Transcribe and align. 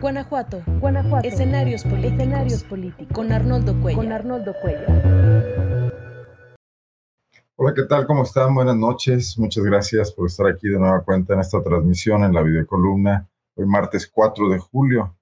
Guanajuato. 0.00 0.62
Guanajuato. 0.80 1.26
Escenarios 1.26 1.82
políticos. 1.82 2.12
Escenarios 2.12 2.64
políticos. 2.64 3.12
Con 3.12 3.32
Arnoldo 3.32 3.80
Cuello. 3.80 3.98
Con 3.98 4.12
Arnoldo 4.12 4.54
Cuello. 4.62 4.86
Hola, 7.56 7.74
¿qué 7.74 7.82
tal? 7.82 8.06
¿Cómo 8.06 8.22
están? 8.22 8.54
Buenas 8.54 8.76
noches. 8.76 9.36
Muchas 9.38 9.64
gracias 9.64 10.12
por 10.12 10.28
estar 10.28 10.46
aquí 10.46 10.68
de 10.68 10.78
nueva 10.78 11.02
cuenta 11.02 11.34
en 11.34 11.40
esta 11.40 11.60
transmisión 11.64 12.22
en 12.22 12.32
la 12.32 12.42
videocolumna. 12.42 13.26
Hoy 13.56 13.66
martes 13.66 14.06
4 14.06 14.48
de 14.50 14.58
julio, 14.58 15.16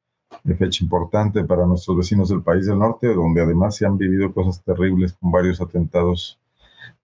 de 0.44 0.54
fecha 0.54 0.84
importante 0.84 1.42
para 1.44 1.64
nuestros 1.64 1.96
vecinos 1.96 2.28
del 2.28 2.42
país 2.42 2.66
del 2.66 2.78
norte, 2.78 3.14
donde 3.14 3.40
además 3.40 3.76
se 3.76 3.86
han 3.86 3.96
vivido 3.96 4.34
cosas 4.34 4.62
terribles 4.62 5.14
con 5.14 5.30
varios 5.30 5.58
atentados 5.62 6.38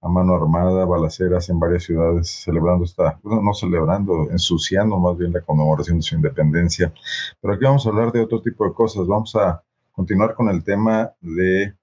a 0.01 0.09
mano 0.09 0.35
armada, 0.35 0.85
balaceras 0.85 1.49
en 1.49 1.61
varias 1.61 1.85
ciudades, 1.85 2.29
celebrando 2.29 2.85
esta, 2.85 3.19
bueno, 3.23 3.43
no 3.43 3.55
celebrando, 3.55 4.31
ensuciando 4.31 4.99
más 4.99 5.17
bien 5.17 5.33
la 5.33 5.41
conmemoración 5.41 5.99
de 5.99 6.03
su 6.03 6.17
independencia. 6.17 6.93
Pero 7.41 7.55
aquí 7.55 7.65
vamos 7.65 7.87
a 7.87 7.91
hablar 7.91 8.13
de 8.13 8.21
otro 8.21 8.41
tipo 8.43 8.65
de 8.65 8.73
cosas. 8.73 9.07
Vamos 9.07 9.35
a 9.37 9.63
continuar 9.93 10.35
con 10.35 10.49
el 10.49 10.65
tema 10.65 11.13
de 11.21 11.75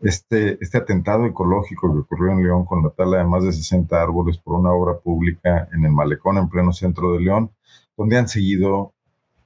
este, 0.00 0.58
este 0.60 0.78
atentado 0.78 1.24
ecológico 1.24 1.92
que 1.92 2.00
ocurrió 2.00 2.32
en 2.32 2.42
León 2.42 2.64
con 2.66 2.82
la 2.82 2.90
tala 2.90 3.18
de 3.18 3.24
más 3.24 3.44
de 3.44 3.52
60 3.52 4.02
árboles 4.02 4.36
por 4.38 4.58
una 4.58 4.72
obra 4.72 4.98
pública 4.98 5.68
en 5.72 5.84
el 5.84 5.92
malecón 5.92 6.36
en 6.36 6.48
pleno 6.48 6.72
centro 6.72 7.14
de 7.14 7.20
León, 7.20 7.50
donde 7.96 8.18
han 8.18 8.28
seguido 8.28 8.92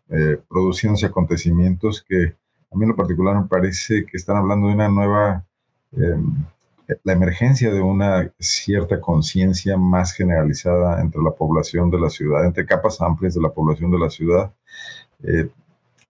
eh, 0.09 0.41
produciéndose 0.49 1.07
acontecimientos 1.07 2.03
que 2.03 2.35
a 2.71 2.77
mí 2.77 2.85
en 2.85 2.91
lo 2.91 2.97
particular 2.97 3.37
me 3.37 3.47
parece 3.47 4.05
que 4.05 4.17
están 4.17 4.37
hablando 4.37 4.69
de 4.69 4.75
una 4.75 4.89
nueva... 4.89 5.45
Eh, 5.93 6.17
la 7.05 7.13
emergencia 7.13 7.73
de 7.73 7.81
una 7.81 8.33
cierta 8.39 9.01
conciencia 9.01 9.77
más 9.77 10.13
generalizada 10.15 11.01
entre 11.03 11.23
la 11.23 11.33
población 11.33 11.91
de 11.91 12.01
la 12.01 12.09
ciudad, 12.09 12.45
entre 12.45 12.65
capas 12.65 13.01
amplias 13.01 13.35
de 13.35 13.43
la 13.43 13.51
población 13.51 13.91
de 13.91 13.99
la 13.99 14.09
ciudad, 14.09 14.53
eh, 15.23 15.51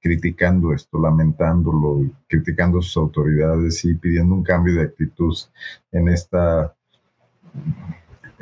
criticando 0.00 0.72
esto, 0.72 1.00
lamentándolo, 1.00 2.02
criticando 2.28 2.80
sus 2.80 2.96
autoridades 2.96 3.84
y 3.84 3.94
pidiendo 3.94 4.34
un 4.34 4.44
cambio 4.44 4.74
de 4.74 4.82
actitud 4.82 5.36
en 5.90 6.08
esta, 6.08 6.74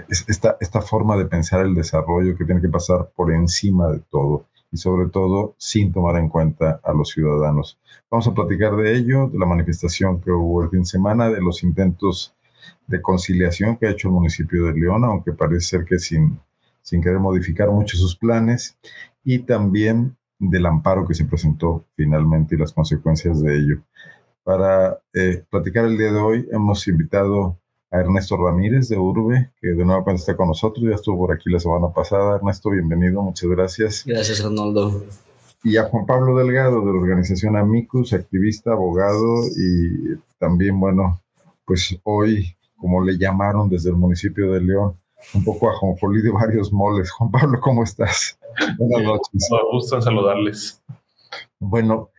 esta, 0.08 0.58
esta 0.60 0.82
forma 0.82 1.16
de 1.16 1.24
pensar 1.24 1.64
el 1.64 1.74
desarrollo 1.74 2.36
que 2.36 2.44
tiene 2.44 2.60
que 2.60 2.68
pasar 2.68 3.10
por 3.16 3.32
encima 3.32 3.90
de 3.90 4.00
todo 4.10 4.44
y 4.70 4.76
sobre 4.76 5.08
todo 5.08 5.54
sin 5.58 5.92
tomar 5.92 6.16
en 6.16 6.28
cuenta 6.28 6.80
a 6.82 6.92
los 6.92 7.10
ciudadanos. 7.10 7.78
Vamos 8.10 8.26
a 8.26 8.34
platicar 8.34 8.76
de 8.76 8.96
ello, 8.96 9.28
de 9.28 9.38
la 9.38 9.46
manifestación 9.46 10.20
que 10.20 10.30
hubo 10.30 10.62
el 10.62 10.70
fin 10.70 10.80
de 10.80 10.86
semana, 10.86 11.30
de 11.30 11.40
los 11.40 11.62
intentos 11.62 12.34
de 12.86 13.00
conciliación 13.00 13.76
que 13.76 13.86
ha 13.86 13.90
hecho 13.90 14.08
el 14.08 14.14
municipio 14.14 14.66
de 14.66 14.74
León, 14.74 15.04
aunque 15.04 15.32
parece 15.32 15.66
ser 15.66 15.84
que 15.84 15.98
sin, 15.98 16.38
sin 16.82 17.02
querer 17.02 17.18
modificar 17.18 17.70
mucho 17.70 17.96
sus 17.96 18.16
planes, 18.16 18.76
y 19.24 19.40
también 19.40 20.16
del 20.38 20.66
amparo 20.66 21.06
que 21.06 21.14
se 21.14 21.24
presentó 21.24 21.84
finalmente 21.96 22.54
y 22.54 22.58
las 22.58 22.72
consecuencias 22.72 23.42
de 23.42 23.56
ello. 23.56 23.82
Para 24.44 25.00
eh, 25.12 25.44
platicar 25.50 25.86
el 25.86 25.98
día 25.98 26.12
de 26.12 26.18
hoy 26.18 26.48
hemos 26.52 26.86
invitado 26.86 27.58
a 27.90 28.00
Ernesto 28.00 28.36
Ramírez 28.36 28.88
de 28.88 28.98
Urbe, 28.98 29.52
que 29.60 29.68
de 29.68 29.84
nuevo 29.84 30.10
está 30.10 30.36
con 30.36 30.48
nosotros, 30.48 30.84
ya 30.88 30.94
estuvo 30.94 31.18
por 31.18 31.34
aquí 31.34 31.50
la 31.50 31.60
semana 31.60 31.88
pasada. 31.92 32.36
Ernesto, 32.36 32.70
bienvenido, 32.70 33.22
muchas 33.22 33.48
gracias. 33.48 34.04
Gracias, 34.06 34.44
Arnoldo. 34.44 35.04
Y 35.62 35.76
a 35.76 35.84
Juan 35.84 36.06
Pablo 36.06 36.36
Delgado 36.36 36.80
de 36.80 36.86
la 36.86 36.98
organización 36.98 37.56
Amicus, 37.56 38.12
activista, 38.12 38.72
abogado 38.72 39.44
y 39.56 40.16
también, 40.38 40.78
bueno, 40.78 41.20
pues 41.64 41.98
hoy, 42.04 42.56
como 42.76 43.02
le 43.02 43.18
llamaron 43.18 43.68
desde 43.68 43.90
el 43.90 43.96
municipio 43.96 44.52
de 44.52 44.60
León, 44.60 44.94
un 45.34 45.44
poco 45.44 45.70
a 45.70 45.74
Juan 45.74 45.96
de 46.22 46.30
varios 46.30 46.72
moles. 46.72 47.10
Juan 47.10 47.30
Pablo, 47.30 47.60
¿cómo 47.60 47.82
estás? 47.82 48.38
Buenas 48.78 49.02
noches. 49.02 49.48
Me 49.50 49.58
gusta 49.72 50.00
saludarles. 50.00 50.82
Bueno, 51.58 52.10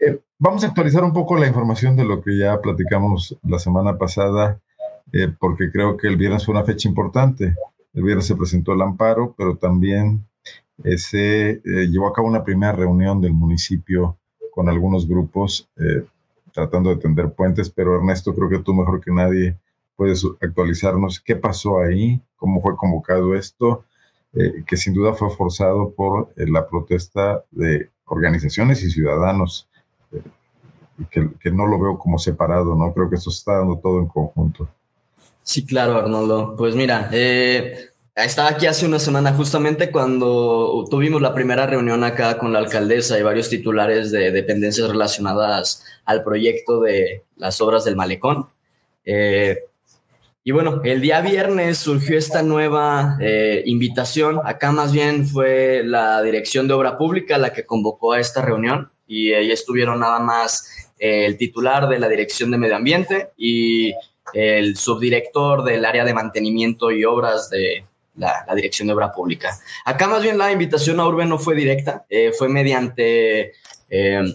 eh, 0.00 0.20
vamos 0.38 0.64
a 0.64 0.68
actualizar 0.68 1.04
un 1.04 1.12
poco 1.12 1.36
la 1.36 1.46
información 1.46 1.96
de 1.96 2.04
lo 2.04 2.22
que 2.22 2.38
ya 2.38 2.60
platicamos 2.60 3.36
la 3.42 3.58
semana 3.58 3.98
pasada 3.98 4.60
eh, 5.12 5.28
porque 5.38 5.70
creo 5.70 5.96
que 5.96 6.08
el 6.08 6.16
viernes 6.16 6.44
fue 6.44 6.54
una 6.54 6.64
fecha 6.64 6.88
importante. 6.88 7.54
El 7.94 8.02
viernes 8.02 8.26
se 8.26 8.36
presentó 8.36 8.72
el 8.72 8.82
amparo, 8.82 9.34
pero 9.36 9.56
también 9.56 10.26
eh, 10.84 10.98
se 10.98 11.50
eh, 11.50 11.62
llevó 11.64 12.08
a 12.08 12.12
cabo 12.12 12.28
una 12.28 12.44
primera 12.44 12.72
reunión 12.72 13.20
del 13.20 13.32
municipio 13.32 14.18
con 14.50 14.68
algunos 14.68 15.06
grupos 15.06 15.68
tratando 16.52 16.88
de 16.88 16.96
tender 16.96 17.30
puentes, 17.34 17.68
pero 17.68 17.96
Ernesto, 17.96 18.34
creo 18.34 18.48
que 18.48 18.60
tú 18.60 18.72
mejor 18.72 19.02
que 19.02 19.12
nadie 19.12 19.58
puedes 19.96 20.26
actualizarnos 20.40 21.20
qué 21.20 21.36
pasó 21.36 21.80
ahí, 21.80 22.22
cómo 22.36 22.62
fue 22.62 22.74
convocado 22.74 23.34
esto, 23.34 23.84
que 24.32 24.76
sin 24.78 24.94
duda 24.94 25.12
fue 25.12 25.28
forzado 25.28 25.92
por 25.92 26.32
la 26.36 26.66
protesta 26.66 27.44
de 27.50 27.90
organizaciones 28.06 28.82
y 28.82 28.90
ciudadanos, 28.90 29.68
que, 31.10 31.28
que, 31.38 31.50
no 31.50 31.66
lo 31.66 31.78
veo 31.78 31.98
como 31.98 32.18
separado, 32.18 32.74
¿no? 32.74 32.94
Creo 32.94 33.10
que 33.10 33.16
esto 33.16 33.28
está 33.28 33.58
dando 33.58 33.76
todo 33.76 33.98
en 33.98 34.06
conjunto. 34.06 34.66
Sí, 35.46 35.64
claro, 35.64 35.96
Arnoldo. 35.96 36.56
Pues 36.56 36.74
mira, 36.74 37.08
eh, 37.12 37.90
estaba 38.16 38.48
aquí 38.48 38.66
hace 38.66 38.84
una 38.84 38.98
semana 38.98 39.32
justamente 39.32 39.92
cuando 39.92 40.84
tuvimos 40.90 41.22
la 41.22 41.34
primera 41.34 41.66
reunión 41.68 42.02
acá 42.02 42.36
con 42.36 42.52
la 42.52 42.58
alcaldesa 42.58 43.16
y 43.16 43.22
varios 43.22 43.48
titulares 43.48 44.10
de 44.10 44.32
dependencias 44.32 44.88
relacionadas 44.88 45.84
al 46.04 46.24
proyecto 46.24 46.80
de 46.80 47.22
las 47.36 47.60
obras 47.60 47.84
del 47.84 47.94
malecón. 47.94 48.46
Eh, 49.04 49.56
y 50.42 50.50
bueno, 50.50 50.80
el 50.82 51.00
día 51.00 51.20
viernes 51.20 51.78
surgió 51.78 52.18
esta 52.18 52.42
nueva 52.42 53.16
eh, 53.20 53.62
invitación. 53.66 54.40
Acá 54.44 54.72
más 54.72 54.92
bien 54.92 55.28
fue 55.28 55.82
la 55.84 56.22
Dirección 56.22 56.66
de 56.66 56.74
Obra 56.74 56.98
Pública 56.98 57.38
la 57.38 57.52
que 57.52 57.64
convocó 57.64 58.14
a 58.14 58.20
esta 58.20 58.42
reunión 58.42 58.90
y 59.06 59.32
ahí 59.32 59.52
estuvieron 59.52 60.00
nada 60.00 60.18
más 60.18 60.90
el 60.98 61.36
titular 61.36 61.88
de 61.88 62.00
la 62.00 62.08
Dirección 62.08 62.50
de 62.50 62.58
Medio 62.58 62.74
Ambiente 62.74 63.28
y 63.36 63.92
el 64.32 64.76
subdirector 64.76 65.64
del 65.64 65.84
área 65.84 66.04
de 66.04 66.14
mantenimiento 66.14 66.90
y 66.90 67.04
obras 67.04 67.50
de 67.50 67.84
la, 68.16 68.44
Dirección 68.54 68.88
de 68.88 68.94
Obra 68.94 69.12
Pública. 69.12 69.58
Acá 69.84 70.08
más 70.08 70.22
bien 70.22 70.38
la 70.38 70.52
invitación 70.52 71.00
a 71.00 71.06
Urbe 71.06 71.26
no 71.26 71.38
fue 71.38 71.54
directa, 71.54 72.06
eh, 72.08 72.32
fue 72.36 72.48
mediante 72.48 73.52
eh, 73.90 74.34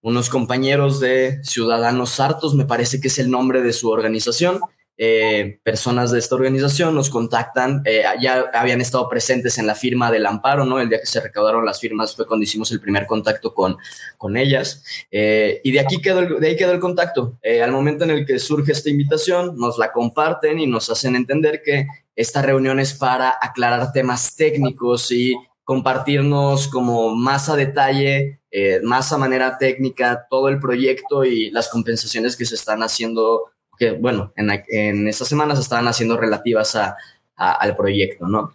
unos 0.00 0.28
compañeros 0.28 1.00
de 1.00 1.40
Ciudadanos 1.44 2.18
Hartos, 2.18 2.54
me 2.54 2.64
parece 2.64 3.00
que 3.00 3.08
es 3.08 3.18
el 3.18 3.30
nombre 3.30 3.62
de 3.62 3.72
su 3.72 3.90
organización, 3.90 4.60
eh, 4.98 5.58
personas 5.64 6.10
de 6.12 6.18
esta 6.18 6.34
organización 6.34 6.94
nos 6.94 7.08
contactan, 7.08 7.82
eh, 7.86 8.04
ya 8.20 8.44
habían 8.52 8.80
estado 8.82 9.08
presentes 9.08 9.56
en 9.56 9.66
la 9.66 9.74
firma 9.74 10.10
del 10.10 10.26
amparo, 10.26 10.66
¿no? 10.66 10.78
El 10.78 10.90
día 10.90 11.00
que 11.00 11.06
se 11.06 11.20
recaudaron 11.20 11.64
las 11.64 11.80
firmas 11.80 12.14
fue 12.14 12.26
cuando 12.26 12.44
hicimos 12.44 12.70
el 12.72 12.80
primer 12.80 13.06
contacto 13.06 13.54
con, 13.54 13.76
con 14.18 14.36
ellas. 14.36 14.84
Eh, 15.10 15.60
y 15.64 15.72
de 15.72 15.80
aquí 15.80 16.00
quedó 16.02 16.20
el, 16.20 16.38
de 16.38 16.46
ahí 16.46 16.56
quedó 16.56 16.72
el 16.72 16.80
contacto. 16.80 17.38
al 17.62 17.72
momento 17.72 18.04
en 18.04 18.10
el 18.10 18.26
que 18.26 18.38
surge 18.38 18.72
esta 18.72 18.90
invitación, 18.90 19.56
nos 19.56 19.78
la 19.78 19.90
comparten 19.92 20.58
y 20.60 20.66
nos 20.66 20.90
hacen 20.90 21.16
entender 21.16 21.62
que 21.64 21.86
esta 22.14 22.42
reunión 22.42 22.78
es 22.78 22.92
para 22.92 23.34
aclarar 23.40 23.92
temas 23.92 24.36
técnicos 24.36 25.10
y 25.10 25.34
compartirnos 25.64 26.68
como 26.68 27.14
más 27.14 27.48
a 27.48 27.56
detalle, 27.56 28.40
más 28.82 29.12
a 29.12 29.18
manera 29.18 29.56
técnica, 29.56 30.26
todo 30.28 30.48
el 30.48 30.60
proyecto 30.60 31.24
y 31.24 31.50
las 31.50 31.68
compensaciones 31.68 32.36
que 32.36 32.44
se 32.44 32.56
están 32.56 32.82
haciendo 32.82 33.51
que, 33.78 33.92
bueno, 33.92 34.32
en, 34.36 34.50
en 34.68 35.08
estas 35.08 35.28
semanas 35.28 35.58
estaban 35.58 35.88
haciendo 35.88 36.16
relativas 36.16 36.76
a, 36.76 36.96
al 37.36 37.76
proyecto, 37.76 38.28
¿no? 38.28 38.54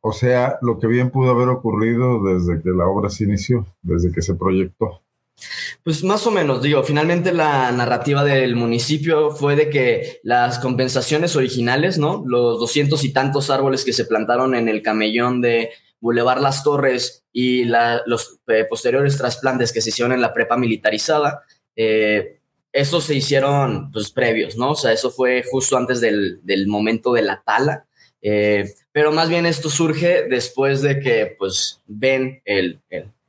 O 0.00 0.12
sea, 0.12 0.58
lo 0.62 0.78
que 0.78 0.86
bien 0.86 1.10
pudo 1.10 1.30
haber 1.30 1.48
ocurrido 1.48 2.22
desde 2.22 2.62
que 2.62 2.70
la 2.70 2.86
obra 2.86 3.10
se 3.10 3.24
inició, 3.24 3.66
desde 3.82 4.12
que 4.12 4.22
se 4.22 4.34
proyectó. 4.34 5.02
Pues 5.82 6.02
más 6.02 6.26
o 6.26 6.30
menos, 6.30 6.62
digo, 6.62 6.82
finalmente 6.82 7.32
la 7.32 7.70
narrativa 7.72 8.24
del 8.24 8.56
municipio 8.56 9.32
fue 9.32 9.54
de 9.54 9.68
que 9.68 10.20
las 10.22 10.58
compensaciones 10.58 11.36
originales, 11.36 11.98
¿no? 11.98 12.24
Los 12.26 12.58
doscientos 12.58 13.04
y 13.04 13.12
tantos 13.12 13.50
árboles 13.50 13.84
que 13.84 13.92
se 13.92 14.06
plantaron 14.06 14.54
en 14.54 14.68
el 14.68 14.82
camellón 14.82 15.40
de 15.40 15.70
Boulevard 16.00 16.40
Las 16.40 16.62
Torres 16.62 17.24
y 17.32 17.64
los 17.64 18.40
eh, 18.46 18.64
posteriores 18.68 19.18
trasplantes 19.18 19.72
que 19.72 19.80
se 19.80 19.90
hicieron 19.90 20.12
en 20.12 20.20
la 20.20 20.32
prepa 20.32 20.56
militarizada, 20.56 21.42
eh, 21.74 22.35
esos 22.76 23.04
se 23.04 23.14
hicieron 23.14 23.90
pues 23.90 24.10
previos, 24.10 24.56
¿no? 24.56 24.72
O 24.72 24.76
sea, 24.76 24.92
eso 24.92 25.10
fue 25.10 25.42
justo 25.50 25.78
antes 25.78 26.00
del, 26.00 26.66
momento 26.66 27.14
de 27.14 27.22
la 27.22 27.42
tala. 27.42 27.86
Eh, 28.20 28.70
pero 28.92 29.12
más 29.12 29.30
bien 29.30 29.46
esto 29.46 29.70
surge 29.70 30.24
después 30.28 30.82
de 30.82 31.00
que 31.00 31.34
pues 31.38 31.80
ven 31.86 32.42
el, 32.44 32.80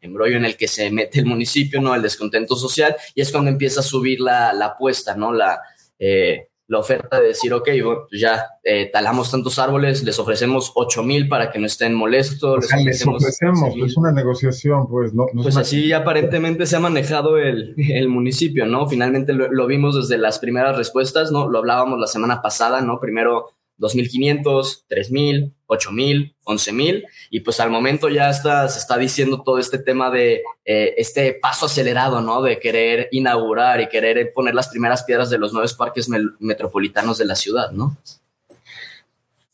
embrollo 0.02 0.36
en 0.36 0.44
el 0.44 0.58
que 0.58 0.68
se 0.68 0.92
mete 0.92 1.20
el 1.20 1.26
municipio, 1.26 1.80
¿no? 1.80 1.96
El 1.96 2.02
descontento 2.02 2.58
social 2.58 2.96
y 3.16 3.22
es 3.22 3.32
cuando 3.32 3.50
empieza 3.50 3.80
a 3.80 3.84
subir 3.84 4.20
la, 4.20 4.50
apuesta, 4.50 5.16
¿no? 5.16 5.32
La, 5.32 5.62
eh, 5.98 6.50
la 6.68 6.80
oferta 6.80 7.20
de 7.20 7.28
decir, 7.28 7.54
ok, 7.54 7.70
pues 8.10 8.22
ya 8.22 8.46
eh, 8.64 8.90
talamos 8.92 9.32
tantos 9.32 9.58
árboles, 9.58 10.04
les 10.04 10.20
ofrecemos 10.20 10.74
8 10.76 11.02
mil 11.04 11.30
para 11.30 11.50
que 11.50 11.60
no 11.60 11.66
estén 11.66 11.94
molestos. 11.94 12.66
les, 12.84 13.08
ofrecemos, 13.08 13.74
es 13.86 13.96
una 13.96 14.12
negociación, 14.12 14.88
pues. 14.88 15.14
No, 15.14 15.28
pues 15.42 15.56
así 15.56 15.94
aparentemente 15.94 16.66
se 16.66 16.76
ha 16.76 16.80
manejado 16.80 17.38
el, 17.38 17.74
el 17.78 18.10
municipio, 18.10 18.66
¿no? 18.66 18.88
Finalmente 18.88 19.32
lo, 19.34 19.68
vimos 19.68 19.96
desde 19.96 20.22
las 20.22 20.40
primeras 20.40 20.78
respuestas, 20.78 21.32
¿no? 21.32 21.48
Lo 21.48 21.60
hablábamos 21.60 22.00
la 22.00 22.08
semana 22.08 22.42
pasada, 22.42 22.82
¿no? 22.82 23.00
Primero 23.00 23.52
2.500, 23.80 24.86
3.000, 24.90 25.54
8.000, 25.68 26.36
11.000 26.46 27.06
y 27.30 27.40
pues 27.42 27.60
al 27.60 27.70
momento 27.70 28.10
ya 28.10 28.30
está, 28.30 28.68
se 28.70 28.80
está 28.80 28.98
diciendo 28.98 29.44
todo 29.44 29.60
este 29.60 29.78
tema 29.78 30.10
de 30.10 30.42
eh, 30.66 30.96
este 30.98 31.34
paso 31.34 31.68
acelerado, 31.68 32.22
¿no? 32.22 32.42
De 32.42 32.60
querer 32.60 33.10
inaugurar 33.12 33.82
y 33.82 33.90
querer 33.90 34.32
poner 34.34 34.56
las 34.56 34.70
primeras 34.70 35.04
piedras 35.04 35.30
de 35.30 35.38
los 35.38 35.54
nuevos 35.54 35.74
parques 35.74 36.10
metropolitanos 36.40 37.18
de 37.18 37.26
la 37.26 37.36
ciudad, 37.36 37.72
¿no? 37.72 37.98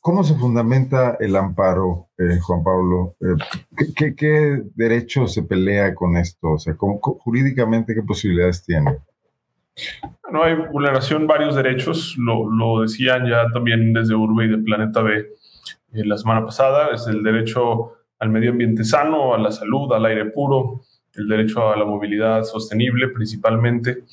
¿Cómo 0.02 0.24
se 0.26 0.36
fundamenta 0.36 1.16
el 1.22 1.34
amparo, 1.38 2.10
eh, 2.18 2.38
Juan 2.42 2.62
Pablo? 2.62 3.16
Eh, 3.22 3.86
¿qué, 3.96 4.14
¿qué, 4.14 4.62
derecho 4.76 5.28
se 5.28 5.44
pelea 5.44 5.96
con 5.96 6.18
esto? 6.18 6.52
O 6.52 6.60
sea, 6.60 6.76
jurídicamente, 6.76 7.96
¿qué 7.96 8.02
posibilidades 8.02 8.66
tiene? 8.66 8.98
No 10.32 10.44
hay 10.44 10.56
vulneración 10.56 11.28
varios 11.28 11.56
derechos, 11.56 12.16
lo, 12.18 12.50
lo, 12.50 12.82
decían 12.82 13.28
ya 13.28 13.48
también 13.52 13.94
desde 13.94 14.16
Urbe 14.16 14.46
y 14.46 14.50
de 14.50 14.58
Planeta 14.60 15.02
B 15.02 15.14
eh, 15.94 16.06
la 16.06 16.18
semana 16.18 16.46
pasada, 16.46 16.90
es 16.94 17.08
el 17.08 17.24
derecho 17.24 17.94
al 18.20 18.30
medio 18.30 18.52
ambiente 18.52 18.84
sano, 18.84 19.34
a 19.34 19.38
la 19.38 19.52
salud, 19.52 19.92
al 19.94 20.06
aire 20.06 20.26
puro, 20.26 20.82
el 21.14 21.28
derecho 21.28 21.72
a 21.72 21.78
la 21.78 21.86
movilidad 21.86 22.44
sostenible 22.44 23.10
principalmente. 23.10 24.04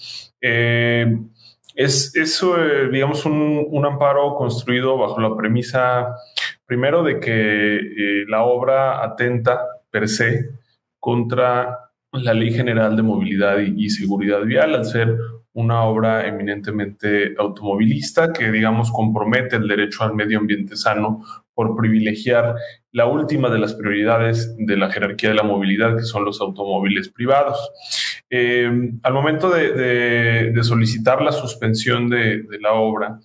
Eh, 0.41 1.19
es, 1.75 2.15
eso, 2.17 2.63
eh, 2.63 2.89
digamos, 2.91 3.25
un, 3.25 3.67
un, 3.71 3.87
amparo 3.87 4.35
construido 4.37 4.99
bajo 4.99 5.21
la 5.21 5.35
premisa, 5.37 6.15
primero, 6.67 7.03
de 7.03 7.21
que 7.21 8.25
la 8.29 8.43
obra 8.45 9.03
atenta 9.03 9.61
per 9.91 10.09
se 10.09 10.51
contra 10.99 11.79
la 12.13 12.35
Ley 12.35 12.53
General 12.53 12.97
de 12.97 13.03
Movilidad 13.03 13.59
y, 13.59 13.87
y 13.87 13.91
Seguridad 13.91 14.43
Vial, 14.43 14.75
al 14.75 14.85
ser 14.85 15.17
una 15.53 15.83
obra 15.83 16.27
eminentemente 16.27 17.35
automovilista 17.39 18.33
que, 18.33 18.51
digamos, 18.51 18.93
compromete 18.93 19.57
el 19.57 19.67
derecho 19.67 20.05
al 20.05 20.15
medio 20.15 20.39
ambiente 20.39 20.77
sano 20.77 21.25
por 21.55 21.77
privilegiar 21.77 22.55
la 22.93 23.07
última 23.07 23.51
de 23.51 23.59
las 23.59 23.75
prioridades 23.75 24.55
de 24.59 24.77
la 24.77 24.91
jerarquía 24.91 25.31
de 25.31 25.37
la 25.37 25.43
movilidad, 25.43 25.97
que 25.97 26.03
son 26.03 26.25
los 26.25 26.41
automóviles 26.41 27.09
privados. 27.09 27.71
Eh, 28.31 28.71
al 29.03 29.13
momento 29.13 29.51
de, 29.51 30.53
solicitar 30.63 31.21
la 31.21 31.33
suspensión 31.33 32.09
de, 32.09 32.45
la 32.61 32.73
obra, 32.73 33.19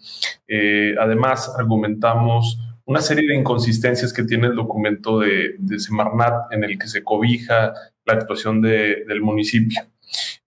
eh, 0.48 0.96
además 1.00 1.54
argumentamos 1.58 2.60
una 2.86 3.02
serie 3.02 3.28
de 3.28 3.36
inconsistencias 3.36 4.14
que 4.14 4.24
tiene 4.24 4.48
el 4.48 4.56
documento 4.56 5.20
de, 5.20 5.56
Semarnat 5.78 6.52
en 6.52 6.64
el 6.64 6.78
que 6.78 6.88
se 6.88 7.04
cobija 7.04 7.74
la 8.06 8.14
actuación 8.14 8.62
del 8.62 9.22
municipio. 9.22 9.82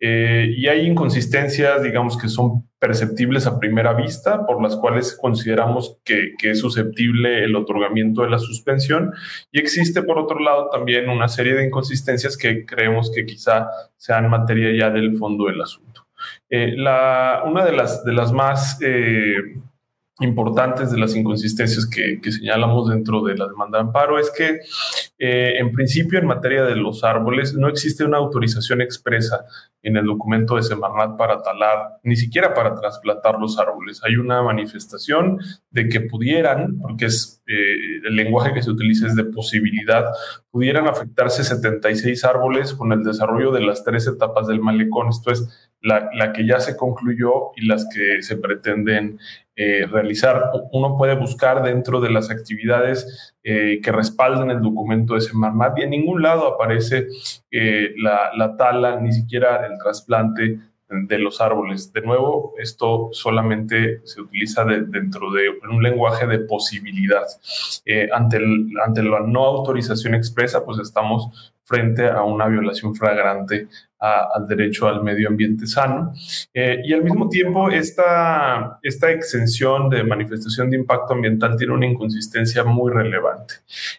Eh, 0.01 0.55
y 0.57 0.69
hay 0.69 0.87
inconsistencias, 0.87 1.83
digamos, 1.83 2.17
que 2.17 2.29
son 2.29 2.69
perceptibles 2.79 3.47
a 3.47 3.59
primera 3.59 3.93
vista, 3.95 4.47
por 4.47 4.63
las 4.63 4.77
cuales 4.77 5.17
consideramos 5.21 5.99
que, 6.05 6.35
es 6.43 6.61
susceptible 6.61 7.45
el 7.45 7.57
otorgamiento 7.57 8.23
de 8.23 8.31
la 8.31 8.39
suspensión. 8.39 9.13
Y 9.51 9.59
existe, 9.59 10.03
por 10.03 10.19
otro 10.19 10.39
lado, 10.39 10.69
también 10.71 11.09
una 11.09 11.29
serie 11.29 11.55
de 11.55 11.67
inconsistencias 11.67 12.37
que 12.37 12.65
creemos 12.65 13.11
que 13.11 13.27
quizá 13.27 13.69
sean 13.97 14.31
materia 14.31 14.73
ya 14.77 14.91
del 14.91 15.17
fondo 15.19 15.47
del 15.47 15.61
asunto. 15.61 16.07
Eh, 16.49 16.75
la, 16.77 17.43
una 17.45 17.65
de 17.65 17.73
las, 17.73 18.05
de 18.05 18.13
las 18.13 18.33
más 18.33 18.79
eh, 18.83 19.37
importantes 20.21 20.91
de 20.91 20.99
las 20.99 21.15
inconsistencias 21.15 21.87
que, 21.87 22.19
señalamos 22.31 22.89
dentro 22.89 23.23
de 23.23 23.37
la 23.37 23.47
demanda 23.47 23.79
de 23.79 23.85
amparo 23.85 24.19
es 24.19 24.31
que, 24.31 24.61
eh, 25.19 25.55
en 25.59 25.73
principio, 25.73 26.19
en 26.19 26.27
materia 26.27 26.65
de 26.65 26.77
los 26.77 27.05
árboles, 27.05 27.55
no 27.55 27.69
existe 27.69 28.05
una 28.05 28.19
autorización 28.19 28.81
expresa 28.81 29.45
en 29.83 29.97
el 29.97 30.07
documento 30.07 30.57
de 30.57 30.63
Semarnat 30.63 31.17
para 31.17 31.41
talar, 31.43 32.01
ni 32.03 32.17
siquiera 32.17 32.53
para 32.53 32.75
trasplantar 32.75 33.39
los 33.39 33.59
árboles. 33.59 34.01
Hay 34.05 34.17
una 34.17 34.43
manifestación 34.43 35.39
de 35.71 35.89
que 35.89 36.01
pudieran, 36.01 36.79
porque 36.81 37.07
es 37.07 37.43
eh, 37.47 38.01
el 38.05 38.17
lenguaje 38.17 38.53
que 38.53 38.63
se 38.63 38.71
utiliza 38.71 39.07
es 39.07 39.15
de 39.15 39.25
posibilidad, 39.25 40.05
pudieran 40.51 40.89
afectarse 40.89 41.45
76 41.45 42.25
árboles 42.25 42.75
con 42.75 42.93
el 42.93 43.05
desarrollo 43.05 43.53
de 43.53 43.61
las 43.61 43.85
tres 43.85 44.07
etapas 44.09 44.49
del 44.49 44.61
malecón. 44.61 45.09
Esto 45.09 45.31
es 45.31 45.73
la, 45.81 46.11
la 46.13 46.33
que 46.33 46.45
ya 46.45 46.59
se 46.59 46.77
concluyó 46.77 47.53
y 47.57 47.67
las 47.67 47.89
que 47.95 48.21
se 48.23 48.37
pretenden 48.37 49.21
eh, 49.61 49.87
realizar. 49.91 50.53
Uno 50.71 50.97
puede 50.97 51.17
buscar 51.17 51.65
dentro 51.65 52.01
de 52.01 52.11
las 52.11 52.31
actividades 52.31 53.35
eh, 53.43 53.81
que 53.83 53.91
respaldan 53.91 54.53
el 54.53 54.63
documento 54.63 55.15
de 55.15 55.21
Semarnat 55.21 55.77
y 55.81 55.83
en 55.83 55.91
ningún 55.91 56.23
lado 56.23 56.47
aparece 56.47 57.09
eh, 57.51 57.93
la, 57.97 58.31
la, 58.37 58.57
tala, 58.57 59.01
ni 59.01 59.13
siquiera 59.13 59.67
el 59.67 59.77
trasplante 59.77 60.61
de 60.89 61.19
los 61.19 61.41
árboles. 61.41 61.93
De 61.93 62.03
nuevo, 62.03 62.55
esto 62.57 63.09
solamente 63.11 64.01
se 64.05 64.21
utiliza 64.21 64.65
dentro 64.65 65.33
de 65.33 65.51
un 65.69 65.83
lenguaje 65.83 66.29
de 66.29 66.39
posibilidad. 66.39 67.27
ante, 68.13 68.39
ante 68.87 69.03
la 69.03 69.21
no 69.27 69.45
autorización 69.45 70.15
expresa, 70.15 70.65
pues 70.65 70.79
estamos 70.79 71.53
frente 71.69 72.09
a 72.09 72.23
una 72.23 72.47
violación 72.47 72.95
flagrante 72.95 73.69
al 74.01 74.47
derecho 74.47 74.89
al 74.89 75.03
medio 75.03 75.29
ambiente 75.29 75.67
sano. 75.67 76.15
Eh, 76.55 76.81
y 76.85 76.95
al 76.95 77.03
mismo 77.03 77.29
tiempo, 77.29 77.69
esta, 77.69 78.79
esta 78.83 79.11
exención 79.11 79.91
de 79.91 80.03
manifestación 80.03 80.71
de 80.71 80.79
impacto 80.79 81.13
ambiental 81.13 81.57
tiene 81.57 81.75
una 81.75 81.87
inconsistencia 81.87 82.65
muy 82.65 82.91
relevante. 82.91 83.55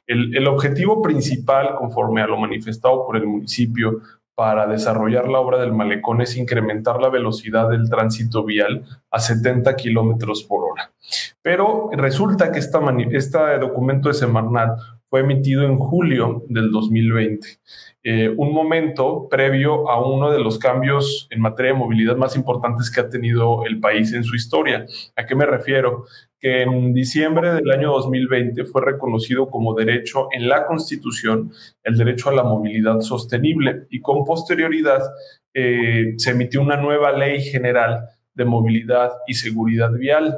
El, 0.08 0.36
el 0.36 0.48
objetivo 0.48 1.02
principal, 1.02 1.76
conforme 1.76 2.22
a 2.22 2.28
lo 2.28 2.38
manifestado 2.38 3.06
por 3.06 3.18
el 3.18 3.28
municipio, 3.28 4.02
para 4.34 4.68
desarrollar 4.68 5.28
la 5.28 5.40
obra 5.40 5.60
del 5.60 5.74
malecón 5.74 6.22
es 6.22 6.38
incrementar 6.38 7.02
la 7.02 7.10
velocidad 7.10 7.70
del 7.70 7.90
tránsito 7.90 8.46
vial 8.46 8.86
a 9.12 9.20
70 9.20 9.76
kilómetros 9.76 10.44
por 10.46 10.64
hora. 10.64 10.94
Pero 11.42 11.90
resulta 11.92 12.50
que 12.50 12.60
esta 12.60 12.80
este 13.12 13.38
documento 13.60 14.08
de 14.08 14.14
Semarnat 14.14 14.80
fue 15.10 15.22
emitido 15.22 15.64
en 15.64 15.78
julio 15.78 16.44
del 16.50 16.72
2020, 16.72 17.48
eh, 18.04 18.30
un 18.30 18.54
momento 18.54 19.28
previo 19.30 19.90
a 19.90 20.06
uno 20.06 20.32
de 20.32 20.40
los 20.40 20.60
cambios 20.60 21.28
en 21.32 21.42
materia 21.42 21.74
de 21.74 21.80
movilidad 21.80 22.16
más 22.16 22.36
importantes 22.36 22.92
que 22.92 23.02
ha 23.02 23.10
tenido 23.10 23.66
el 23.66 23.80
país 23.80 24.14
en 24.14 24.24
su 24.24 24.36
historia. 24.36 24.86
¿A 25.16 25.26
qué 25.26 25.36
me 25.36 25.46
refiero? 25.46 26.06
Que 26.40 26.62
en 26.62 26.94
diciembre 26.94 27.54
del 27.54 27.70
año 27.72 27.92
2020 27.92 28.66
fue 28.66 28.86
reconocido 28.86 29.50
como 29.50 29.74
derecho 29.74 30.28
en 30.32 30.48
la 30.48 30.66
Constitución 30.66 31.52
el 31.84 31.98
derecho 31.98 32.30
a 32.30 32.34
la 32.34 32.44
movilidad 32.44 33.02
sostenible 33.02 33.88
y 33.90 34.00
con 34.02 34.24
posterioridad 34.24 35.02
eh, 35.54 36.14
se 36.18 36.32
emitió 36.32 36.62
una 36.62 36.78
nueva 36.78 37.12
ley 37.12 37.42
general 37.42 38.06
de 38.36 38.46
movilidad 38.46 39.12
y 39.28 39.34
seguridad 39.34 39.92
vial. 39.92 40.38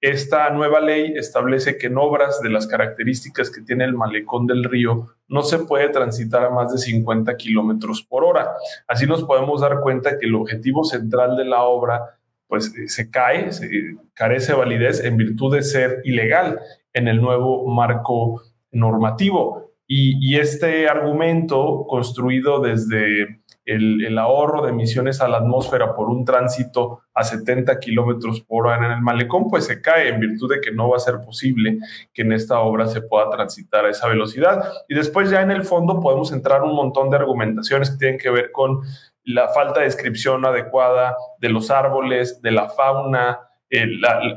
Esta 0.00 0.50
nueva 0.50 0.80
ley 0.80 1.14
establece 1.16 1.76
que 1.76 1.88
en 1.88 1.98
obras 1.98 2.40
de 2.40 2.50
las 2.50 2.68
características 2.68 3.50
que 3.50 3.62
tiene 3.62 3.84
el 3.84 3.94
malecón 3.94 4.46
del 4.46 4.62
río 4.62 5.08
no 5.26 5.42
se 5.42 5.58
puede 5.58 5.88
transitar 5.88 6.44
a 6.44 6.50
más 6.50 6.72
de 6.72 6.78
50 6.78 7.36
kilómetros 7.36 8.04
por 8.04 8.24
hora. 8.24 8.52
Así 8.86 9.06
nos 9.06 9.24
podemos 9.24 9.60
dar 9.60 9.80
cuenta 9.80 10.16
que 10.16 10.26
el 10.26 10.36
objetivo 10.36 10.84
central 10.84 11.36
de 11.36 11.46
la 11.46 11.64
obra 11.64 12.18
pues 12.46 12.72
eh, 12.76 12.88
se 12.88 13.10
cae, 13.10 13.50
se 13.50 13.68
carece 14.14 14.52
de 14.52 14.58
validez 14.58 15.02
en 15.02 15.16
virtud 15.16 15.56
de 15.56 15.62
ser 15.62 16.00
ilegal 16.04 16.60
en 16.92 17.08
el 17.08 17.20
nuevo 17.20 17.66
marco 17.66 18.42
normativo. 18.70 19.72
Y 19.90 20.36
este 20.36 20.86
argumento 20.86 21.86
construido 21.88 22.60
desde 22.60 23.40
el, 23.68 24.18
ahorro 24.18 24.62
de 24.62 24.70
emisiones 24.70 25.20
a 25.20 25.28
la 25.28 25.38
atmósfera 25.38 25.94
por 25.94 26.08
un 26.08 26.24
tránsito 26.24 27.02
a 27.12 27.22
70 27.22 27.78
kilómetros 27.78 28.40
por 28.40 28.66
hora 28.66 28.86
en 28.86 28.92
el 28.92 29.02
malecón, 29.02 29.48
pues 29.48 29.66
se 29.66 29.82
cae 29.82 30.08
en 30.08 30.20
virtud 30.20 30.50
de 30.54 30.60
que 30.60 30.72
no 30.72 30.88
va 30.88 30.96
a 30.96 31.00
ser 31.00 31.20
posible 31.20 31.78
que 32.14 32.22
en 32.22 32.32
esta 32.32 32.60
obra 32.60 32.86
se 32.86 33.02
pueda 33.02 33.28
transitar 33.28 33.84
a 33.84 33.90
esa 33.90 34.08
velocidad. 34.08 34.64
Y 34.88 34.94
después 34.94 35.30
ya 35.30 35.42
en 35.42 35.50
el 35.50 35.64
fondo 35.64 36.00
podemos 36.00 36.32
entrar 36.32 36.62
un 36.62 36.74
montón 36.74 37.10
de 37.10 37.16
argumentaciones 37.16 37.90
que 37.90 37.98
tienen 37.98 38.18
que 38.18 38.30
ver 38.30 38.50
con 38.52 38.80
la 39.24 39.48
falta 39.48 39.80
de 39.80 39.86
descripción 39.86 40.46
adecuada 40.46 41.14
de 41.38 41.50
los 41.50 41.70
árboles, 41.70 42.40
de 42.40 42.50
la 42.52 42.70
fauna, 42.70 43.40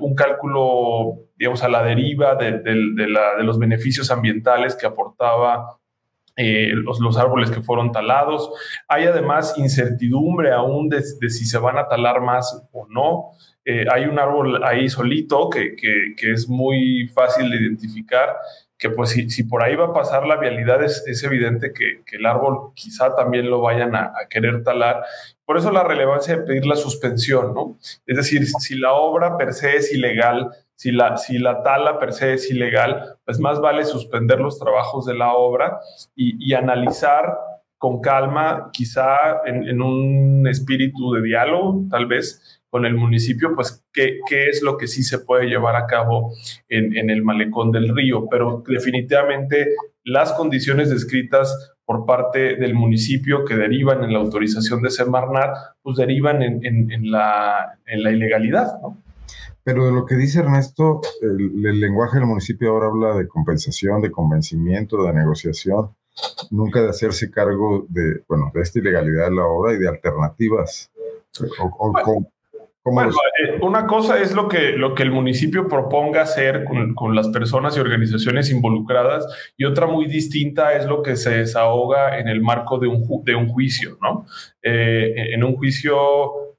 un 0.01 0.13
cálculo, 0.13 1.19
digamos, 1.37 1.63
a 1.63 1.69
la 1.69 1.83
deriva 1.83 2.35
de, 2.35 2.59
de 2.59 3.43
los 3.43 3.57
beneficios 3.57 4.11
ambientales 4.11 4.75
que 4.75 4.85
aportaba 4.85 5.80
eh, 6.35 6.71
los, 6.73 7.17
árboles 7.17 7.51
que 7.51 7.61
fueron 7.61 7.91
talados. 7.91 8.51
Hay 8.87 9.05
además 9.05 9.55
incertidumbre 9.57 10.51
aún 10.51 10.89
de, 10.89 11.01
si 11.01 11.45
se 11.45 11.57
van 11.57 11.77
a 11.77 11.87
talar 11.87 12.21
más 12.21 12.63
o 12.71 12.87
no. 12.89 13.31
Eh, 13.65 13.85
hay 13.91 14.05
un 14.05 14.17
árbol 14.17 14.63
ahí 14.63 14.89
solito 14.89 15.49
que, 15.49 15.75
es 16.17 16.49
muy 16.49 17.07
fácil 17.13 17.49
de 17.51 17.57
identificar, 17.57 18.35
que 18.77 18.89
pues 18.89 19.11
si, 19.11 19.43
por 19.43 19.61
ahí 19.61 19.75
va 19.75 19.87
a 19.87 19.93
pasar 19.93 20.25
la 20.25 20.37
vialidad 20.37 20.83
es, 20.83 21.23
evidente 21.23 21.71
que, 21.73 22.01
el 22.17 22.25
árbol 22.25 22.71
quizá 22.73 23.13
también 23.15 23.49
lo 23.49 23.61
vayan 23.61 23.95
a, 23.95 24.05
a, 24.05 24.27
querer 24.29 24.63
talar. 24.63 25.03
Por 25.45 25.57
eso 25.57 25.71
la 25.71 25.83
relevancia 25.83 26.37
de 26.37 26.43
pedir 26.43 26.65
la 26.65 26.75
suspensión, 26.75 27.53
¿no? 27.53 27.77
Es 28.07 28.17
decir, 28.17 28.47
si 28.47 28.75
la 28.75 28.93
obra 28.93 29.37
per 29.37 29.53
se 29.53 29.75
es 29.75 29.93
ilegal, 29.93 30.49
si 30.81 30.91
la, 30.91 31.15
si 31.15 31.37
la 31.37 31.61
tala 31.61 31.99
per 31.99 32.11
se 32.11 32.33
es 32.33 32.49
ilegal, 32.49 33.17
pues 33.23 33.39
más 33.39 33.61
vale 33.61 33.85
suspender 33.85 34.39
los 34.39 34.57
trabajos 34.57 35.05
de 35.05 35.13
la 35.13 35.33
obra 35.33 35.77
y, 36.15 36.53
analizar 36.55 37.37
con 37.77 38.01
calma, 38.01 38.71
quizá 38.73 39.43
en, 39.45 39.79
un 39.79 40.47
espíritu 40.47 41.13
de 41.13 41.21
diálogo, 41.21 41.85
tal 41.91 42.07
vez 42.07 42.63
con 42.71 42.87
el 42.87 42.95
municipio, 42.95 43.53
pues 43.53 43.85
qué, 43.93 44.21
qué 44.27 44.47
es 44.47 44.63
lo 44.63 44.75
que 44.77 44.87
sí 44.87 45.03
se 45.03 45.19
puede 45.19 45.45
llevar 45.45 45.75
a 45.75 45.85
cabo 45.85 46.33
en, 46.67 46.97
en, 46.97 47.11
el 47.11 47.21
malecón 47.21 47.71
del 47.71 47.95
río. 47.95 48.27
Pero 48.31 48.63
definitivamente 48.67 49.75
las 50.03 50.33
condiciones 50.33 50.89
descritas 50.89 51.75
por 51.85 52.07
parte 52.07 52.55
del 52.55 52.73
municipio 52.73 53.45
que 53.45 53.55
derivan 53.55 54.03
en 54.03 54.13
la 54.13 54.19
autorización 54.19 54.81
de 54.81 54.89
Semarnat, 54.89 55.55
pues 55.83 55.97
derivan 55.97 56.41
en, 56.41 56.65
en 56.65 57.11
la, 57.11 57.77
la, 57.85 58.11
ilegalidad, 58.11 58.81
¿no? 58.81 58.97
Pero 59.63 59.85
de 59.85 59.91
lo 59.91 60.05
que 60.05 60.15
dice 60.15 60.39
Ernesto, 60.39 61.01
el, 61.21 61.65
el 61.65 61.79
lenguaje 61.79 62.17
del 62.17 62.27
municipio 62.27 62.71
ahora 62.71 62.87
habla 62.87 63.15
de 63.15 63.27
compensación, 63.27 64.01
de 64.01 64.11
convencimiento, 64.11 65.03
de 65.03 65.13
negociación 65.13 65.91
nunca 66.49 66.81
de 66.81 66.89
hacerse 66.89 67.31
cargo 67.31 67.85
de, 67.89 68.21
bueno, 68.27 68.51
de 68.53 68.61
esta 68.61 68.79
ilegalidad 68.79 69.29
de 69.29 69.35
la 69.35 69.45
obra 69.45 69.73
y 69.73 69.79
de 69.79 69.87
alternativas. 69.87 70.91
bueno, 72.83 73.11
eh, 73.11 73.59
una 73.61 73.85
cosa 73.85 74.19
es 74.21 74.33
lo 74.33 74.47
que, 74.47 74.71
lo 74.71 74.95
que 74.95 75.03
el 75.03 75.11
municipio 75.11 75.67
proponga 75.67 76.23
hacer 76.23 76.65
con, 76.65 76.95
con, 76.95 77.15
las 77.15 77.29
personas 77.29 77.77
y 77.77 77.79
organizaciones 77.79 78.49
involucradas 78.51 79.25
y 79.55 79.65
otra 79.65 79.87
muy 79.87 80.07
distinta 80.07 80.73
es 80.73 80.85
lo 80.85 81.01
que 81.01 81.15
se 81.15 81.29
desahoga 81.29 82.19
en 82.19 82.27
el 82.27 82.41
marco 82.41 82.79
de 82.79 82.87
un, 82.87 83.23
de 83.23 83.35
un 83.35 83.47
juicio, 83.47 83.97
¿no? 84.01 84.25
Eh, 84.61 85.33
en 85.33 85.43
un 85.43 85.55
juicio 85.55 86.55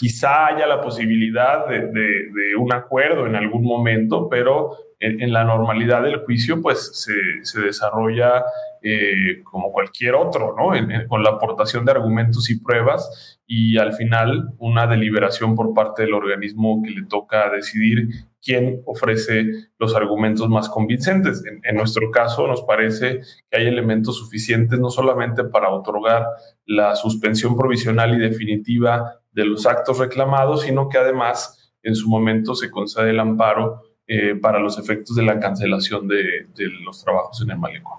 quizá 0.00 0.46
haya 0.46 0.66
la 0.66 0.80
posibilidad 0.80 1.66
de, 1.68 2.56
un 2.58 2.72
acuerdo 2.72 3.26
en 3.26 3.36
algún 3.36 3.62
momento, 3.62 4.30
pero 4.30 4.74
en, 4.98 5.30
la 5.30 5.44
normalidad 5.44 6.02
del 6.02 6.20
juicio, 6.24 6.62
pues 6.62 6.90
se, 6.94 7.12
se 7.42 7.60
desarrolla 7.60 8.42
eh, 8.82 9.42
como 9.44 9.70
cualquier 9.72 10.14
otro, 10.14 10.54
¿no? 10.56 10.72
con 11.06 11.22
la 11.22 11.30
aportación 11.30 11.84
de 11.84 11.92
argumentos 11.92 12.48
y 12.48 12.58
pruebas 12.60 13.38
y 13.46 13.76
al 13.76 13.92
final 13.92 14.54
una 14.56 14.86
deliberación 14.86 15.54
por 15.54 15.74
parte 15.74 16.02
del 16.02 16.14
organismo 16.14 16.82
que 16.82 16.92
le 16.92 17.04
toca 17.04 17.50
decidir 17.50 18.08
quién 18.42 18.80
ofrece 18.86 19.44
los 19.78 19.94
argumentos 19.94 20.48
más 20.48 20.70
convincentes. 20.70 21.44
En, 21.44 21.60
en, 21.62 21.76
nuestro 21.76 22.10
caso, 22.10 22.46
nos 22.46 22.62
parece 22.62 23.20
que 23.50 23.58
hay 23.58 23.66
elementos 23.66 24.16
suficientes 24.16 24.78
no 24.78 24.88
solamente 24.88 25.44
para 25.44 25.68
otorgar 25.68 26.24
la 26.64 26.96
suspensión 26.96 27.54
provisional 27.54 28.14
y 28.14 28.18
definitiva 28.18 29.19
de 29.32 29.44
los 29.44 29.66
actos 29.66 29.98
reclamados, 29.98 30.62
sino 30.62 30.88
que 30.88 30.98
además 30.98 31.72
en 31.82 31.94
su 31.94 32.08
momento 32.08 32.54
se 32.54 32.70
concede 32.70 33.10
el 33.10 33.20
amparo 33.20 33.82
eh, 34.06 34.34
para 34.34 34.58
los 34.58 34.78
efectos 34.78 35.16
de 35.16 35.22
la 35.22 35.38
cancelación 35.38 36.08
de, 36.08 36.46
los 36.84 37.02
trabajos 37.02 37.40
en 37.42 37.50
el 37.50 37.58
malecón. 37.58 37.98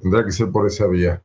tendrá 0.00 0.24
que 0.24 0.32
ser 0.32 0.50
por 0.50 0.66
esa 0.66 0.86
vía. 0.86 1.22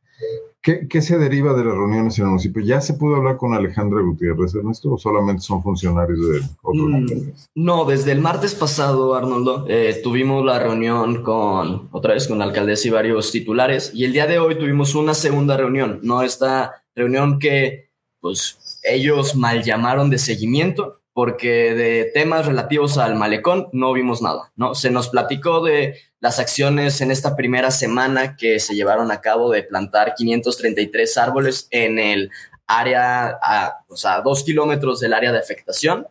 ¿Qué, 0.90 1.00
se 1.00 1.20
deriva 1.20 1.54
de 1.54 1.64
las 1.64 1.76
reuniones 1.76 2.18
en 2.18 2.24
el 2.24 2.30
municipio? 2.32 2.64
¿Ya 2.64 2.82
se 2.82 2.96
pudo 2.96 3.18
hablar 3.18 3.38
con 3.38 3.54
Alejandra 3.54 4.02
Gutiérrez, 4.02 4.56
Ernesto, 4.56 4.94
o 4.94 4.98
solamente 4.98 5.44
son 5.44 5.62
funcionarios 5.62 6.18
de 6.20 6.40
otro 6.64 6.88
mm, 6.88 7.34
No, 7.54 7.86
desde 7.86 8.12
el 8.12 8.20
martes 8.20 8.56
pasado, 8.56 9.14
Arnoldo, 9.14 9.68
eh, 9.70 10.02
tuvimos 10.04 10.44
la 10.44 10.58
reunión 10.58 11.22
con, 11.22 11.88
otra 11.92 12.16
vez, 12.16 12.28
con 12.28 12.40
la 12.40 12.46
alcaldesa 12.46 12.88
y 12.88 12.92
varios 12.92 13.32
titulares, 13.32 13.92
y 13.94 14.06
el 14.06 14.14
día 14.14 14.26
de 14.26 14.40
hoy 14.40 14.58
tuvimos 14.58 14.96
una 14.96 15.14
segunda 15.14 15.56
reunión, 15.56 16.00
no 16.02 16.24
esta 16.24 16.84
reunión 16.96 17.38
que, 17.38 17.92
pues, 18.20 18.58
ellos 18.88 19.36
mal 19.36 19.64
llamaron 19.64 20.10
de 20.10 20.18
seguimiento, 20.18 21.02
porque 21.14 21.74
de 21.74 22.12
temas 22.14 22.46
relativos 22.46 22.98
al 22.98 23.16
malecón 23.16 23.68
no 23.72 23.94
vimos 23.94 24.22
nada, 24.22 24.52
¿no? 24.58 24.76
Se 24.76 24.92
nos 24.92 25.08
platicó 25.08 25.64
de 25.64 25.98
las 26.20 26.40
acciones 26.40 27.00
en 27.00 27.10
esta 27.10 27.36
primera 27.38 27.72
semana 27.72 28.36
que 28.36 28.60
se 28.60 28.76
llevaron 28.76 29.12
a 29.12 29.22
cabo 29.22 29.50
de 29.50 29.64
plantar 29.64 30.14
533 30.16 31.18
árboles 31.18 31.68
en 31.72 32.00
el 32.00 32.32
área, 32.68 33.38
a, 33.42 33.86
o 33.88 33.96
sea, 33.96 34.22
dos 34.22 34.44
kilómetros 34.44 35.00
del 35.00 35.14
área 35.14 35.32
de 35.32 35.40
afectación, 35.40 36.06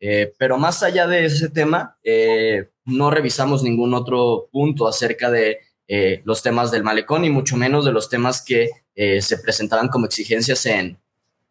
eh, 0.00 0.32
pero 0.38 0.58
más 0.58 0.82
allá 0.82 1.06
de 1.06 1.24
ese 1.24 1.48
tema, 1.48 1.96
eh, 2.04 2.68
no 2.84 3.10
revisamos 3.10 3.62
ningún 3.62 3.94
otro 3.94 4.48
punto 4.52 4.86
acerca 4.86 5.30
de 5.30 5.58
eh, 5.88 6.22
los 6.24 6.42
temas 6.42 6.70
del 6.70 6.84
malecón 6.84 7.24
y 7.24 7.30
mucho 7.30 7.56
menos 7.56 7.84
de 7.84 7.92
los 7.92 8.08
temas 8.08 8.42
que 8.42 8.70
se 8.94 9.38
presentaban 9.38 9.88
como 9.88 10.06
exigencias 10.06 10.66
en, 10.66 11.00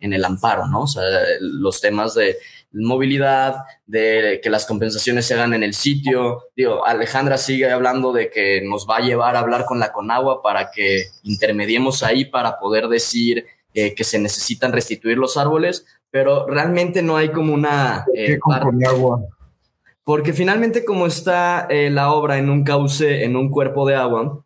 en 0.04 0.14
el 0.14 0.26
amparo, 0.26 0.68
¿no? 0.68 0.82
O 0.82 0.88
sea, 0.88 1.04
los 1.40 1.80
temas 1.80 2.14
de 2.14 2.38
movilidad, 2.74 3.56
de 3.86 4.42
que 4.44 4.50
las 4.50 4.66
compensaciones 4.66 5.26
se 5.26 5.34
hagan 5.34 5.54
en 5.54 5.64
el 5.64 5.74
sitio. 5.74 6.44
Digo, 6.56 6.86
Alejandra 6.86 7.38
sigue 7.38 7.72
hablando 7.72 8.12
de 8.12 8.30
que 8.30 8.62
nos 8.62 8.86
va 8.88 8.98
a 8.98 9.02
llevar 9.02 9.36
a 9.36 9.40
hablar 9.40 9.66
con 9.66 9.80
la 9.80 9.94
Conagua 9.94 10.42
para 10.42 10.72
que 10.72 11.06
intermediemos 11.24 12.04
ahí 12.04 12.26
para 12.26 12.58
poder 12.58 12.88
decir 12.90 13.46
eh, 13.74 13.96
que 13.96 14.04
se 14.04 14.20
necesitan 14.20 14.74
restituir 14.74 15.18
los 15.18 15.38
árboles, 15.38 15.86
pero 16.12 16.46
realmente 16.48 17.02
no 17.02 17.16
hay 17.16 17.30
como 17.30 17.54
una... 17.54 18.06
Eh, 18.14 18.38
con 18.40 18.60
Conagua? 18.60 19.22
Porque 20.04 20.34
finalmente 20.34 20.84
como 20.84 21.08
está 21.08 21.66
eh, 21.70 21.90
la 21.90 22.12
obra 22.12 22.38
en 22.38 22.50
un 22.50 22.66
cauce, 22.66 23.24
en 23.24 23.38
un 23.38 23.50
cuerpo 23.50 23.88
de 23.88 23.96
agua, 23.96 24.44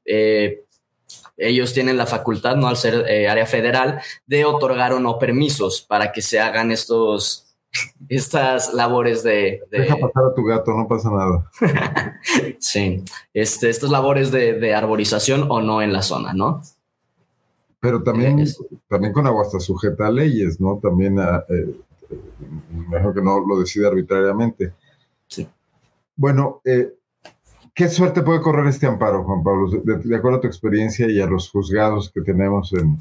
ellos 1.37 1.73
tienen 1.73 1.97
la 1.97 2.05
facultad, 2.05 2.55
no 2.55 2.67
al 2.67 2.77
ser 2.77 3.05
área 3.29 3.45
federal, 3.45 4.01
de 4.25 4.43
otorgar 4.43 4.93
o 4.93 4.99
no 4.99 5.19
permisos 5.19 5.81
para 5.81 6.11
que 6.11 6.21
se 6.21 6.39
hagan 6.39 6.71
estos 6.71 7.47
estas 8.09 8.73
labores 8.73 9.23
de, 9.23 9.61
Deja 9.71 9.95
pasar 9.95 10.25
a 10.31 10.33
tu 10.33 10.43
gato, 10.43 10.71
no 10.73 10.87
pasa 10.87 11.09
nada. 11.09 11.49
sí, 12.59 13.03
este, 13.33 13.69
estas 13.69 13.89
labores 13.89 14.31
de, 14.31 14.73
arborización 14.73 15.47
o 15.49 15.61
no 15.61 15.81
en 15.81 15.93
la 15.93 16.01
zona, 16.01 16.33
¿no? 16.33 16.61
Pero 17.79 18.01
también, 18.03 18.43
también 18.87 19.13
con 19.13 19.27
agua 19.27 19.43
está 19.43 19.59
sujeta 19.59 20.07
a 20.07 20.11
leyes, 20.11 20.59
¿no? 20.59 20.79
También, 20.81 21.19
a, 21.19 21.43
eh, 21.49 21.75
mejor 22.89 23.13
que 23.13 23.21
no 23.21 23.39
lo 23.39 23.59
decide 23.59 23.87
arbitrariamente. 23.87 24.73
Sí. 25.27 25.47
Bueno, 26.15 26.61
eh, 26.65 26.93
¿qué 27.77 27.87
suerte 27.87 28.23
puede 28.23 28.41
correr 28.41 28.67
este 28.67 28.87
amparo, 28.87 29.23
Juan 29.23 29.43
Pablo? 29.43 29.69
De, 29.69 30.15
acuerdo 30.15 30.39
a 30.39 30.41
tu 30.41 30.47
experiencia 30.47 31.07
y 31.09 31.21
a 31.21 31.27
los 31.27 31.49
juzgados 31.49 32.11
que 32.11 32.21
tenemos 32.21 32.73
en, 32.73 32.97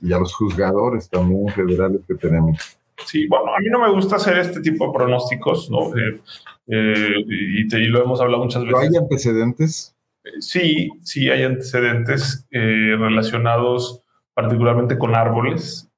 y 0.00 0.12
a 0.12 0.18
los 0.18 0.34
juzgadores 0.34 1.10
también 1.10 1.48
federales 1.48 2.02
que 2.06 2.14
tenemos. 2.14 2.56
Sí, 3.04 3.26
bueno, 3.26 3.54
a 3.54 3.58
mí 3.58 3.66
no 3.70 3.80
me 3.80 3.90
gusta 3.90 4.16
hacer 4.16 4.38
este 4.38 4.60
tipo 4.60 4.86
de 4.86 4.92
pronósticos, 4.92 5.68
¿no? 5.70 5.88
Eh, 5.96 6.20
eh, 6.68 7.14
y, 7.26 7.68
te, 7.68 7.78
lo 7.80 8.02
hemos 8.02 8.20
hablado 8.20 8.44
muchas 8.44 8.62
veces. 8.62 8.78
¿Hay 8.78 8.96
antecedentes? 8.96 9.96
Eh, 10.24 10.40
sí, 10.40 10.88
sí 11.02 11.28
hay 11.28 11.42
antecedentes 11.42 12.46
relacionados 12.50 14.02
particularmente 14.32 14.96
con 14.96 15.16
árboles. 15.16 15.90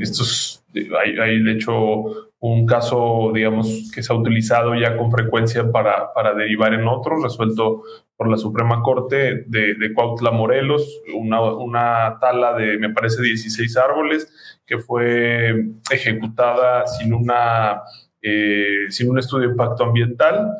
estos, 0.00 0.64
hay, 0.74 1.18
hay, 1.18 1.42
de 1.42 1.52
hecho 1.52 2.25
un 2.38 2.66
caso, 2.66 3.30
digamos, 3.32 3.90
que 3.94 4.02
se 4.02 4.12
ha 4.12 4.16
utilizado 4.16 4.74
ya 4.74 4.96
con 4.96 5.10
frecuencia 5.10 5.70
para, 5.72 6.12
para 6.12 6.34
derivar 6.34 6.74
en 6.74 6.86
otros, 6.86 7.22
resuelto 7.22 7.82
por 8.16 8.28
la 8.28 8.36
Suprema 8.36 8.82
Corte 8.82 9.44
de, 9.46 9.74
de 9.74 9.94
Cuautla, 9.94 10.30
Morelos, 10.30 11.02
una, 11.14 11.42
una 11.42 12.18
tala 12.20 12.54
de, 12.54 12.78
me 12.78 12.90
parece, 12.90 13.22
16 13.22 13.76
árboles 13.76 14.60
que 14.66 14.78
fue 14.78 15.70
ejecutada 15.90 16.86
sin, 16.86 17.14
una, 17.14 17.82
eh, 18.20 18.86
sin 18.90 19.10
un 19.10 19.18
estudio 19.18 19.46
de 19.46 19.52
impacto 19.52 19.84
ambiental. 19.84 20.50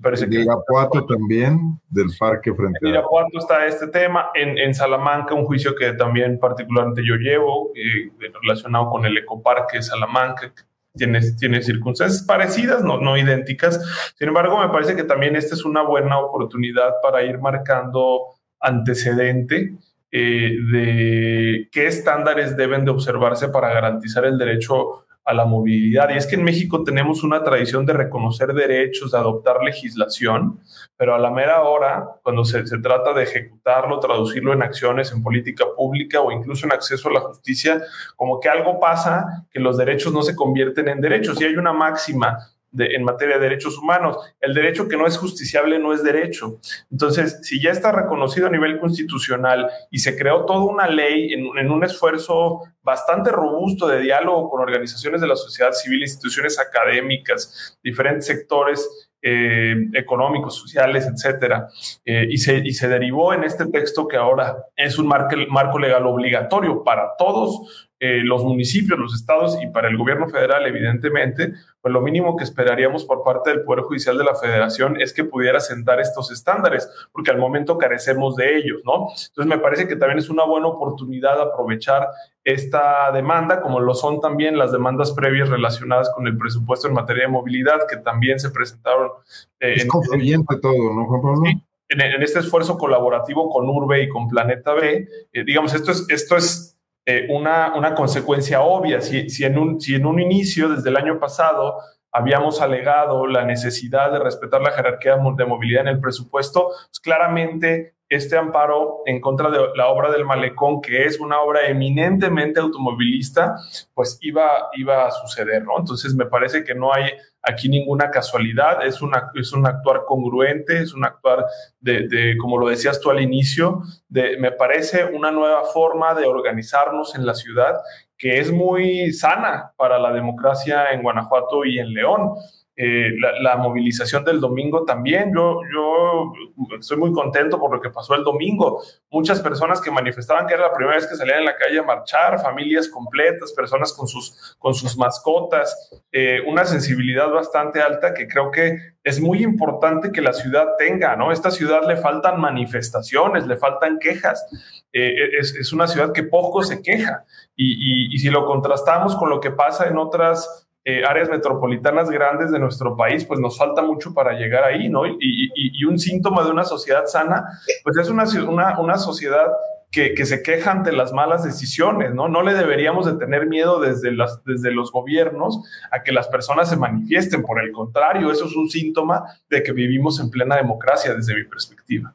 Parece 0.00 0.28
que 0.28 0.40
Irapuato 0.40 1.06
también, 1.06 1.80
del 1.88 2.08
parque 2.18 2.52
frente 2.52 2.78
En 2.82 2.88
Irapuato 2.88 3.38
está 3.38 3.66
este 3.66 3.88
tema. 3.88 4.30
En, 4.34 4.58
en, 4.58 4.74
Salamanca, 4.74 5.34
un 5.34 5.46
juicio 5.46 5.74
que 5.74 5.94
también 5.94 6.38
particularmente 6.38 7.02
yo 7.04 7.14
llevo, 7.14 7.72
eh, 7.74 8.10
relacionado 8.42 8.90
con 8.90 9.06
el 9.06 9.16
ecoparque 9.16 9.78
de 9.78 9.82
Salamanca, 9.82 10.52
tiene, 10.96 11.20
tiene 11.38 11.62
circunstancias 11.62 12.22
parecidas, 12.22 12.82
no, 12.82 12.98
no 13.00 13.16
idénticas. 13.16 13.80
Sin 14.18 14.28
embargo, 14.28 14.58
me 14.58 14.68
parece 14.68 14.96
que 14.96 15.04
también 15.04 15.36
esta 15.36 15.54
es 15.54 15.64
una 15.64 15.82
buena 15.82 16.18
oportunidad 16.18 16.94
para 17.02 17.22
ir 17.22 17.38
marcando 17.38 18.20
antecedente 18.60 19.74
eh, 20.10 20.56
de 20.72 21.68
qué 21.70 21.86
estándares 21.86 22.56
deben 22.56 22.84
de 22.84 22.90
observarse 22.90 23.48
para 23.48 23.72
garantizar 23.72 24.24
el 24.24 24.38
derecho 24.38 25.05
a 25.26 25.34
la 25.34 25.44
movilidad. 25.44 26.08
Y 26.10 26.16
es 26.16 26.26
que 26.26 26.36
en 26.36 26.44
México 26.44 26.84
tenemos 26.84 27.24
una 27.24 27.42
tradición 27.42 27.84
de 27.84 27.92
reconocer 27.92 28.54
derechos, 28.54 29.10
de 29.10 29.18
adoptar 29.18 29.60
legislación, 29.62 30.60
pero 30.96 31.16
a 31.16 31.18
la 31.18 31.32
mera 31.32 31.62
hora, 31.64 32.06
cuando 32.22 32.44
se, 32.44 32.64
se, 32.64 32.78
trata 32.78 33.12
de 33.12 33.24
ejecutarlo, 33.24 33.98
traducirlo 33.98 34.52
en 34.52 34.62
acciones, 34.62 35.10
en 35.10 35.24
política 35.24 35.64
pública 35.76 36.20
o 36.20 36.30
incluso 36.30 36.64
en 36.64 36.72
acceso 36.72 37.08
a 37.08 37.14
la 37.14 37.20
justicia, 37.20 37.82
como 38.14 38.38
que 38.38 38.48
algo 38.48 38.78
pasa 38.78 39.46
que 39.50 39.58
los 39.58 39.76
derechos 39.76 40.12
no 40.12 40.22
se 40.22 40.36
convierten 40.36 40.88
en 40.88 41.00
derechos. 41.00 41.40
Y 41.40 41.44
hay 41.44 41.56
una 41.56 41.72
máxima 41.72 42.38
en 42.78 43.04
materia 43.04 43.36
de 43.36 43.42
derechos 43.42 43.78
humanos. 43.78 44.16
El 44.40 44.54
derecho 44.54 44.88
que 44.88 44.96
no 44.96 45.06
es 45.06 45.16
justiciable 45.16 45.78
no 45.78 45.92
es 45.92 46.02
derecho. 46.02 46.58
Entonces, 46.90 47.40
si 47.42 47.60
ya 47.60 47.70
está 47.70 47.92
reconocido 47.92 48.46
a 48.46 48.50
nivel 48.50 48.78
constitucional 48.78 49.70
y 49.90 49.98
se 49.98 50.16
creó 50.16 50.44
toda 50.44 50.64
una 50.64 50.88
ley 50.88 51.32
en, 51.32 51.70
un 51.70 51.84
esfuerzo 51.84 52.60
bastante 52.82 53.30
robusto 53.30 53.88
de 53.88 54.00
diálogo 54.00 54.48
con 54.50 54.60
organizaciones 54.60 55.20
de 55.20 55.26
la 55.26 55.36
sociedad 55.36 55.72
civil, 55.72 56.02
instituciones 56.02 56.58
académicas, 56.58 57.78
diferentes 57.82 58.26
sectores, 58.26 59.08
eh, 59.22 59.74
económicos, 59.94 60.54
sociales, 60.56 61.06
etcétera. 61.06 61.68
Eh, 62.04 62.26
y, 62.30 62.38
se, 62.38 62.58
y 62.58 62.72
se 62.72 62.88
derivó 62.88 63.34
en 63.34 63.42
este 63.42 63.66
texto 63.66 64.06
que 64.06 64.16
ahora 64.16 64.56
es 64.76 64.98
un 64.98 65.08
marco, 65.08 65.34
marco 65.48 65.78
legal 65.78 66.06
obligatorio 66.06 66.84
para 66.84 67.16
todos 67.18 67.85
eh, 67.98 68.20
los 68.22 68.44
municipios, 68.44 68.98
los 68.98 69.14
estados 69.14 69.56
y 69.62 69.68
para 69.68 69.88
el 69.88 69.96
gobierno 69.96 70.28
federal, 70.28 70.66
evidentemente, 70.66 71.54
pues 71.80 71.94
lo 71.94 72.02
mínimo 72.02 72.36
que 72.36 72.44
esperaríamos 72.44 73.06
por 73.06 73.24
parte 73.24 73.48
del 73.48 73.62
Poder 73.62 73.84
Judicial 73.84 74.18
de 74.18 74.24
la 74.24 74.34
Federación 74.34 75.00
es 75.00 75.14
que 75.14 75.24
pudiera 75.24 75.60
sentar 75.60 75.98
estos 75.98 76.30
estándares, 76.30 76.90
porque 77.10 77.30
al 77.30 77.38
momento 77.38 77.78
carecemos 77.78 78.36
de 78.36 78.58
ellos, 78.58 78.82
¿no? 78.84 79.08
Entonces 79.28 79.46
me 79.46 79.58
parece 79.58 79.88
que 79.88 79.96
también 79.96 80.18
es 80.18 80.28
una 80.28 80.44
buena 80.44 80.66
oportunidad 80.66 81.40
aprovechar 81.40 82.08
esta 82.44 83.10
demanda, 83.12 83.62
como 83.62 83.80
lo 83.80 83.94
son 83.94 84.20
también 84.20 84.58
las 84.58 84.72
demandas 84.72 85.12
previas 85.12 85.48
relacionadas 85.48 86.10
con 86.14 86.26
el 86.26 86.36
presupuesto 86.36 86.88
en 86.88 86.94
materia 86.94 87.24
de 87.24 87.32
movilidad, 87.32 87.86
que 87.88 87.96
también 87.96 88.38
se 88.38 88.50
presentaron. 88.50 89.10
Eh, 89.58 89.74
es 89.76 89.86
confluyente 89.86 90.56
todo, 90.60 90.94
¿no, 90.94 91.06
Juan 91.06 91.22
Pablo? 91.22 91.42
en, 91.88 92.22
este 92.22 92.40
esfuerzo 92.40 92.76
colaborativo 92.78 93.48
con 93.50 93.68
Urbe 93.68 94.02
y 94.02 94.08
con 94.08 94.28
Planeta 94.28 94.74
B, 94.74 95.08
eh, 95.32 95.44
digamos, 95.44 95.74
esto 95.74 95.92
es, 95.92 96.06
esto 96.08 96.36
es 96.36 96.75
eh, 97.06 97.26
una, 97.30 97.74
una, 97.74 97.94
consecuencia 97.94 98.60
obvia. 98.60 99.00
Si, 99.00 99.30
si, 99.30 99.44
en 99.44 99.58
un, 99.58 99.80
si 99.80 99.94
en 99.94 100.06
un 100.06 100.20
inicio, 100.20 100.68
desde 100.68 100.90
el 100.90 100.96
año 100.96 101.18
pasado, 101.18 101.78
habíamos 102.12 102.60
alegado 102.60 103.26
la 103.26 103.44
necesidad 103.44 104.10
de 104.10 104.18
respetar 104.18 104.60
la 104.60 104.72
jerarquía 104.72 105.16
de 105.16 105.46
movilidad 105.46 105.82
en 105.82 105.88
el 105.88 106.00
presupuesto, 106.00 106.68
pues 106.68 107.00
claramente 107.02 107.95
este 108.08 108.36
amparo 108.36 109.02
en 109.06 109.20
contra 109.20 109.50
de 109.50 109.58
la 109.74 109.88
obra 109.88 110.10
del 110.10 110.24
malecón, 110.24 110.80
que 110.80 111.04
es 111.04 111.18
una 111.18 111.40
obra 111.40 111.66
eminentemente 111.66 112.60
automovilista, 112.60 113.56
pues 113.94 114.18
iba, 114.20 114.68
iba 114.74 115.06
a 115.06 115.10
suceder, 115.10 115.64
¿no? 115.64 115.78
Entonces 115.78 116.14
me 116.14 116.26
parece 116.26 116.62
que 116.62 116.74
no 116.74 116.92
hay 116.92 117.10
aquí 117.42 117.68
ninguna 117.68 118.10
casualidad, 118.10 118.84
es, 118.84 119.02
una, 119.02 119.30
es 119.34 119.52
un 119.52 119.66
actuar 119.66 120.02
congruente, 120.06 120.80
es 120.80 120.94
un 120.94 121.04
actuar 121.04 121.44
de, 121.80 122.08
de, 122.08 122.36
como 122.36 122.58
lo 122.58 122.68
decías 122.68 123.00
tú 123.00 123.10
al 123.10 123.20
inicio, 123.20 123.82
de, 124.08 124.36
me 124.38 124.52
parece 124.52 125.04
una 125.04 125.30
nueva 125.30 125.64
forma 125.64 126.14
de 126.14 126.26
organizarnos 126.26 127.14
en 127.14 127.24
la 127.24 127.34
ciudad 127.34 127.76
que 128.18 128.38
es 128.38 128.50
muy 128.50 129.12
sana 129.12 129.72
para 129.76 129.98
la 129.98 130.12
democracia 130.12 130.90
en 130.92 131.02
Guanajuato 131.02 131.64
y 131.64 131.78
en 131.78 131.92
León. 131.92 132.34
Eh, 132.78 133.10
la, 133.40 133.56
movilización 133.56 134.22
del 134.22 134.38
domingo 134.38 134.84
también. 134.84 135.32
Yo, 135.34 135.60
yo 135.72 136.32
estoy 136.78 136.98
muy 136.98 137.10
contento 137.10 137.58
por 137.58 137.74
lo 137.74 137.80
que 137.80 137.88
pasó 137.88 138.14
el 138.14 138.22
domingo. 138.22 138.82
Muchas 139.10 139.40
personas 139.40 139.80
que 139.80 139.90
manifestaban 139.90 140.46
que 140.46 140.52
era 140.52 140.64
la 140.64 140.74
primera 140.74 140.96
vez 140.96 141.06
que 141.06 141.16
salían 141.16 141.38
en 141.38 141.46
la 141.46 141.56
calle 141.56 141.78
a 141.78 141.84
marchar, 141.84 142.38
familias 142.38 142.88
completas, 142.88 143.54
personas 143.54 143.94
con 143.94 144.06
sus, 144.06 144.56
con 144.58 144.74
sus 144.74 144.94
mascotas, 144.98 145.90
eh, 146.12 146.40
una 146.46 146.66
sensibilidad 146.66 147.30
bastante 147.30 147.80
alta 147.80 148.12
que 148.12 148.28
creo 148.28 148.50
que 148.50 148.76
es 149.02 149.20
muy 149.22 149.42
importante 149.42 150.12
que 150.12 150.20
la 150.20 150.34
ciudad 150.34 150.66
tenga, 150.76 151.16
¿no? 151.16 151.32
Esta 151.32 151.50
ciudad 151.50 151.88
le 151.88 151.96
faltan 151.96 152.38
manifestaciones, 152.38 153.46
le 153.46 153.56
faltan 153.56 153.98
quejas. 153.98 154.46
Eh, 154.92 155.38
es, 155.38 155.54
es, 155.54 155.72
una 155.72 155.86
ciudad 155.86 156.12
que 156.12 156.24
poco 156.24 156.62
se 156.62 156.82
queja. 156.82 157.24
Y, 157.54 158.10
y, 158.10 158.14
y 158.14 158.18
si 158.18 158.28
lo 158.28 158.44
contrastamos 158.44 159.16
con 159.16 159.30
lo 159.30 159.40
que 159.40 159.50
pasa 159.50 159.86
en 159.88 159.96
otras 159.96 160.65
eh, 160.88 161.02
áreas 161.04 161.28
metropolitanas 161.28 162.08
grandes 162.10 162.52
de 162.52 162.60
nuestro 162.60 162.96
país, 162.96 163.24
pues 163.24 163.40
nos 163.40 163.58
falta 163.58 163.82
mucho 163.82 164.14
para 164.14 164.34
llegar 164.34 164.62
ahí, 164.62 164.88
¿no? 164.88 165.04
Y, 165.04 165.84
un 165.84 165.98
síntoma 165.98 166.44
de 166.44 166.50
una 166.52 166.62
sociedad 166.62 167.06
sana, 167.06 167.44
pues 167.82 167.96
es 167.96 168.08
una, 168.08 168.22
una, 168.48 168.78
una 168.78 168.96
sociedad 168.96 169.48
que, 169.90 170.14
que, 170.14 170.24
se 170.24 170.44
queja 170.44 170.70
ante 170.70 170.92
las 170.92 171.12
malas 171.12 171.42
decisiones, 171.42 172.14
¿no? 172.14 172.28
No 172.28 172.42
le 172.42 172.54
deberíamos 172.54 173.04
de 173.04 173.14
tener 173.14 173.48
miedo 173.48 173.80
desde, 173.80 174.12
las, 174.12 174.44
desde 174.44 174.70
los 174.70 174.92
gobiernos 174.92 175.60
a 175.90 176.04
que 176.04 176.12
las 176.12 176.28
personas 176.28 176.70
se 176.70 176.76
manifiesten, 176.76 177.42
por 177.42 177.60
el 177.60 177.72
contrario, 177.72 178.30
eso 178.30 178.46
es 178.46 178.54
un 178.54 178.68
síntoma 178.68 179.24
de 179.50 179.64
que 179.64 179.72
vivimos 179.72 180.20
en 180.20 180.30
plena 180.30 180.54
democracia 180.54 181.14
desde 181.14 181.34
mi 181.34 181.44
perspectiva. 181.46 182.14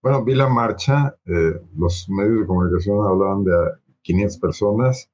Bueno, 0.00 0.24
vi 0.24 0.34
la 0.34 0.48
marcha, 0.48 1.14
eh, 1.26 1.60
los 1.76 2.08
medios 2.08 2.40
de 2.40 2.46
comunicación 2.46 3.06
hablaban 3.06 3.44
de 3.44 3.52
500 4.00 4.38
personas, 4.38 5.10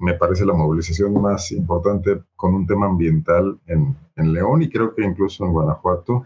me 0.00 0.14
parece 0.14 0.46
la 0.46 0.54
movilización 0.54 1.20
más 1.20 1.52
importante 1.52 2.22
con 2.34 2.54
un 2.54 2.66
tema 2.66 2.86
ambiental 2.86 3.60
en, 3.66 3.94
en 4.16 4.32
León 4.32 4.62
y 4.62 4.70
creo 4.70 4.94
que 4.94 5.04
incluso 5.04 5.44
en 5.44 5.52
Guanajuato. 5.52 6.24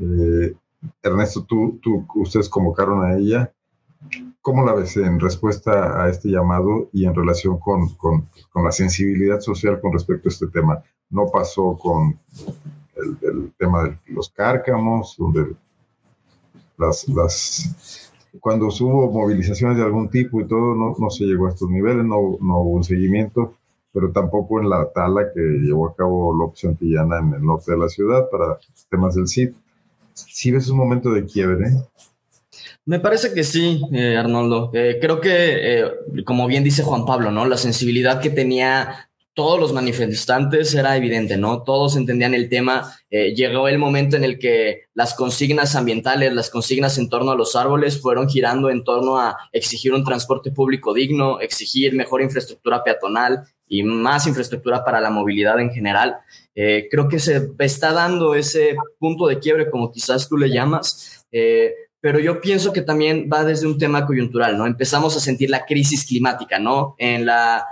Eh, 0.00 0.54
Ernesto, 1.02 1.44
tú, 1.44 1.78
tú, 1.80 2.06
ustedes 2.16 2.48
convocaron 2.48 3.04
a 3.04 3.16
ella. 3.16 3.52
¿Cómo 4.42 4.64
la 4.64 4.74
ves 4.74 4.96
en 4.96 5.20
respuesta 5.20 6.02
a 6.02 6.08
este 6.08 6.30
llamado 6.30 6.88
y 6.92 7.04
en 7.04 7.14
relación 7.14 7.58
con, 7.58 7.90
con, 7.96 8.26
con 8.50 8.64
la 8.64 8.72
sensibilidad 8.72 9.40
social 9.40 9.80
con 9.80 9.92
respecto 9.92 10.28
a 10.28 10.32
este 10.32 10.48
tema? 10.48 10.82
No 11.10 11.30
pasó 11.30 11.78
con 11.78 12.18
el, 12.96 13.52
tema 13.58 13.84
de 13.84 13.98
los 14.06 14.30
cárcamos, 14.30 15.14
donde 15.18 15.54
las, 16.76 17.06
las 17.08 17.99
cuando 18.38 18.68
hubo 18.68 19.10
movilizaciones 19.10 19.76
de 19.76 19.84
algún 19.84 20.08
tipo 20.08 20.40
y 20.40 20.46
todo, 20.46 20.74
no, 20.74 20.94
no 20.98 21.10
se 21.10 21.24
llegó 21.24 21.46
a 21.46 21.50
estos 21.50 21.68
niveles, 21.68 22.04
no, 22.04 22.38
no, 22.40 22.60
hubo 22.60 22.70
un 22.70 22.84
seguimiento, 22.84 23.56
pero 23.92 24.12
tampoco 24.12 24.60
en 24.60 24.70
la 24.70 24.88
tala 24.92 25.32
que 25.34 25.40
llevó 25.40 25.88
a 25.88 25.96
cabo 25.96 26.36
López 26.36 26.64
Antillana 26.64 27.18
en 27.18 27.34
el 27.34 27.44
norte 27.44 27.72
de 27.72 27.78
la 27.78 27.88
ciudad 27.88 28.28
para 28.30 28.58
temas 28.88 29.14
del 29.16 29.26
CID. 29.26 29.50
¿Sí 30.14 30.50
ves 30.50 30.68
un 30.68 30.76
momento 30.78 31.10
de 31.12 31.24
quiebre? 31.24 31.66
Me 32.84 33.00
parece 33.00 33.32
que 33.34 33.44
sí, 33.44 33.82
eh, 33.92 34.16
Arnoldo. 34.16 34.70
Eh, 34.74 34.98
creo 35.00 35.20
que, 35.20 35.30
eh, 35.80 35.84
como 36.24 36.46
bien 36.46 36.64
dice 36.64 36.82
Juan 36.82 37.04
Pablo, 37.04 37.30
¿no? 37.30 37.46
La 37.46 37.56
sensibilidad 37.56 38.20
que 38.20 38.30
tenía 38.30 39.09
todos 39.34 39.60
los 39.60 39.72
manifestantes 39.72 40.74
era 40.74 40.96
evidente, 40.96 41.36
¿no? 41.36 41.62
Todos 41.62 41.96
entendían 41.96 42.34
el 42.34 42.48
tema. 42.48 42.92
Eh, 43.10 43.32
llegó 43.34 43.68
el 43.68 43.78
momento 43.78 44.16
en 44.16 44.24
el 44.24 44.38
que 44.38 44.82
las 44.92 45.14
consignas 45.14 45.76
ambientales, 45.76 46.34
las 46.34 46.50
consignas 46.50 46.98
en 46.98 47.08
torno 47.08 47.30
a 47.30 47.36
los 47.36 47.54
árboles 47.54 48.00
fueron 48.00 48.28
girando 48.28 48.70
en 48.70 48.82
torno 48.82 49.18
a 49.18 49.36
exigir 49.52 49.94
un 49.94 50.04
transporte 50.04 50.50
público 50.50 50.92
digno, 50.92 51.40
exigir 51.40 51.94
mejor 51.94 52.22
infraestructura 52.22 52.82
peatonal 52.82 53.44
y 53.68 53.84
más 53.84 54.26
infraestructura 54.26 54.84
para 54.84 55.00
la 55.00 55.10
movilidad 55.10 55.60
en 55.60 55.70
general. 55.70 56.16
Eh, 56.54 56.88
creo 56.90 57.08
que 57.08 57.20
se 57.20 57.50
está 57.60 57.92
dando 57.92 58.34
ese 58.34 58.76
punto 58.98 59.26
de 59.28 59.38
quiebre, 59.38 59.70
como 59.70 59.92
quizás 59.92 60.28
tú 60.28 60.36
le 60.36 60.50
llamas. 60.50 61.24
Eh, 61.30 61.72
pero 62.00 62.18
yo 62.18 62.40
pienso 62.40 62.72
que 62.72 62.82
también 62.82 63.28
va 63.32 63.44
desde 63.44 63.66
un 63.66 63.78
tema 63.78 64.06
coyuntural, 64.06 64.58
¿no? 64.58 64.66
Empezamos 64.66 65.16
a 65.16 65.20
sentir 65.20 65.50
la 65.50 65.66
crisis 65.66 66.04
climática, 66.04 66.58
¿no? 66.58 66.96
En 66.98 67.26
la 67.26 67.64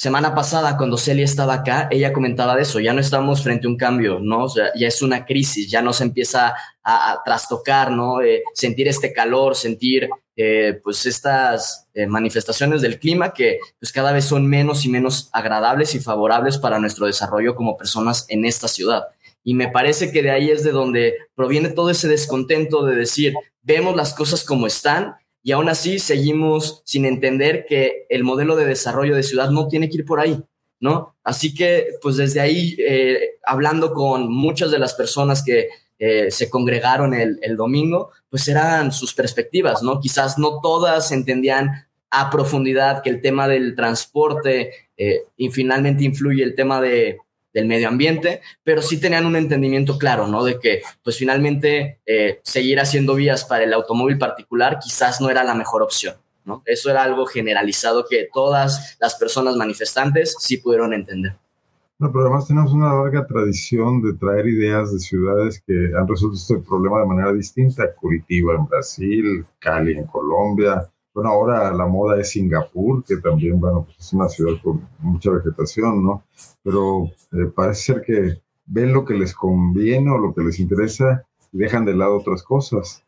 semana 0.00 0.34
pasada, 0.34 0.78
cuando 0.78 0.96
Celia 0.96 1.26
estaba 1.26 1.52
acá, 1.52 1.86
ella 1.90 2.14
comentaba 2.14 2.56
de 2.56 2.62
eso, 2.62 2.80
ya 2.80 2.94
no 2.94 3.02
estamos 3.02 3.42
frente 3.42 3.66
a 3.66 3.68
un 3.68 3.76
cambio, 3.76 4.18
¿no? 4.18 4.46
Ya 4.74 4.88
es 4.88 5.02
una 5.02 5.26
crisis, 5.26 5.70
ya 5.70 5.82
nos 5.82 6.00
empieza 6.00 6.54
a, 6.82 7.20
trastocar, 7.22 7.90
¿no? 7.90 8.22
Eh, 8.22 8.42
sentir 8.54 8.88
este 8.88 9.12
calor, 9.12 9.54
sentir, 9.54 10.08
eh, 10.36 10.80
pues, 10.82 11.04
estas 11.04 11.86
eh, 11.92 12.06
manifestaciones 12.06 12.80
del 12.80 12.98
clima 12.98 13.34
que, 13.34 13.58
pues, 13.78 13.92
cada 13.92 14.10
vez 14.12 14.24
son 14.24 14.46
menos 14.46 14.86
y 14.86 14.88
menos 14.88 15.28
agradables 15.34 15.94
y 15.94 16.00
favorables 16.00 16.56
para 16.56 16.78
nuestro 16.78 17.04
desarrollo 17.04 17.54
como 17.54 17.76
personas 17.76 18.24
en 18.30 18.46
esta 18.46 18.68
ciudad. 18.68 19.02
Y 19.44 19.52
me 19.52 19.68
parece 19.68 20.12
que 20.12 20.22
de 20.22 20.30
ahí 20.30 20.50
es 20.50 20.64
de 20.64 20.72
donde 20.72 21.16
proviene 21.34 21.68
todo 21.68 21.90
ese 21.90 22.08
descontento 22.08 22.86
de 22.86 22.96
decir, 22.96 23.34
vemos 23.60 23.94
las 23.94 24.14
cosas 24.14 24.44
como 24.44 24.66
están, 24.66 25.16
y 25.42 25.52
aún 25.52 25.68
así 25.68 25.98
seguimos 25.98 26.82
sin 26.84 27.04
entender 27.04 27.64
que 27.68 28.06
el 28.08 28.24
modelo 28.24 28.56
de 28.56 28.66
desarrollo 28.66 29.16
de 29.16 29.22
ciudad 29.22 29.50
no 29.50 29.68
tiene 29.68 29.88
que 29.88 29.98
ir 29.98 30.04
por 30.04 30.20
ahí, 30.20 30.42
¿no? 30.80 31.16
Así 31.24 31.54
que, 31.54 31.88
pues 32.02 32.16
desde 32.16 32.40
ahí, 32.40 32.76
eh, 32.78 33.36
hablando 33.44 33.92
con 33.92 34.30
muchas 34.30 34.70
de 34.70 34.78
las 34.78 34.94
personas 34.94 35.42
que 35.42 35.68
eh, 35.98 36.30
se 36.30 36.48
congregaron 36.50 37.14
el, 37.14 37.56
domingo, 37.56 38.10
pues 38.28 38.48
eran 38.48 38.92
sus 38.92 39.14
perspectivas, 39.14 39.82
¿no? 39.82 40.00
Quizás 40.00 40.38
no 40.38 40.60
todas 40.60 41.12
entendían 41.12 41.86
a 42.10 42.30
profundidad 42.30 43.02
que 43.02 43.10
el 43.10 43.20
tema 43.20 43.46
del 43.48 43.74
transporte 43.74 44.88
eh, 44.96 45.22
y 45.36 45.50
finalmente 45.50 46.04
influye 46.04 46.42
el 46.42 46.54
tema 46.54 46.80
de 46.80 47.18
del 47.52 47.66
medio 47.66 47.88
ambiente, 47.88 48.40
pero 48.62 48.82
sí 48.82 49.00
tenían 49.00 49.26
un 49.26 49.36
entendimiento 49.36 49.98
claro, 49.98 50.26
¿no? 50.26 50.44
De 50.44 50.58
que, 50.58 50.82
pues 51.02 51.16
finalmente, 51.16 52.00
eh, 52.06 52.40
seguir 52.42 52.80
haciendo 52.80 53.14
vías 53.14 53.44
para 53.44 53.64
el 53.64 53.72
automóvil 53.72 54.18
particular 54.18 54.78
quizás 54.82 55.20
no 55.20 55.30
era 55.30 55.44
la 55.44 55.54
mejor 55.54 55.82
opción, 55.82 56.14
¿no? 56.44 56.62
Eso 56.66 56.90
era 56.90 57.02
algo 57.02 57.26
generalizado 57.26 58.06
que 58.08 58.28
todas 58.32 58.96
las 59.00 59.14
personas 59.16 59.56
manifestantes 59.56 60.36
sí 60.38 60.58
pudieron 60.58 60.92
entender. 60.92 61.34
No, 61.98 62.10
pero 62.10 62.24
además 62.24 62.48
tenemos 62.48 62.72
una 62.72 62.94
larga 62.94 63.26
tradición 63.26 64.00
de 64.00 64.14
traer 64.14 64.46
ideas 64.46 64.90
de 64.90 64.98
ciudades 64.98 65.62
que 65.66 65.90
han 65.94 66.08
resuelto 66.08 66.38
este 66.38 66.56
problema 66.56 67.00
de 67.00 67.06
manera 67.06 67.32
distinta. 67.34 67.94
Curitiba 67.94 68.54
en 68.54 68.64
Brasil, 68.64 69.44
Cali 69.58 69.98
en 69.98 70.06
Colombia, 70.06 70.90
bueno, 71.14 71.30
ahora 71.30 71.72
la 71.72 71.86
moda 71.86 72.20
es 72.20 72.30
Singapur, 72.30 73.04
que 73.04 73.16
también, 73.16 73.58
bueno, 73.58 73.84
pues 73.84 73.98
es 73.98 74.12
una 74.12 74.28
ciudad 74.28 74.60
con 74.62 74.86
mucha 75.00 75.30
vegetación, 75.30 76.04
¿no? 76.04 76.24
Pero 76.62 77.10
eh, 77.32 77.50
parece 77.54 77.94
ser 77.94 78.02
que 78.02 78.40
ven 78.66 78.92
lo 78.92 79.04
que 79.04 79.14
les 79.14 79.34
conviene 79.34 80.10
o 80.10 80.18
lo 80.18 80.32
que 80.32 80.42
les 80.42 80.60
interesa 80.60 81.24
y 81.52 81.58
dejan 81.58 81.84
de 81.84 81.94
lado 81.94 82.18
otras 82.18 82.42
cosas. 82.42 83.02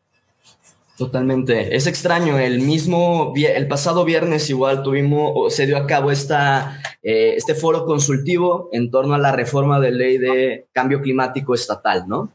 Totalmente. 0.97 1.75
Es 1.75 1.87
extraño. 1.87 2.37
El 2.37 2.61
mismo, 2.61 3.33
el 3.35 3.67
pasado 3.67 4.05
viernes 4.05 4.49
igual 4.49 4.83
tuvimos, 4.83 5.53
se 5.53 5.65
dio 5.65 5.77
a 5.77 5.87
cabo 5.87 6.11
esta, 6.11 6.79
eh, 7.01 7.33
este 7.35 7.55
foro 7.55 7.85
consultivo 7.85 8.69
en 8.71 8.91
torno 8.91 9.15
a 9.15 9.17
la 9.17 9.31
reforma 9.31 9.79
de 9.79 9.91
ley 9.91 10.17
de 10.17 10.67
cambio 10.71 11.01
climático 11.01 11.55
estatal, 11.55 12.05
¿no? 12.07 12.31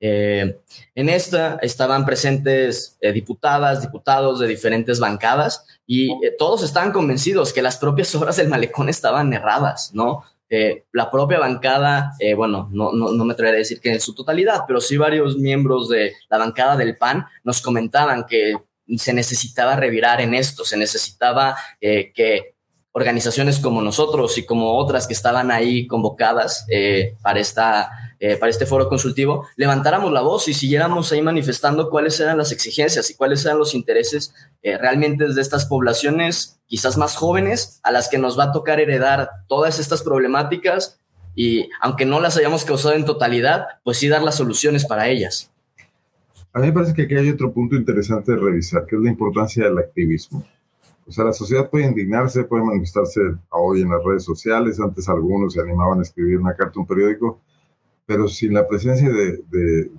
Eh, 0.00 0.60
en 0.94 1.08
esta 1.08 1.58
estaban 1.60 2.04
presentes 2.04 2.96
eh, 3.00 3.12
diputadas, 3.12 3.82
diputados 3.82 4.38
de 4.38 4.46
diferentes 4.46 5.00
bancadas 5.00 5.64
y 5.86 6.10
todos 6.38 6.62
estaban 6.62 6.92
convencidos 6.92 7.52
que 7.52 7.62
las 7.62 7.78
propias 7.78 8.14
obras 8.16 8.36
del 8.36 8.48
malecón 8.48 8.88
estaban 8.88 9.32
erradas, 9.32 9.90
¿no? 9.92 10.24
Eh, 10.50 10.84
la 10.92 11.10
propia 11.10 11.38
bancada, 11.38 12.14
eh, 12.18 12.32
bueno, 12.32 12.70
no, 12.72 12.90
no, 12.92 13.12
no, 13.12 13.24
me 13.26 13.34
atreveré 13.34 13.56
a 13.56 13.58
decir 13.58 13.80
que 13.80 13.92
en 13.92 14.00
su 14.00 14.14
totalidad, 14.14 14.62
pero 14.66 14.80
sí 14.80 14.96
varios 14.96 15.36
miembros 15.36 15.90
de 15.90 16.14
la 16.30 16.38
bancada 16.38 16.74
del 16.74 16.96
PAN 16.96 17.26
nos 17.44 17.60
comentaban 17.60 18.24
que 18.24 18.54
se 18.96 19.12
necesitaba 19.12 19.76
revirar 19.76 20.22
en 20.22 20.32
esto, 20.32 20.64
se 20.64 20.78
necesitaba 20.78 21.54
eh, 21.82 22.12
que 22.14 22.54
organizaciones 22.92 23.60
como 23.60 23.82
nosotros 23.82 24.36
y 24.38 24.46
como 24.46 24.76
otras 24.76 25.06
que 25.06 25.14
estaban 25.14 25.50
ahí 25.50 25.86
convocadas 25.86 26.66
para 27.22 27.40
esta 27.40 27.90
eh, 28.20 28.36
para 28.36 28.50
este 28.50 28.66
foro 28.66 28.88
consultivo, 28.88 29.46
levantáramos 29.54 30.10
la 30.10 30.22
voz 30.22 30.48
y 30.48 30.54
siguiéramos 30.54 31.12
ahí 31.12 31.22
manifestando 31.22 31.88
cuáles 31.88 32.18
eran 32.18 32.36
las 32.36 32.50
exigencias 32.50 33.08
y 33.10 33.14
cuáles 33.14 33.44
eran 33.44 33.58
los 33.58 33.76
intereses 33.76 34.34
eh, 34.60 34.76
realmente 34.76 35.32
de 35.32 35.40
estas 35.40 35.66
poblaciones, 35.66 36.58
quizás 36.66 36.96
más 36.96 37.14
jóvenes, 37.14 37.78
a 37.84 37.92
las 37.92 38.08
que 38.08 38.18
nos 38.18 38.36
va 38.36 38.44
a 38.44 38.52
tocar 38.52 38.80
heredar 38.80 39.30
todas 39.46 39.78
estas 39.78 40.02
problemáticas 40.02 40.98
y 41.36 41.70
aunque 41.80 42.06
no 42.06 42.18
las 42.18 42.36
hayamos 42.36 42.64
causado 42.64 42.96
en 42.96 43.04
totalidad, 43.04 43.66
pues 43.84 43.98
sí 43.98 44.08
dar 44.08 44.24
las 44.24 44.34
soluciones 44.34 44.84
para 44.84 45.06
ellas. 45.06 45.52
A 46.52 46.58
mí 46.58 46.66
me 46.66 46.72
parece 46.72 46.94
que 46.94 47.02
aquí 47.02 47.14
hay 47.14 47.30
otro 47.30 47.52
punto 47.52 47.76
interesante 47.76 48.32
de 48.32 48.38
revisar, 48.38 48.84
que 48.86 48.96
es 48.96 49.02
la 49.02 49.10
importancia 49.10 49.62
del 49.62 49.78
activismo. 49.78 50.44
O 51.08 51.10
sea, 51.10 51.24
la 51.24 51.32
sociedad 51.32 51.70
puede 51.70 51.86
indignarse, 51.86 52.44
puede 52.44 52.64
manifestarse 52.64 53.20
hoy 53.48 53.80
en 53.80 53.88
las 53.88 54.04
redes 54.04 54.24
sociales, 54.24 54.78
antes 54.78 55.08
algunos 55.08 55.54
se 55.54 55.60
animaban 55.60 56.00
a 56.00 56.02
escribir 56.02 56.38
una 56.38 56.54
carta 56.54 56.78
un 56.78 56.86
periódico, 56.86 57.40
pero 58.04 58.28
sin 58.28 58.52
la 58.52 58.68
presencia 58.68 59.08
de, 59.08 59.90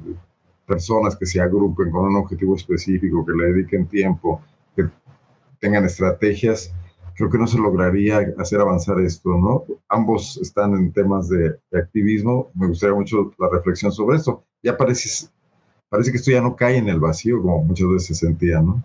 personas 0.68 1.16
que 1.16 1.26
se 1.26 1.42
agrupen 1.42 1.90
con 1.90 2.06
un 2.06 2.16
objetivo 2.18 2.56
específico, 2.56 3.26
que 3.26 3.34
le 3.34 3.52
dediquen 3.52 3.88
tiempo, 3.88 4.40
que 4.76 4.88
tengan 5.60 5.84
estrategias, 5.84 6.72
creo 7.16 7.32
que 7.32 7.40
no 7.40 7.48
se 7.48 7.58
lograría 7.58 8.20
hacer 8.38 8.62
avanzar 8.62 9.00
esto, 9.00 9.32
¿no? 9.32 9.66
Ambos 9.88 10.38
están 10.38 10.76
en 10.76 10.94
temas 10.94 11.28
de, 11.28 11.58
activismo, 11.74 12.52
me 12.54 12.68
gustaría 12.68 12.94
mucho 12.96 13.32
la 13.40 13.50
reflexión 13.50 13.92
sobre 13.92 14.18
esto. 14.18 14.44
Ya 14.62 14.78
parece, 14.78 15.28
parece 15.90 16.12
que 16.12 16.18
esto 16.18 16.30
ya 16.30 16.42
no 16.42 16.56
cae 16.56 16.78
en 16.78 16.88
el 16.88 17.00
vacío 17.00 17.42
como 17.42 17.64
muchas 17.64 17.88
veces 17.90 18.06
se 18.20 18.28
sentía, 18.28 18.62
¿no? 18.62 18.84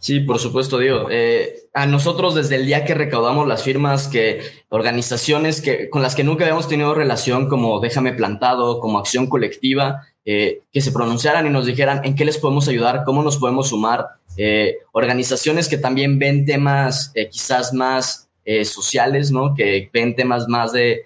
Sí, 0.00 0.20
por 0.20 0.38
supuesto, 0.38 0.78
digo. 0.78 1.08
Eh, 1.10 1.64
a 1.74 1.84
nosotros 1.84 2.34
desde 2.34 2.56
el 2.56 2.64
día 2.64 2.86
que 2.86 2.94
recaudamos 2.94 3.46
las 3.46 3.62
firmas, 3.62 4.08
que 4.08 4.40
organizaciones 4.70 5.60
que, 5.60 5.90
con 5.90 6.00
las 6.00 6.14
que 6.14 6.24
nunca 6.24 6.44
habíamos 6.44 6.68
tenido 6.68 6.94
relación, 6.94 7.48
como 7.50 7.80
Déjame 7.80 8.14
Plantado, 8.14 8.80
como 8.80 8.98
Acción 8.98 9.26
Colectiva, 9.26 10.06
eh, 10.24 10.62
que 10.72 10.80
se 10.80 10.90
pronunciaran 10.90 11.46
y 11.46 11.50
nos 11.50 11.66
dijeran 11.66 12.00
en 12.04 12.14
qué 12.16 12.24
les 12.24 12.38
podemos 12.38 12.66
ayudar, 12.66 13.02
cómo 13.04 13.22
nos 13.22 13.36
podemos 13.36 13.68
sumar. 13.68 14.06
Eh, 14.38 14.78
organizaciones 14.92 15.68
que 15.68 15.76
también 15.76 16.18
ven 16.18 16.46
temas 16.46 17.12
quizás 17.30 17.74
más 17.74 18.26
sociales, 18.64 19.30
¿no? 19.30 19.54
Que 19.54 19.90
ven 19.92 20.16
temas 20.16 20.48
más 20.48 20.72
de 20.72 21.02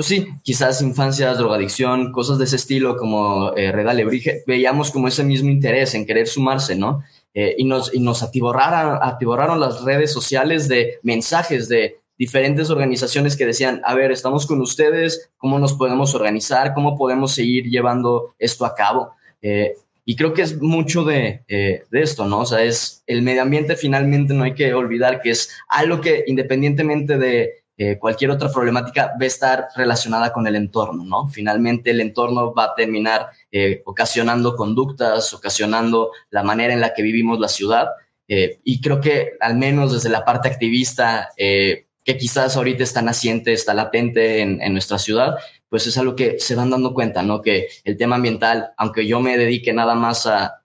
pues 0.00 0.08
sí, 0.08 0.28
quizás 0.42 0.80
infancias, 0.80 1.36
drogadicción, 1.36 2.10
cosas 2.10 2.38
de 2.38 2.44
ese 2.44 2.56
estilo 2.56 2.96
como 2.96 3.52
eh, 3.54 3.70
Reda 3.70 3.92
Lebrige, 3.92 4.42
veíamos 4.46 4.90
como 4.90 5.08
ese 5.08 5.22
mismo 5.24 5.50
interés 5.50 5.94
en 5.94 6.06
querer 6.06 6.26
sumarse, 6.26 6.74
¿no? 6.74 7.02
Eh, 7.32 7.54
y 7.58 7.64
nos, 7.64 7.94
y 7.94 8.00
nos 8.00 8.22
atiborraron, 8.22 9.60
las 9.60 9.82
redes 9.84 10.12
sociales 10.12 10.68
de 10.68 10.98
mensajes 11.02 11.68
de 11.68 11.96
diferentes 12.18 12.70
organizaciones 12.70 13.36
que 13.36 13.46
decían, 13.46 13.80
a 13.84 13.94
ver, 13.94 14.10
estamos 14.10 14.46
con 14.46 14.60
ustedes, 14.60 15.30
¿cómo 15.38 15.58
nos 15.58 15.74
podemos 15.74 16.14
organizar? 16.14 16.74
¿Cómo 16.74 16.96
podemos 16.96 17.32
seguir 17.32 17.64
llevando 17.64 18.34
esto 18.38 18.66
a 18.66 18.74
cabo? 18.74 19.12
Eh, 19.42 19.74
y 20.04 20.16
creo 20.16 20.32
que 20.32 20.42
es 20.42 20.60
mucho 20.60 21.04
de, 21.04 21.44
eh, 21.46 21.84
de, 21.90 22.02
esto, 22.02 22.26
¿no? 22.26 22.40
O 22.40 22.46
sea, 22.46 22.62
es 22.64 23.04
el 23.06 23.22
medio 23.22 23.42
ambiente 23.42 23.76
finalmente 23.76 24.34
no 24.34 24.44
hay 24.44 24.54
que 24.54 24.74
olvidar 24.74 25.22
que 25.22 25.30
es 25.30 25.50
algo 25.68 26.00
que 26.00 26.24
independientemente 26.26 27.16
de 27.16 27.59
cualquier 27.98 28.30
otra 28.30 28.52
problemática 28.52 29.14
va 29.18 29.24
a 29.24 29.26
estar 29.26 29.68
relacionada 29.74 30.32
con 30.32 30.46
el 30.46 30.54
entorno, 30.54 31.02
¿no? 31.02 31.28
Finalmente 31.28 31.90
el 31.90 32.02
entorno 32.02 32.52
va 32.52 32.64
a 32.64 32.74
terminar 32.74 33.28
eh, 33.52 33.82
ocasionando 33.84 34.54
conductas, 34.54 35.34
ocasionando 35.34 36.12
la 36.30 36.44
manera 36.44 36.72
en 36.72 36.80
la 36.80 36.94
que 36.94 37.02
vivimos 37.02 37.40
la 37.40 37.48
ciudad. 37.48 37.88
Eh, 38.28 38.60
y 38.62 38.80
creo 38.80 39.00
que 39.00 39.32
al 39.40 39.56
menos 39.56 39.92
desde 39.92 40.08
la 40.08 40.24
parte 40.24 40.48
activista, 40.48 41.30
eh, 41.36 41.86
que 42.04 42.16
quizás 42.16 42.56
ahorita 42.56 42.84
está 42.84 43.02
naciente, 43.02 43.52
está 43.52 43.74
latente 43.74 44.40
en, 44.40 44.62
en, 44.62 44.72
nuestra 44.72 44.98
ciudad, 44.98 45.36
pues 45.68 45.86
es 45.88 45.98
algo 45.98 46.14
que 46.14 46.38
se 46.38 46.54
van 46.54 46.70
dando 46.70 46.94
cuenta, 46.94 47.22
¿no? 47.22 47.42
Que 47.42 47.66
el 47.84 47.96
tema 47.96 48.16
ambiental, 48.16 48.70
aunque 48.76 49.06
yo 49.06 49.20
me 49.20 49.36
dedique 49.36 49.72
nada 49.72 49.96
más 49.96 50.26
a 50.26 50.62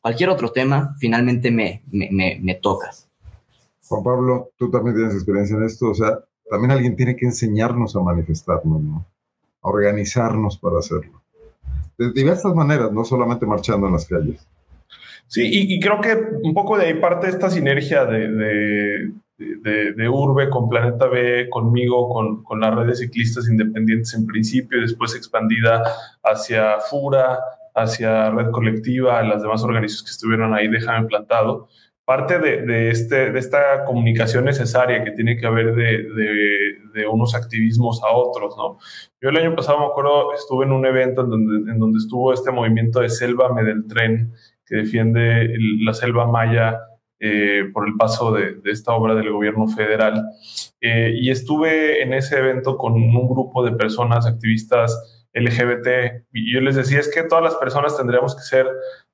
cualquier 0.00 0.30
otro 0.30 0.50
tema, 0.50 0.96
finalmente 0.98 1.52
me, 1.52 1.82
me, 1.92 2.08
me, 2.10 2.38
me 2.42 2.54
toca. 2.56 2.90
Juan 3.86 4.02
Pablo, 4.02 4.50
tú 4.56 4.68
también 4.70 4.96
tienes 4.96 5.14
experiencia 5.14 5.56
en 5.56 5.64
esto, 5.64 5.90
o 5.90 5.94
sea, 5.94 6.18
también 6.50 6.72
alguien 6.72 6.96
tiene 6.96 7.16
que 7.16 7.26
enseñarnos 7.26 7.96
a 7.96 8.00
manifestarnos, 8.00 8.82
¿no? 8.82 9.06
A 9.62 9.68
organizarnos 9.68 10.58
para 10.58 10.78
hacerlo 10.80 11.20
de 12.00 12.12
diversas 12.12 12.54
maneras, 12.54 12.90
no 12.92 13.04
solamente 13.04 13.44
marchando 13.44 13.86
en 13.86 13.92
las 13.92 14.06
calles. 14.06 14.46
Sí, 15.26 15.48
y, 15.52 15.78
creo 15.78 16.00
que 16.00 16.16
un 16.42 16.54
poco 16.54 16.76
de 16.76 16.86
ahí 16.86 16.94
parte 16.94 17.28
esta 17.28 17.50
sinergia 17.50 18.04
de, 18.04 18.28
de, 19.38 19.92
de, 19.92 20.08
Urbe 20.08 20.48
con 20.48 20.68
Planeta 20.68 21.06
B, 21.06 21.48
conmigo, 21.50 22.08
con, 22.08 22.42
con, 22.42 22.58
las 22.58 22.74
redes 22.74 22.98
ciclistas 22.98 23.48
independientes 23.48 24.12
en 24.14 24.26
principio, 24.26 24.78
y 24.78 24.82
después 24.82 25.14
expandida 25.14 25.84
hacia 26.24 26.80
FURA, 26.80 27.38
hacia 27.76 28.30
Red 28.30 28.50
Colectiva, 28.50 29.22
las 29.22 29.42
demás 29.42 29.62
organizaciones 29.62 30.02
que 30.02 30.10
estuvieron 30.10 30.52
ahí, 30.52 30.66
déjame 30.68 31.06
plantado 31.06 31.68
parte 32.10 32.40
de, 32.40 32.90
este, 32.90 33.30
de 33.30 33.38
esta 33.38 33.84
comunicación 33.84 34.44
necesaria 34.44 35.04
que 35.04 35.12
tiene 35.12 35.36
que 35.36 35.46
haber 35.46 35.76
de, 35.76 37.06
unos 37.08 37.36
activismos 37.36 38.02
a 38.02 38.10
otros, 38.10 38.56
¿no? 38.56 38.78
Yo 39.20 39.28
el 39.28 39.36
año 39.36 39.54
pasado, 39.54 39.78
me 39.78 39.86
acuerdo, 39.86 40.32
estuve 40.32 40.64
en 40.64 40.72
un 40.72 40.84
evento 40.84 41.20
en 41.20 41.78
donde, 41.78 41.98
estuvo 41.98 42.32
este 42.32 42.50
movimiento 42.50 42.98
de 42.98 43.10
Selva 43.10 43.48
del 43.62 43.86
Tren, 43.86 44.32
que 44.66 44.78
defiende 44.78 45.54
la 45.84 45.94
selva 45.94 46.26
maya 46.26 46.80
eh, 47.20 47.70
por 47.72 47.86
el 47.86 47.94
paso 47.94 48.32
de, 48.32 48.60
esta 48.64 48.92
obra 48.92 49.14
del 49.14 49.30
gobierno 49.30 49.68
federal. 49.68 50.24
Eh, 50.80 51.12
y 51.14 51.30
estuve 51.30 52.02
en 52.02 52.12
ese 52.12 52.38
evento 52.38 52.76
con 52.76 52.94
un 52.94 53.28
grupo 53.28 53.64
de 53.64 53.70
personas 53.70 54.26
activistas 54.26 55.28
LGBT, 55.32 56.26
y 56.32 56.52
yo 56.52 56.60
les 56.60 56.74
decía, 56.74 56.98
es 56.98 57.08
que 57.14 57.22
todas 57.22 57.44
las 57.44 57.54
personas 57.54 57.96
tendríamos 57.96 58.34
que 58.34 58.42
ser 58.42 58.66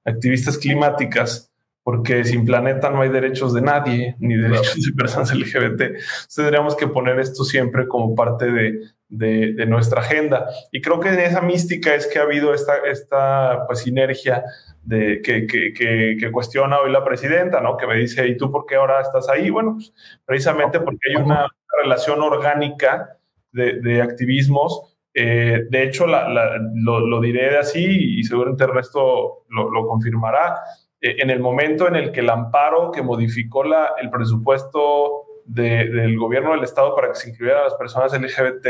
activistas 0.07 0.57
climáticas, 0.57 1.53
porque 1.87 2.25
sin 2.25 2.45
planeta 2.45 2.91
no 2.91 3.03
hay 3.03 3.11
derechos 3.11 3.55
de 3.55 3.63
nadie, 3.63 4.17
ni 4.19 4.35
derechos 4.35 4.75
de 4.75 4.93
personas 4.93 5.33
LGBT. 5.33 5.83
Entonces 5.83 6.35
tendríamos 6.35 6.75
que 6.75 6.89
poner 6.89 7.21
esto 7.21 7.45
siempre 7.45 7.87
como 7.87 8.13
parte 8.17 8.51
de, 8.51 8.81
de, 9.09 9.67
nuestra 9.67 10.01
agenda. 10.01 10.49
Y 10.73 10.81
creo 10.81 10.99
que 10.99 11.11
en 11.11 11.21
esa 11.21 11.43
mística 11.43 11.95
es 11.95 12.09
que 12.09 12.19
ha 12.19 12.23
habido 12.23 12.53
esta, 12.55 12.79
esta 12.91 13.67
pues, 13.69 13.83
sinergia 13.83 14.43
de, 14.83 15.23
que, 15.23 15.47
que, 15.47 16.17
que, 16.19 16.33
cuestiona 16.33 16.81
hoy 16.81 16.91
la 16.91 17.05
presidenta, 17.05 17.61
¿no? 17.61 17.77
Que 17.77 17.87
me 17.87 17.95
dice, 17.95 18.27
¿y 18.27 18.37
tú 18.37 18.51
por 18.51 18.67
qué 18.67 18.75
ahora 18.75 19.01
estás 19.01 19.29
ahí? 19.29 19.49
Bueno, 19.49 19.75
pues, 19.75 19.95
precisamente 20.25 20.81
porque 20.81 21.11
hay 21.11 21.23
una 21.23 21.47
relación 21.85 22.21
orgánica 22.21 23.17
de, 23.53 23.81
de 23.81 24.03
activismos. 24.03 24.99
Eh, 25.15 25.67
de 25.71 25.83
hecho, 25.85 26.09
la, 26.09 26.29
lo, 26.75 26.99
lo, 26.99 27.21
diré 27.21 27.57
así 27.57 28.19
y 28.19 28.25
seguramente 28.25 28.65
el 28.65 28.75
resto 28.75 29.45
lo, 29.51 29.71
lo 29.71 29.87
confirmará 29.87 30.57
en 31.01 31.31
el 31.31 31.41
momento 31.41 31.89
en 31.89 31.97
el 31.97 32.13
que 32.13 32.21
el 32.21 32.31
amparo 32.31 32.91
que 32.91 33.03
modificó 33.03 33.65
el 33.65 34.11
presupuesto 34.11 35.27
del 35.47 36.19
gobierno 36.19 36.51
del 36.53 36.65
Estado 36.65 36.95
para 36.95 37.09
que 37.09 37.15
se 37.15 37.31
incluyeran 37.31 37.61
a 37.61 37.65
las 37.65 37.75
personas 37.75 38.13
LGBT, 38.13 38.67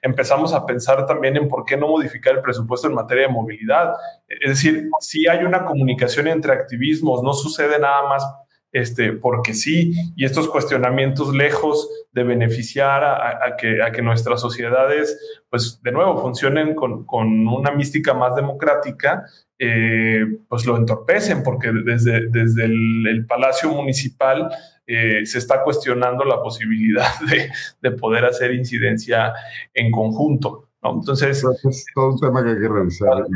empezamos 0.00 0.54
a 0.54 0.64
pensar 0.64 1.04
también 1.04 1.36
en 1.36 1.48
por 1.48 1.64
qué 1.64 1.76
no 1.76 1.88
modificar 1.88 2.36
el 2.36 2.40
presupuesto 2.40 2.86
en 2.86 2.94
materia 2.94 3.26
de 3.26 3.32
movilidad. 3.32 3.94
Es 4.28 4.50
decir, 4.50 4.88
si 5.00 5.26
hay 5.26 5.44
una 5.44 5.64
comunicación 5.64 6.28
entre 6.28 6.52
activismos, 6.52 7.22
no 7.22 7.32
sucede 7.32 7.78
nada 7.80 8.08
más 8.08 8.24
este, 8.72 9.12
porque 9.12 9.52
sí, 9.52 9.92
y 10.14 10.24
estos 10.24 10.48
cuestionamientos 10.48 11.34
lejos 11.34 11.88
de 12.12 12.22
beneficiar 12.22 13.02
a, 13.02 13.56
que, 13.56 14.02
nuestras 14.02 14.40
sociedades, 14.40 15.42
pues 15.50 15.80
de 15.82 15.90
nuevo, 15.90 16.18
funcionen 16.18 16.76
con 16.76 17.04
una 17.48 17.72
mística 17.72 18.14
más 18.14 18.36
democrática, 18.36 19.24
eh, 19.62 20.24
pues 20.48 20.64
lo 20.64 20.74
entorpecen, 20.78 21.42
porque 21.42 21.70
desde, 21.84 22.30
desde 22.30 22.64
el, 22.64 23.26
Palacio 23.28 23.68
Municipal 23.68 24.48
eh, 24.86 25.26
se 25.26 25.36
está 25.36 25.62
cuestionando 25.62 26.24
la 26.24 26.40
posibilidad 26.40 27.10
de, 27.30 27.50
de, 27.82 27.96
poder 27.96 28.24
hacer 28.24 28.54
incidencia 28.54 29.34
en 29.74 29.90
conjunto. 29.90 30.70
Entonces... 30.82 31.44
es 31.68 31.84
todo 31.94 32.14
un 32.14 32.18
tema 32.18 32.42
que 32.42 32.50
hay 32.50 32.58
que 32.58 32.68
revisar 32.68 33.26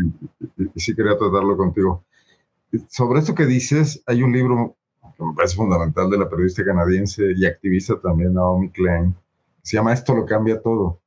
y, 0.57 0.81
sí 0.81 0.95
quería 0.95 1.19
tratarlo 1.19 1.59
contigo. 1.59 2.03
Sobre 2.89 3.21
esto 3.21 3.35
que 3.35 3.45
dices, 3.45 4.03
hay 4.07 4.23
un 4.23 4.33
libro 4.33 4.77
que 5.19 5.25
me 5.25 5.35
parece 5.35 5.57
fundamental 5.57 6.09
de 6.09 6.19
la 6.19 6.29
periodista 6.31 6.65
canadiense 6.65 7.35
y 7.37 7.45
activista 7.45 8.01
también, 8.01 8.33
Naomi 8.33 8.71
Klein, 8.71 9.15
se 9.61 9.77
llama 9.77 9.93
Esto 9.93 10.15
lo 10.15 10.25
cambia 10.25 10.59
todo. 10.59 11.01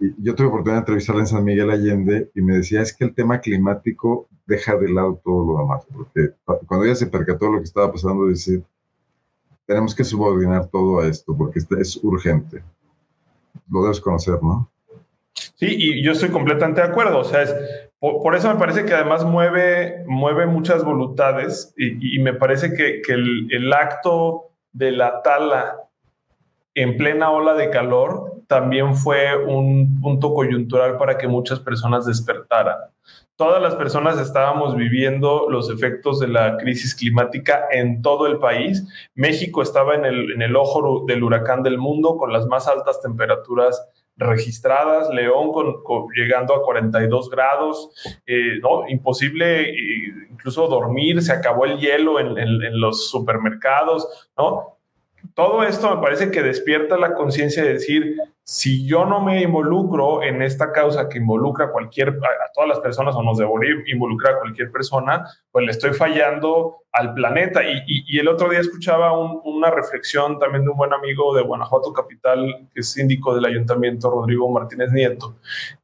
Y 0.00 0.14
yo 0.22 0.34
tuve 0.34 0.48
oportunidad 0.48 0.76
de 0.76 0.80
entrevistarla 0.80 1.22
en 1.22 1.26
San 1.26 1.44
Miguel 1.44 1.70
Allende 1.70 2.30
y 2.34 2.42
me 2.42 2.56
decía, 2.56 2.82
es 2.82 2.94
que 2.94 3.04
el 3.04 3.14
tema 3.14 3.40
climático 3.40 4.28
deja 4.46 4.76
de 4.76 4.90
lado 4.90 5.20
todo 5.24 5.44
lo 5.44 5.58
demás, 5.60 5.86
porque 5.92 6.34
cuando 6.66 6.84
ella 6.84 6.94
se 6.94 7.06
percató 7.06 7.46
de 7.46 7.52
lo 7.52 7.58
que 7.58 7.64
estaba 7.64 7.90
pasando, 7.90 8.26
decir, 8.26 8.62
tenemos 9.66 9.94
que 9.94 10.04
subordinar 10.04 10.68
todo 10.68 11.00
a 11.00 11.08
esto, 11.08 11.36
porque 11.36 11.58
es 11.58 11.96
urgente. 12.02 12.62
Lo 13.68 13.82
debes 13.82 14.00
conocer, 14.00 14.40
¿no? 14.42 14.70
Sí, 15.56 15.66
y 15.68 16.04
yo 16.04 16.12
estoy 16.12 16.28
completamente 16.28 16.80
de 16.80 16.86
acuerdo. 16.86 17.18
O 17.18 17.24
sea, 17.24 17.42
es, 17.42 17.54
por, 17.98 18.34
eso 18.34 18.52
me 18.52 18.60
parece 18.60 18.84
que 18.84 18.94
además 18.94 19.24
mueve, 19.24 20.04
mueve 20.06 20.46
muchas 20.46 20.84
voluntades 20.84 21.74
y, 21.76 22.18
me 22.20 22.34
parece 22.34 22.72
que, 22.72 23.00
el, 23.12 23.48
el, 23.50 23.72
acto 23.72 24.50
de 24.72 24.92
la 24.92 25.22
tala 25.22 25.78
en 26.74 26.96
plena 26.96 27.30
ola 27.30 27.54
de 27.54 27.70
calor 27.70 28.35
también 28.46 28.94
fue 28.94 29.36
un 29.36 30.00
punto 30.00 30.34
coyuntural 30.34 30.96
para 30.98 31.18
que 31.18 31.28
muchas 31.28 31.60
personas 31.60 32.06
despertaran. 32.06 32.76
Todas 33.36 33.60
las 33.60 33.74
personas 33.74 34.18
estábamos 34.18 34.74
viviendo 34.76 35.50
los 35.50 35.70
efectos 35.70 36.20
de 36.20 36.28
la 36.28 36.56
crisis 36.56 36.94
climática 36.94 37.66
en 37.70 38.00
todo 38.00 38.26
el 38.26 38.38
país. 38.38 38.88
México 39.14 39.60
estaba 39.60 39.94
en 39.94 40.06
el, 40.06 40.32
en 40.32 40.40
el 40.40 40.56
ojo 40.56 41.04
del 41.06 41.22
huracán 41.22 41.62
del 41.62 41.76
mundo 41.76 42.16
con 42.16 42.32
las 42.32 42.46
más 42.46 42.66
altas 42.66 43.02
temperaturas 43.02 43.86
registradas, 44.16 45.10
León 45.10 45.52
con, 45.52 46.06
llegando 46.14 46.54
a 46.54 46.62
42 46.62 47.28
grados, 47.28 47.90
eh, 48.26 48.58
¿no? 48.62 48.88
Imposible 48.88 49.70
incluso 50.30 50.66
dormir, 50.68 51.20
se 51.22 51.32
acabó 51.32 51.66
el 51.66 51.78
hielo 51.78 52.18
en, 52.18 52.38
en, 52.38 52.80
los 52.80 53.10
supermercados, 53.10 54.30
¿no? 54.36 54.75
Todo 55.34 55.62
esto 55.64 55.94
me 55.94 56.00
parece 56.00 56.30
que 56.30 56.42
despierta 56.42 56.96
la 56.96 57.14
conciencia 57.14 57.62
de 57.62 57.74
decir, 57.74 58.16
si 58.42 58.86
yo 58.86 59.04
no 59.04 59.20
me 59.20 59.42
involucro 59.42 60.22
en 60.22 60.40
esta 60.40 60.70
causa 60.70 61.08
que 61.08 61.18
involucra 61.18 61.66
a 61.66 61.72
cualquier, 61.72 62.10
a, 62.10 62.52
todas 62.54 62.68
las 62.68 62.78
personas 62.78 63.14
o 63.16 63.22
nos 63.22 63.38
debería 63.38 63.74
involucrar 63.88 64.34
a 64.34 64.38
cualquier 64.38 64.70
persona, 64.70 65.24
pues 65.50 65.66
le 65.66 65.72
estoy 65.72 65.94
fallando 65.94 66.84
al 66.92 67.12
planeta. 67.12 67.62
Y, 67.64 68.18
el 68.18 68.28
otro 68.28 68.48
día 68.48 68.60
escuchaba 68.60 69.18
una 69.18 69.70
reflexión 69.70 70.38
también 70.38 70.64
de 70.64 70.70
un 70.70 70.76
buen 70.76 70.92
amigo 70.92 71.34
de 71.34 71.42
Guanajuato 71.42 71.92
Capital, 71.92 72.68
que 72.72 72.80
es 72.80 72.92
síndico 72.92 73.34
del 73.34 73.46
ayuntamiento, 73.46 74.10
Rodrigo 74.10 74.48
Martínez 74.48 74.92
Nieto. 74.92 75.34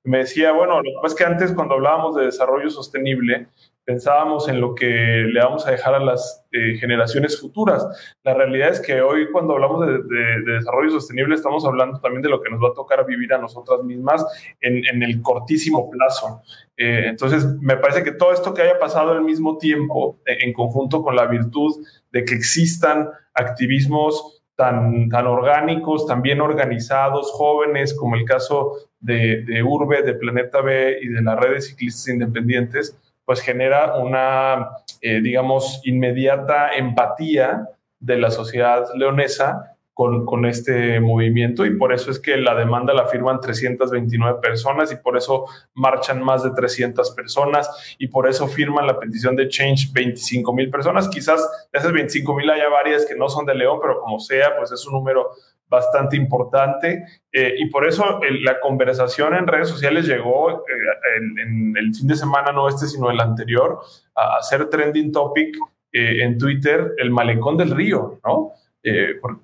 Me 0.04 0.18
decía, 0.18 0.52
bueno, 0.52 0.76
lo 0.76 0.82
que 0.82 0.96
pasa 1.02 1.14
es 1.14 1.18
que 1.18 1.24
antes 1.24 1.52
cuando 1.52 1.74
hablábamos 1.74 2.14
de 2.14 2.26
desarrollo 2.26 2.70
sostenible, 2.70 3.48
pensábamos 3.84 4.48
en 4.48 4.60
lo 4.60 4.74
que 4.74 4.86
le 4.86 5.40
vamos 5.40 5.66
a 5.66 5.72
dejar 5.72 5.94
a 5.94 5.98
las 5.98 6.44
eh, 6.52 6.76
generaciones 6.76 7.40
futuras. 7.40 7.86
La 8.22 8.34
realidad 8.34 8.68
es 8.68 8.80
que 8.80 9.00
hoy 9.02 9.30
cuando 9.32 9.54
hablamos 9.54 9.86
de, 9.86 10.52
desarrollo 10.52 10.90
sostenible 10.90 11.34
estamos 11.34 11.64
hablando 11.64 12.00
también 12.00 12.22
de 12.22 12.28
lo 12.28 12.40
que 12.40 12.50
nos 12.50 12.62
va 12.62 12.68
a 12.68 12.74
tocar 12.74 13.04
vivir 13.06 13.32
a 13.34 13.38
nosotras 13.38 13.82
mismas 13.84 14.24
en, 14.60 15.02
el 15.02 15.20
cortísimo 15.20 15.90
plazo. 15.90 16.42
Eh, 16.76 17.06
entonces, 17.06 17.44
me 17.60 17.76
parece 17.76 18.02
que 18.04 18.12
todo 18.12 18.32
esto 18.32 18.54
que 18.54 18.62
haya 18.62 18.78
pasado 18.78 19.12
al 19.12 19.22
mismo 19.22 19.58
tiempo, 19.58 20.20
eh, 20.26 20.38
en 20.42 20.52
conjunto 20.52 21.02
con 21.02 21.16
la 21.16 21.26
virtud 21.26 21.84
de 22.12 22.24
que 22.24 22.34
existan 22.34 23.08
activismos 23.34 24.42
tan, 24.54 25.08
tan 25.08 25.26
orgánicos, 25.26 26.06
tan 26.06 26.22
bien 26.22 26.40
organizados, 26.40 27.32
jóvenes, 27.32 27.94
como 27.94 28.14
el 28.14 28.24
caso 28.24 28.74
de, 29.00 29.42
de 29.44 29.62
Urbe, 29.62 30.02
de 30.02 30.14
Planeta 30.14 30.60
B 30.60 30.98
y 31.02 31.08
de 31.08 31.22
la 31.22 31.34
red 31.34 31.54
de 31.54 31.60
ciclistas 31.60 32.08
independientes, 32.08 32.96
pues 33.24 33.40
genera 33.40 33.96
una, 33.96 34.70
eh, 35.00 35.20
digamos, 35.22 35.80
inmediata 35.84 36.72
empatía 36.74 37.68
de 38.00 38.18
la 38.18 38.30
sociedad 38.30 38.84
leonesa 38.94 39.76
con, 39.94 40.24
con, 40.24 40.46
este 40.46 41.00
movimiento 41.00 41.66
y 41.66 41.76
por 41.76 41.92
eso 41.92 42.10
es 42.10 42.18
que 42.18 42.36
la 42.38 42.54
demanda 42.54 42.94
la 42.94 43.06
firman 43.06 43.40
329 43.40 44.40
personas 44.40 44.90
y 44.90 44.96
por 44.96 45.16
eso 45.18 45.44
marchan 45.74 46.22
más 46.22 46.42
de 46.42 46.50
300 46.50 47.10
personas 47.10 47.96
y 47.98 48.08
por 48.08 48.26
eso 48.26 48.48
firman 48.48 48.86
la 48.86 48.98
petición 48.98 49.36
de 49.36 49.48
Change 49.48 49.92
25 49.92 50.52
mil 50.54 50.70
personas. 50.70 51.08
Quizás 51.08 51.46
de 51.70 51.78
esas 51.78 51.92
25 51.92 52.34
mil 52.34 52.48
haya 52.50 52.68
varias 52.70 53.04
que 53.04 53.14
no 53.14 53.28
son 53.28 53.44
de 53.44 53.54
León, 53.54 53.78
pero 53.82 54.00
como 54.00 54.18
sea, 54.18 54.56
pues 54.56 54.72
es 54.72 54.86
un 54.86 54.94
número 54.94 55.30
bastante 55.72 56.16
importante 56.16 57.02
eh, 57.32 57.54
y 57.56 57.70
por 57.70 57.88
eso 57.88 58.20
la 58.42 58.60
conversación 58.60 59.34
en 59.34 59.46
redes 59.46 59.70
sociales 59.70 60.06
llegó 60.06 60.50
eh, 60.50 61.16
en, 61.16 61.74
el 61.76 61.94
fin 61.94 62.06
de 62.06 62.14
semana, 62.14 62.52
no 62.52 62.68
este, 62.68 62.86
sino 62.86 63.10
el 63.10 63.18
anterior, 63.18 63.80
a 64.14 64.36
hacer 64.36 64.68
trending 64.68 65.10
topic 65.10 65.56
eh, 65.90 66.22
en 66.22 66.36
Twitter 66.36 66.92
el 66.98 67.10
malecón 67.10 67.56
del 67.56 67.70
río, 67.70 68.20
¿no? 68.24 68.52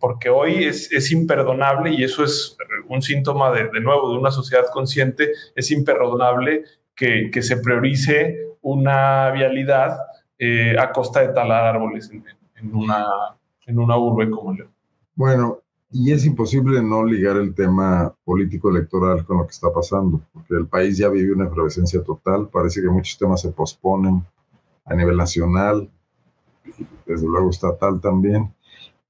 porque 0.01 0.31
hoy 0.31 0.64
es, 0.64 0.91
es, 0.91 1.12
imperdonable 1.12 1.93
y 1.93 2.03
eso 2.03 2.25
es 2.25 2.57
un 2.88 3.01
síntoma 3.01 3.53
de, 3.53 3.69
de, 3.69 3.81
nuevo 3.81 4.11
de 4.11 4.19
una 4.19 4.33
sociedad 4.33 4.64
consciente, 4.73 5.31
es 5.55 5.71
imperdonable 5.71 6.64
que, 6.97 7.31
que 7.31 7.41
se 7.41 7.59
priorice 7.59 8.57
una 8.62 9.31
vialidad 9.31 9.97
a 10.77 10.91
costa 10.91 11.21
de 11.21 11.29
talar 11.29 11.77
árboles 11.77 12.11
en, 12.11 12.25
en, 12.57 12.75
una, 12.75 13.07
en 13.64 13.79
una 13.79 13.97
urbe 13.97 14.29
como 14.29 14.53
León. 14.55 14.73
Bueno, 15.14 15.62
y 15.90 16.12
es 16.12 16.27
imposible 16.27 16.83
no 16.83 17.05
ligar 17.05 17.37
el 17.37 17.55
tema 17.55 18.14
político 18.24 18.70
electoral 18.70 19.24
con 19.24 19.38
lo 19.38 19.44
que 19.44 19.53
está 19.53 19.72
pasando, 19.72 20.20
porque 20.33 20.55
el 20.55 20.66
país 20.66 20.98
ya 20.98 21.09
vive 21.09 21.33
una 21.33 21.46
efervescencia 21.46 22.03
total, 22.03 22.48
parece 22.48 22.83
que 22.83 22.88
muchos 22.88 23.16
temas 23.16 23.40
se 23.40 23.51
posponen 23.51 24.22
a 24.85 24.94
nivel 24.94 25.16
nacional, 25.16 25.90
desde 27.07 27.27
luego 27.27 27.51
estatal 27.51 28.01
también, 28.01 28.53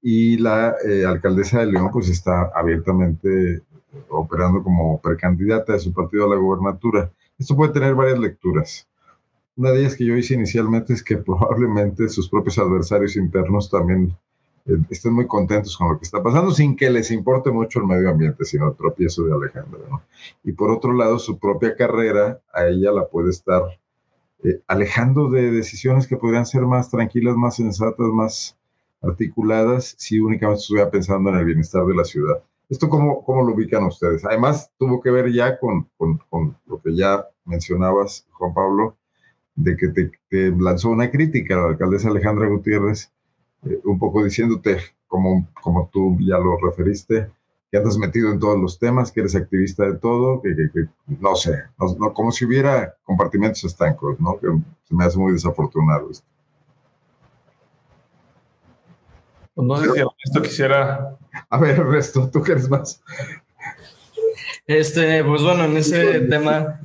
y 0.01 0.37
la 0.37 0.75
eh, 0.87 1.05
alcaldesa 1.05 1.59
de 1.59 1.65
León 1.67 1.89
pues 1.91 2.07
está 2.07 2.51
abiertamente 2.55 3.61
operando 4.07 4.63
como 4.63 5.01
precandidata 5.01 5.73
de 5.73 5.79
su 5.79 5.93
partido 5.93 6.25
a 6.25 6.35
la 6.35 6.41
gobernatura. 6.41 7.11
Esto 7.37 7.55
puede 7.55 7.73
tener 7.73 7.95
varias 7.95 8.19
lecturas. 8.19 8.87
Una 9.57 9.71
de 9.71 9.81
ellas 9.81 9.95
que 9.95 10.05
yo 10.05 10.15
hice 10.15 10.35
inicialmente 10.35 10.93
es 10.93 11.03
que 11.03 11.17
probablemente 11.17 12.07
sus 12.07 12.29
propios 12.29 12.57
adversarios 12.57 13.17
internos 13.17 13.69
también 13.69 14.05
eh, 14.07 14.28
estén 14.89 15.13
muy 15.13 15.27
contentos 15.27 15.77
con 15.77 15.89
lo 15.89 15.97
que 15.97 16.05
está 16.05 16.21
pasando, 16.21 16.51
sin 16.51 16.75
que 16.75 16.89
les 16.89 17.11
importe 17.11 17.51
mucho 17.51 17.79
el 17.79 17.85
medio 17.85 18.09
ambiente, 18.09 18.45
sino 18.45 18.69
el 18.69 18.75
tropiezo 18.75 19.23
de 19.23 19.33
Alejandra. 19.33 19.79
Y 20.43 20.51
por 20.51 20.71
otro 20.71 20.93
lado, 20.93 21.19
su 21.19 21.39
propia 21.39 21.75
carrera 21.75 22.39
a 22.53 22.67
ella 22.67 22.91
la 22.91 23.07
puede 23.07 23.29
estar 23.29 23.63
eh, 24.43 24.61
alejando 24.67 25.29
de 25.29 25.51
decisiones 25.51 26.07
que 26.07 26.17
podrían 26.17 26.45
ser 26.45 26.61
más 26.61 26.89
tranquilas, 26.89 27.35
más 27.35 27.55
sensatas, 27.55 28.07
más 28.07 28.57
articuladas, 29.01 29.95
si 29.97 30.19
únicamente 30.19 30.61
estuviera 30.61 30.89
pensando 30.89 31.29
en 31.29 31.37
el 31.37 31.45
bienestar 31.45 31.85
de 31.85 31.95
la 31.95 32.03
ciudad. 32.03 32.43
¿Esto 32.69 32.87
cómo, 32.87 33.23
cómo 33.23 33.43
lo 33.43 33.53
ubican 33.53 33.83
ustedes? 33.85 34.23
Además, 34.25 34.71
tuvo 34.77 35.01
que 35.01 35.09
ver 35.09 35.31
ya 35.31 35.57
con, 35.57 35.89
con, 35.97 36.55
lo 36.67 36.81
que 36.81 36.95
ya 36.95 37.25
mencionabas, 37.45 38.27
Juan 38.31 38.53
Pablo, 38.53 38.95
de 39.55 39.75
que 39.75 39.87
te, 39.87 40.11
te 40.29 40.51
lanzó 40.51 40.89
una 40.89 41.09
crítica 41.09 41.55
a 41.55 41.61
la 41.61 41.67
alcaldesa 41.69 42.09
Alejandra 42.09 42.47
Gutiérrez 42.47 43.11
eh, 43.65 43.79
un 43.83 43.99
poco 43.99 44.23
diciéndote, 44.23 44.79
como, 45.07 45.47
como 45.61 45.89
tú 45.91 46.17
ya 46.19 46.37
lo 46.37 46.57
referiste, 46.57 47.29
que 47.71 47.77
andas 47.77 47.97
metido 47.97 48.31
en 48.31 48.39
todos 48.39 48.59
los 48.59 48.79
temas, 48.79 49.11
que 49.11 49.19
eres 49.19 49.35
activista 49.35 49.85
de 49.85 49.97
todo, 49.97 50.41
que, 50.41 50.49
no 51.07 51.35
sé, 51.35 51.63
no, 51.77 52.13
como 52.13 52.31
si 52.31 52.45
hubiera 52.45 52.95
compartimentos 53.03 53.63
estancos, 53.63 54.19
¿no? 54.19 54.39
Que 54.39 54.47
se 54.83 54.95
me 54.95 55.03
hace 55.03 55.17
muy 55.17 55.33
desafortunado 55.33 56.09
esto. 56.09 56.25
Pues 59.53 59.67
no 59.67 59.77
sé 59.77 59.91
si 59.91 59.99
esto 60.23 60.41
quisiera... 60.41 61.17
A 61.49 61.59
ver, 61.59 61.85
Resto, 61.85 62.29
tú 62.29 62.41
que 62.41 62.53
eres 62.53 62.69
más... 62.69 63.03
Este, 64.69 65.23
pues 65.23 65.41
bueno, 65.41 65.65
en 65.65 65.77
ese 65.77 66.19
tema, 66.19 66.79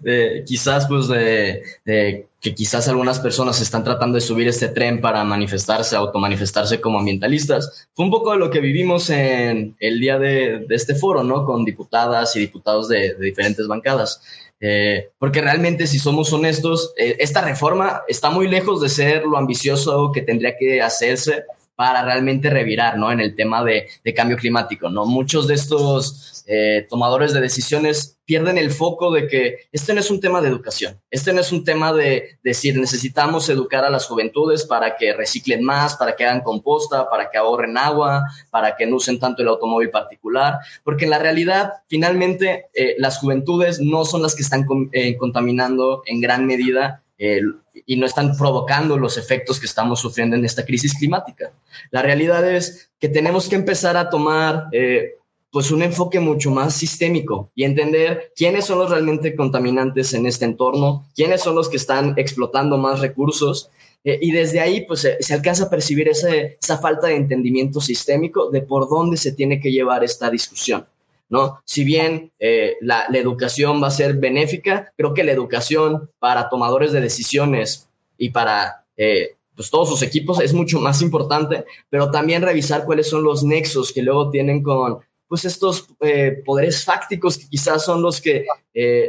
quizás 0.47 0.87
pues 0.88 1.07
de, 1.07 1.62
que 1.85 2.55
quizás 2.55 2.88
algunas 2.88 3.20
personas 3.20 3.61
están 3.61 3.85
tratando 3.85 4.14
de 4.14 4.23
subir 4.23 4.49
este 4.49 4.68
tren 4.68 5.03
para 5.03 5.23
manifestarse, 5.23 5.94
automanifestarse 5.94 6.81
como 6.81 6.99
ambientalistas, 6.99 7.87
fue 7.92 8.07
un 8.07 8.11
poco 8.11 8.33
de 8.33 8.38
lo 8.38 8.49
que 8.49 8.61
vivimos 8.61 9.11
en 9.11 9.77
el 9.81 10.01
día 10.01 10.18
de, 10.18 10.64
este 10.70 10.94
foro, 10.94 11.25
¿no? 11.25 11.44
Con 11.44 11.66
diputadas 11.66 12.35
y 12.37 12.40
diputados 12.40 12.88
de, 12.88 13.16
diferentes 13.20 13.68
bancadas. 13.68 14.23
Eh, 14.61 15.11
porque 15.18 15.42
realmente, 15.42 15.87
si 15.87 15.99
somos 15.99 16.33
honestos, 16.33 16.94
eh, 16.97 17.16
esta 17.18 17.42
reforma 17.42 18.01
está 18.09 18.31
muy 18.31 18.49
lejos 18.49 18.81
de 18.81 18.88
ser 18.88 19.27
lo 19.27 19.37
ambicioso 19.37 20.11
que 20.11 20.23
tendría 20.23 20.57
que 20.57 20.81
hacerse 20.81 21.44
para 21.76 22.04
realmente 22.04 22.50
revirar, 22.50 22.98
¿no? 22.98 23.10
En 23.10 23.20
el 23.20 23.34
tema 23.34 23.64
de, 23.64 23.88
de 24.02 24.14
cambio 24.14 24.37
climático, 24.37 24.88
¿no? 24.90 25.06
Muchos 25.06 25.46
de 25.48 25.54
estos 25.54 26.34
eh, 26.46 26.87
tomadores 26.90 27.32
de 27.32 27.40
decisiones 27.40 28.18
pierden 28.26 28.58
el 28.58 28.70
foco 28.70 29.10
de 29.10 29.26
que 29.26 29.60
este 29.72 29.94
no 29.94 30.00
es 30.00 30.10
un 30.10 30.20
tema 30.20 30.42
de 30.42 30.48
educación, 30.48 31.00
este 31.10 31.32
no 31.32 31.40
es 31.40 31.52
un 31.52 31.64
tema 31.64 31.92
de 31.94 32.38
decir 32.42 32.78
necesitamos 32.78 33.48
educar 33.48 33.84
a 33.84 33.90
las 33.90 34.06
juventudes 34.06 34.64
para 34.64 34.96
que 34.96 35.14
reciclen 35.14 35.64
más, 35.64 35.96
para 35.96 36.16
que 36.16 36.24
hagan 36.24 36.42
composta, 36.42 37.08
para 37.08 37.30
que 37.30 37.38
ahorren 37.38 37.78
agua, 37.78 38.24
para 38.50 38.76
que 38.76 38.87
no 38.87 38.96
usen 38.96 39.18
tanto 39.18 39.40
el 39.40 39.48
automóvil 39.48 39.88
particular, 39.88 40.58
porque 40.82 41.04
en 41.04 41.10
la 41.10 41.18
realidad 41.18 41.72
finalmente 41.88 42.66
eh, 42.74 42.94
las 42.98 43.18
juventudes 43.18 43.80
no 43.80 44.04
son 44.04 44.20
las 44.20 44.34
que 44.34 44.42
están 44.42 44.66
eh, 44.92 45.16
contaminando 45.16 46.02
en 46.04 46.20
gran 46.20 46.46
medida 46.46 47.03
y 47.18 47.96
no 47.96 48.07
están 48.07 48.37
provocando 48.37 48.96
los 48.98 49.16
efectos 49.16 49.61
que 49.61 49.66
estamos 49.66 50.00
sufriendo 50.00 50.37
en 50.37 50.44
esta 50.44 50.64
crisis 50.64 50.94
climática. 50.94 51.53
La 51.90 52.03
realidad 52.03 52.48
es 52.48 52.90
que 52.98 53.09
tenemos 53.09 53.48
que 53.48 53.55
empezar 53.55 53.96
a 53.96 54.11
tomar 54.11 54.66
eh, 54.72 55.14
pues 55.50 55.70
un 55.70 55.83
enfoque 55.83 56.18
mucho 56.18 56.50
más 56.50 56.74
sistémico 56.74 57.50
y 57.55 57.62
entender 57.62 58.33
quiénes 58.35 58.64
son 58.64 58.81
los 58.81 58.90
realmente 58.90 59.37
contaminantes 59.37 60.12
en 60.14 60.27
este 60.27 60.44
entorno, 60.44 61.07
quiénes 61.14 61.42
son 61.42 61.55
los 61.55 61.68
que 61.68 61.77
están 61.77 62.14
explotando 62.16 62.77
más 62.77 62.98
recursos 62.98 63.70
eh, 64.03 64.18
y 64.20 64.33
desde 64.33 64.59
ahí 64.59 64.83
pues 64.83 65.09
se, 65.18 65.35
alcanza 65.35 65.64
a 65.64 65.70
percibir 65.70 66.09
esa 66.09 66.79
falta 66.79 67.07
de 67.07 67.16
entendimiento 67.16 67.81
sistémico 67.81 68.50
de 68.50 68.62
por 68.62 68.88
dónde 68.88 69.16
se 69.16 69.31
tiene 69.31 69.61
que 69.61 69.70
llevar 69.70 70.03
esta 70.03 70.29
discusión. 70.29 70.87
¿No? 71.35 71.61
Si 71.64 71.83
bien 71.83 72.31
eh, 72.38 72.77
la, 72.81 73.07
educación 73.12 73.83
va 73.83 73.88
a 73.88 73.90
ser 73.90 74.14
benéfica, 74.14 74.92
creo 74.97 75.14
que 75.14 75.25
la 75.25 75.33
educación 75.33 76.09
para 76.20 76.49
tomadores 76.49 76.92
de 76.92 77.01
decisiones 77.01 77.88
y 78.16 78.31
para 78.31 78.87
eh, 78.97 79.35
pues 79.57 79.68
todos 79.68 79.88
sus 79.88 80.03
equipos 80.03 80.40
es 80.40 80.55
mucho 80.55 80.79
más 80.79 81.03
importante, 81.03 81.64
pero 81.90 82.12
también 82.12 82.42
revisar 82.42 82.85
cuáles 82.85 83.09
son 83.09 83.25
los 83.25 83.42
nexos 83.42 83.92
que 83.92 84.03
luego 84.03 84.31
tienen 84.31 84.62
con 84.62 84.99
pues 85.27 85.44
estos 85.44 85.88
eh, 85.99 86.40
poderes 86.44 86.85
fácticos 86.85 87.37
que 87.37 87.49
quizás 87.49 87.85
son 87.85 88.01
los 88.01 88.20
que 88.20 88.47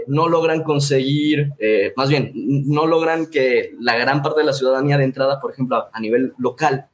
no 0.07 0.27
logran 0.27 0.63
conseguir, 0.63 1.51
más 1.95 2.09
bien, 2.09 2.31
no 2.33 2.87
logran 2.87 3.27
que 3.27 3.73
la 3.79 3.95
gran 3.97 4.23
parte 4.23 4.39
de 4.39 4.47
la 4.47 4.53
ciudadanía 4.53 4.97
de 4.97 5.03
entrada, 5.03 5.39
por 5.39 5.51
ejemplo, 5.51 5.85
a 5.91 5.99
nivel 5.99 6.33
local, 6.39 6.87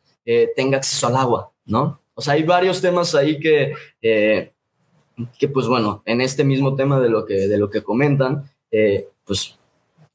tenga 0.56 0.78
acceso 0.78 1.08
al 1.08 1.16
agua, 1.16 1.52
¿no? 1.66 2.02
O 2.16 2.22
sea, 2.22 2.34
hay 2.34 2.44
varios 2.44 2.82
temas 2.82 3.16
ahí 3.16 3.40
que 3.40 3.74
que 5.38 5.48
pues 5.48 5.68
bueno, 5.68 6.02
en 6.06 6.22
este 6.22 6.44
mismo 6.44 6.76
tema 6.76 7.00
de 7.00 7.10
lo 7.10 7.26
que, 7.26 7.48
de 7.48 7.58
lo 7.58 7.70
que 7.70 7.84
comentan, 7.84 8.50
eh, 8.72 9.08
pues 9.26 9.58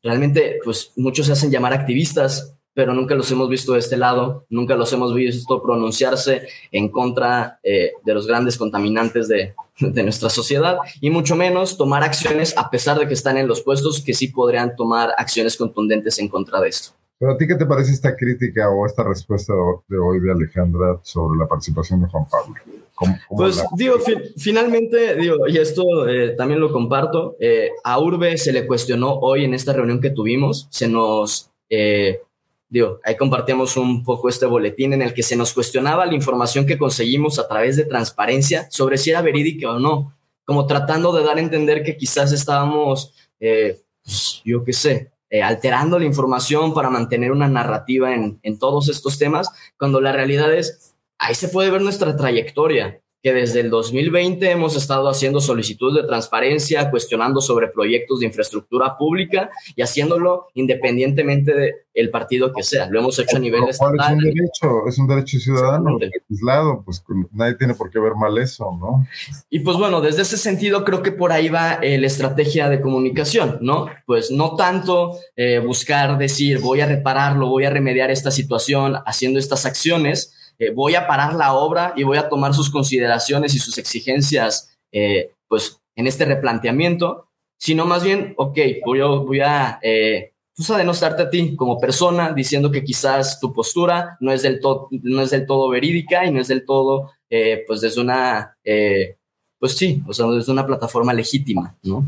realmente 0.03 0.59
pues 0.65 0.93
muchos 0.97 1.27
se 1.27 1.33
hacen 1.33 1.51
llamar 1.51 1.73
activistas, 1.73 2.53
pero 2.75 2.93
nunca 2.93 3.15
los 3.15 3.31
hemos 3.31 3.49
visto 3.49 3.73
de 3.73 3.79
este 3.79 3.97
lado, 3.97 4.45
nunca 4.51 4.77
los 4.77 4.93
hemos 4.93 5.15
visto 5.15 5.63
pronunciarse 5.63 6.47
en 6.71 6.91
contra 6.91 7.59
eh, 7.63 7.93
de 8.05 8.15
los 8.15 8.27
grandes 8.27 8.59
contaminantes 8.59 9.29
de, 9.29 9.55
de, 9.81 10.03
nuestra 10.03 10.29
sociedad 10.29 10.79
y 11.01 11.11
mucho 11.11 11.37
menos 11.37 11.77
tomar 11.77 12.03
acciones 12.03 12.57
a 12.57 12.71
pesar 12.71 12.99
de 12.99 13.09
que 13.09 13.15
están 13.15 13.39
en 13.39 13.49
los 13.49 13.63
puestos 13.63 14.03
que 14.03 14.15
sí 14.15 14.29
podrían 14.29 14.77
tomar 14.77 15.11
acciones 15.17 15.57
contundentes 15.57 16.19
en 16.19 16.29
contra 16.29 16.61
de 16.61 16.69
esto. 16.69 16.91
Pero 17.19 17.33
a 17.33 17.37
ti, 17.39 17.47
¿qué 17.47 17.55
te 17.55 17.65
parece 17.65 17.93
esta 17.93 18.15
crítica 18.15 18.69
o 18.69 18.85
esta 18.85 19.03
respuesta 19.03 19.55
de 19.89 19.99
hoy 19.99 20.21
de 20.21 20.33
Alejandra 20.33 21.01
sobre 21.03 21.39
la 21.39 21.47
participación 21.47 22.03
de 22.03 22.09
Juan 22.09 22.27
Pablo? 22.31 22.55
Pues 23.29 23.63
digo, 23.77 23.97
finalmente, 24.37 25.17
digo, 25.17 25.47
y 25.49 25.59
esto 25.59 26.09
eh, 26.09 26.31
también 26.31 26.61
lo 26.61 26.73
comparto, 26.73 27.37
eh, 27.39 27.71
a 27.85 27.99
Urbe 28.01 28.39
se 28.39 28.53
le 28.53 28.67
cuestionó 28.67 29.15
hoy 29.21 29.45
en 29.45 29.55
esta 29.55 29.73
reunión 29.73 30.01
que 30.01 30.11
tuvimos, 30.11 30.67
se 30.71 30.89
nos, 30.89 31.51
eh, 31.69 32.21
digo, 32.69 33.01
ahí 33.05 33.17
compartíamos 33.17 33.77
un 33.77 34.03
poco 34.03 34.29
este 34.29 34.47
boletín 34.47 34.95
en 34.95 35.03
el 35.03 35.13
que 35.13 35.23
se 35.23 35.37
nos 35.37 35.53
cuestionaba 35.53 36.07
la 36.07 36.15
información 36.15 36.65
que 36.65 36.79
conseguimos 36.79 37.39
a 37.39 37.47
través 37.47 37.77
de 37.77 37.85
transparencia 37.85 38.67
sobre 38.71 38.97
si 38.97 39.11
era 39.11 39.21
verídica 39.21 39.73
o 39.73 39.79
no, 39.79 40.15
como 40.45 40.67
tratando 40.67 41.13
de 41.13 41.25
dar 41.25 41.37
a 41.37 41.41
entender 41.41 41.83
que 41.83 41.97
quizás 41.97 42.33
estábamos, 42.33 43.13
pues, 43.39 44.41
yo 44.45 44.65
qué 44.65 44.73
sé, 44.73 45.13
alterando 45.43 45.99
la 45.99 46.07
información 46.07 46.73
para 46.73 46.89
mantener 46.89 47.31
una 47.31 47.49
narrativa 47.49 48.15
en, 48.15 48.39
en 48.43 48.59
todos 48.59 48.89
estos 48.89 49.19
temas, 49.19 49.51
cuando 49.77 50.01
la 50.01 50.13
realidad 50.13 50.55
es 50.55 50.96
ahí 51.19 51.35
se 51.35 51.49
puede 51.49 51.71
ver 51.71 51.83
nuestra 51.83 52.17
trayectoria, 52.17 53.01
que 53.27 53.33
desde 53.33 53.59
el 53.59 53.71
2020 53.71 54.53
hemos 54.53 54.77
estado 54.77 55.09
haciendo 55.09 55.41
solicitudes 55.41 56.01
de 56.01 56.07
transparencia, 56.07 56.89
cuestionando 56.91 57.41
sobre 57.41 57.67
proyectos 57.67 58.21
de 58.21 58.27
infraestructura 58.27 58.97
pública 58.97 59.51
y 59.75 59.83
haciéndolo 59.83 60.47
independientemente 60.55 61.87
del 61.93 62.11
partido 62.11 62.53
que 62.53 62.63
sea. 62.63 62.87
Lo 62.89 63.01
hemos 63.01 63.19
hecho 63.19 63.39
a 63.39 63.41
nivel 63.41 63.65
estatal. 63.69 63.99
Es 63.99 64.11
un 64.13 64.19
derecho, 64.21 64.89
es 64.89 64.99
un 64.99 65.09
derecho 65.09 65.39
ciudadano 65.41 65.99
aislado, 66.31 66.83
pues 66.85 67.03
nadie 67.33 67.55
tiene 67.55 67.75
por 67.75 67.91
qué 67.91 67.99
ver 67.99 68.15
mal 68.15 68.39
eso, 68.39 68.79
¿no? 68.79 69.05
Y 69.51 69.59
pues 69.59 69.77
bueno, 69.77 70.01
desde 70.01 70.23
ese 70.23 70.37
sentido 70.37 70.85
creo 70.85 71.03
que 71.03 71.11
por 71.11 71.33
ahí 71.33 71.49
va 71.49 71.81
eh, 71.83 71.99
la 71.99 72.07
estrategia 72.07 72.69
de 72.69 72.81
comunicación, 72.81 73.59
¿no? 73.61 73.89
Pues 74.07 74.31
no 74.31 74.55
tanto 74.55 75.19
eh, 75.35 75.59
buscar 75.59 76.17
decir 76.17 76.61
voy 76.61 76.81
a 76.81 76.87
repararlo, 76.87 77.49
voy 77.49 77.65
a 77.65 77.71
remediar 77.71 78.13
esta 78.13 78.31
situación 78.31 78.95
haciendo 79.05 79.41
estas 79.41 79.67
acciones, 79.67 80.33
eh, 80.59 80.71
voy 80.71 80.95
a 80.95 81.07
parar 81.07 81.35
la 81.35 81.55
obra 81.55 81.93
y 81.97 82.03
voy 82.03 82.19
a 82.19 82.29
tomar 82.29 82.55
sus 82.55 82.71
consideraciones 82.71 83.55
y 83.55 83.59
sus 83.59 83.79
exigencias, 83.79 84.77
eh, 84.93 85.33
pues, 85.49 85.81
en 85.95 86.07
este 86.07 86.25
replanteamiento, 86.25 87.29
sino 87.59 87.87
más 87.87 88.03
bien, 88.03 88.35
ok, 88.37 88.59
voy, 88.85 89.01
voy 89.01 89.41
a, 89.41 89.79
eh, 89.83 90.33
pues, 90.55 90.71
a 90.71 90.79
denostarte 90.79 91.23
a 91.23 91.31
ti 91.31 91.57
como 91.57 91.79
persona, 91.79 92.33
diciendo 92.33 92.71
que 92.71 92.85
quizás 92.85 93.41
tu 93.41 93.53
postura 93.53 94.17
no 94.21 94.33
es 94.33 94.43
del, 94.43 94.61
todo 94.61 94.89
no 94.91 95.23
es 95.23 95.31
del 95.31 95.47
todo 95.47 95.69
verídica 95.69 96.27
y 96.27 96.33
no 96.33 96.41
es 96.41 96.49
del 96.49 96.65
todo, 96.65 97.13
eh, 97.31 97.65
pues, 97.67 97.81
desde 97.81 98.01
una, 98.01 98.57
pues 99.59 99.77
sí, 99.77 100.03
o 100.07 100.13
sea, 100.13 100.27
desde 100.27 100.53
una 100.53 100.67
plataforma 100.67 101.13
legítima, 101.13 101.75
¿no? 101.83 102.05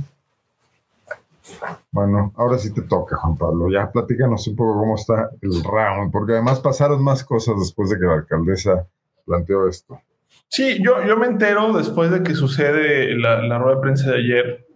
Bueno, 1.91 2.33
ahora 2.37 2.59
sí 2.59 2.73
te 2.73 2.83
toca, 2.83 3.17
Juan 3.17 3.37
Pablo. 3.37 3.71
Ya 3.71 3.91
platícanos 3.91 4.47
un 4.49 4.57
poco 4.57 4.79
cómo 4.79 4.95
está 4.95 5.31
el 5.41 5.63
round, 5.65 6.13
porque 6.13 6.33
además 6.33 6.61
pasaron 6.61 7.03
más 7.03 7.25
cosas 7.25 7.57
después 7.59 7.91
de 7.91 7.99
que 7.99 8.07
la 8.07 8.15
alcaldesa 8.15 8.87
planteó 9.25 9.69
esto. 9.69 10.01
Sí, 10.49 10.83
yo, 10.83 11.05
yo 11.05 11.17
me 11.17 11.27
entero 11.27 11.73
después 11.73 12.11
de 12.11 12.23
que 12.23 12.35
sucede 12.35 13.15
la, 13.17 13.59
rueda 13.59 13.77
de 13.77 13.83
prensa 13.83 14.11
de 14.11 14.19
ayer. 14.19 14.67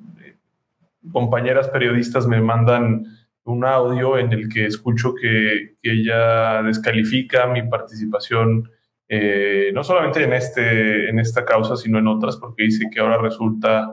Compañeras 1.11 1.68
periodistas 1.68 2.26
me 2.26 2.40
mandan 2.40 3.05
un 3.44 3.64
audio 3.64 4.18
en 4.18 4.33
el 4.33 4.48
que 4.48 4.66
escucho 4.66 5.14
que, 5.14 5.74
ella 5.83 6.62
descalifica 6.62 7.46
mi 7.46 7.62
participación 7.68 8.70
eh, 9.09 9.72
no 9.74 9.83
solamente 9.83 10.22
en, 10.24 10.33
este, 10.33 11.11
en 11.11 11.18
esta 11.18 11.44
causa, 11.44 11.76
sino 11.76 11.98
en 11.98 12.07
otras, 12.07 12.37
porque 12.37 12.62
dice 12.64 12.88
que 12.90 13.00
ahora 13.00 13.18
resulta 13.18 13.90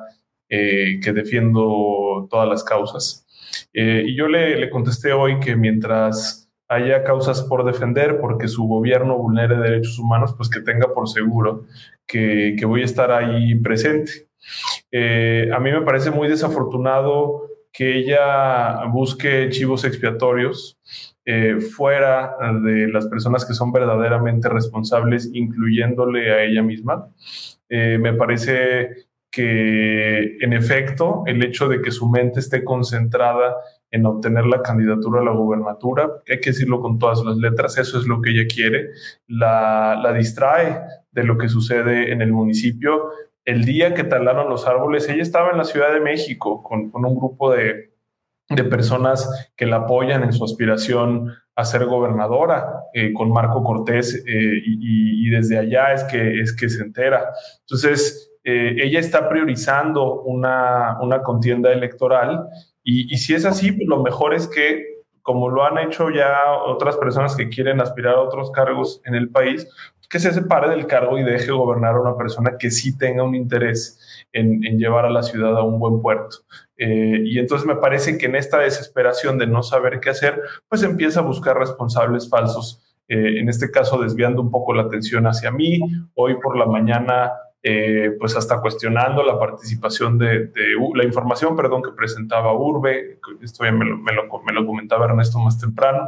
eh, 0.51 0.99
que 1.03 1.13
defiendo 1.13 2.27
todas 2.27 2.49
las 2.49 2.63
causas. 2.63 3.27
Eh, 3.71 4.03
y 4.07 4.17
yo 4.17 4.27
le, 4.27 4.67
contesté 4.71 5.13
hoy 5.13 5.39
que 5.39 5.55
mientras 5.55 6.49
haya 6.67 7.03
causas 7.03 7.43
por 7.43 7.63
defender 7.63 8.19
porque 8.19 8.47
su 8.47 8.63
gobierno 8.63 9.15
vulnere 9.15 9.57
derechos 9.57 9.99
humanos, 9.99 10.33
pues 10.35 10.49
que 10.49 10.61
tenga 10.61 10.91
por 10.91 11.07
seguro 11.07 11.65
que, 12.07 12.59
voy 12.65 12.81
a 12.81 12.85
estar 12.85 13.11
ahí 13.11 13.59
presente. 13.59 14.27
Eh, 14.91 15.51
a 15.53 15.59
mí 15.59 15.71
me 15.71 15.83
parece 15.83 16.09
muy 16.09 16.27
desafortunado 16.27 17.43
que 17.71 17.97
ella 17.97 18.85
busque 18.85 19.49
chivos 19.51 19.85
expiatorios 19.85 20.79
fuera 21.75 22.35
de 22.63 22.87
las 22.87 23.05
personas 23.05 23.45
que 23.45 23.53
son 23.53 23.71
verdaderamente 23.71 24.49
responsables, 24.49 25.29
incluyéndole 25.31 26.31
a 26.31 26.43
ella 26.43 26.63
misma. 26.63 27.07
me 27.69 28.13
parece 28.13 29.08
que 29.31 30.37
en 30.39 30.53
efecto 30.53 31.23
el 31.27 31.43
hecho 31.43 31.67
de 31.67 31.81
que 31.81 31.91
su 31.91 32.09
mente 32.09 32.39
esté 32.39 32.63
concentrada 32.63 33.55
en 33.91 34.05
obtener 34.05 34.45
la 34.45 34.61
candidatura 34.61 35.21
a 35.21 35.23
la 35.23 35.31
gubernatura, 35.31 36.09
hay 36.27 36.39
que 36.39 36.51
decirlo 36.51 36.81
con 36.81 36.99
todas 36.99 37.23
las 37.23 37.37
letras, 37.37 37.77
eso 37.77 37.99
es 37.99 38.05
lo 38.05 38.21
que 38.21 38.31
ella 38.31 38.47
quiere, 38.47 38.89
la, 39.27 40.13
distrae 40.15 40.81
de 41.11 41.23
lo 41.23 41.37
que 41.37 41.49
sucede 41.49 42.11
en 42.11 42.21
el 42.21 42.31
municipio. 42.31 43.09
El 43.45 43.65
día 43.65 43.93
que 43.93 44.03
talaron 44.03 44.49
los 44.49 44.67
árboles, 44.67 45.09
ella 45.09 45.21
estaba 45.21 45.51
en 45.51 45.57
la 45.57 45.63
Ciudad 45.63 45.93
de 45.93 46.01
México 46.01 46.63
con, 46.63 46.91
un 46.93 47.15
grupo 47.15 47.51
de, 47.51 47.89
personas 48.69 49.51
que 49.55 49.67
la 49.67 49.77
apoyan 49.77 50.23
en 50.23 50.33
su 50.33 50.43
aspiración 50.43 51.31
a 51.55 51.65
ser 51.65 51.85
gobernadora 51.85 52.67
eh, 52.93 53.13
con 53.13 53.31
Marco 53.31 53.63
Cortés 53.63 54.23
eh, 54.25 54.61
y, 54.65 55.27
y, 55.27 55.29
desde 55.29 55.59
allá 55.59 55.93
es 55.93 56.03
que, 56.05 56.41
es 56.41 56.55
que 56.55 56.67
se 56.67 56.81
entera. 56.81 57.29
Entonces, 57.61 58.28
eh, 58.49 58.75
ella 58.83 58.99
está 58.99 59.29
priorizando 59.29 60.21
una, 60.21 60.97
contienda 61.23 61.71
electoral 61.71 62.47
y, 62.83 63.15
si 63.17 63.35
es 63.35 63.45
así, 63.45 63.71
pues 63.71 63.87
lo 63.87 64.01
mejor 64.01 64.33
es 64.33 64.47
que, 64.47 65.03
como 65.21 65.49
lo 65.49 65.63
han 65.63 65.77
hecho 65.77 66.09
ya 66.09 66.33
otras 66.65 66.97
personas 66.97 67.35
que 67.35 67.49
quieren 67.49 67.79
aspirar 67.81 68.15
a 68.15 68.21
otros 68.21 68.51
cargos 68.51 69.01
en 69.05 69.13
el 69.13 69.29
país, 69.29 69.67
que 70.09 70.17
se 70.17 70.33
separe 70.33 70.69
del 70.71 70.87
cargo 70.87 71.19
y 71.19 71.23
deje 71.23 71.51
gobernar 71.51 71.93
a 71.93 72.01
una 72.01 72.17
persona 72.17 72.57
que 72.57 72.71
sí 72.71 72.97
tenga 72.97 73.21
un 73.21 73.35
interés 73.35 74.25
en, 74.33 74.61
llevar 74.79 75.05
a 75.05 75.11
la 75.11 75.21
ciudad 75.21 75.55
a 75.55 75.61
un 75.61 75.77
buen 75.77 76.01
puerto. 76.01 76.37
Eh, 76.77 77.21
y 77.25 77.37
entonces 77.37 77.67
me 77.67 77.75
parece 77.75 78.17
que 78.17 78.25
en 78.25 78.35
esta 78.35 78.57
desesperación 78.57 79.37
de 79.37 79.45
no 79.45 79.61
saber 79.61 79.99
qué 79.99 80.09
hacer, 80.09 80.41
pues 80.67 80.81
empieza 80.81 81.19
a 81.19 81.23
buscar 81.23 81.57
responsables 81.59 82.27
falsos 82.27 82.83
en 83.11 83.49
este 83.49 83.71
caso 83.71 83.99
desviando 83.99 84.39
un 84.39 84.51
poco 84.51 84.71
la 84.71 84.83
atención 84.83 85.25
hacia 85.25 85.49
mí. 85.49 85.79
Hoy 86.13 86.35
por 86.39 86.55
la 86.55 86.67
mañana 86.67 87.31
eh, 87.61 88.15
pues 88.17 88.37
hasta 88.37 88.61
cuestionando 88.61 89.21
la 89.21 89.37
participación 89.37 90.17
de, 90.17 90.49
la 90.95 91.03
información, 91.03 91.57
perdón, 91.57 91.81
que 91.81 91.91
presentaba 91.91 92.53
Urbe, 92.53 93.19
esto 93.41 93.65
ya 93.65 93.71
me 93.71 93.83
lo, 93.83 93.97
me, 93.97 94.13
lo, 94.13 94.65
comentaba 94.65 95.05
Ernesto 95.05 95.39
más 95.39 95.59
temprano. 95.59 96.07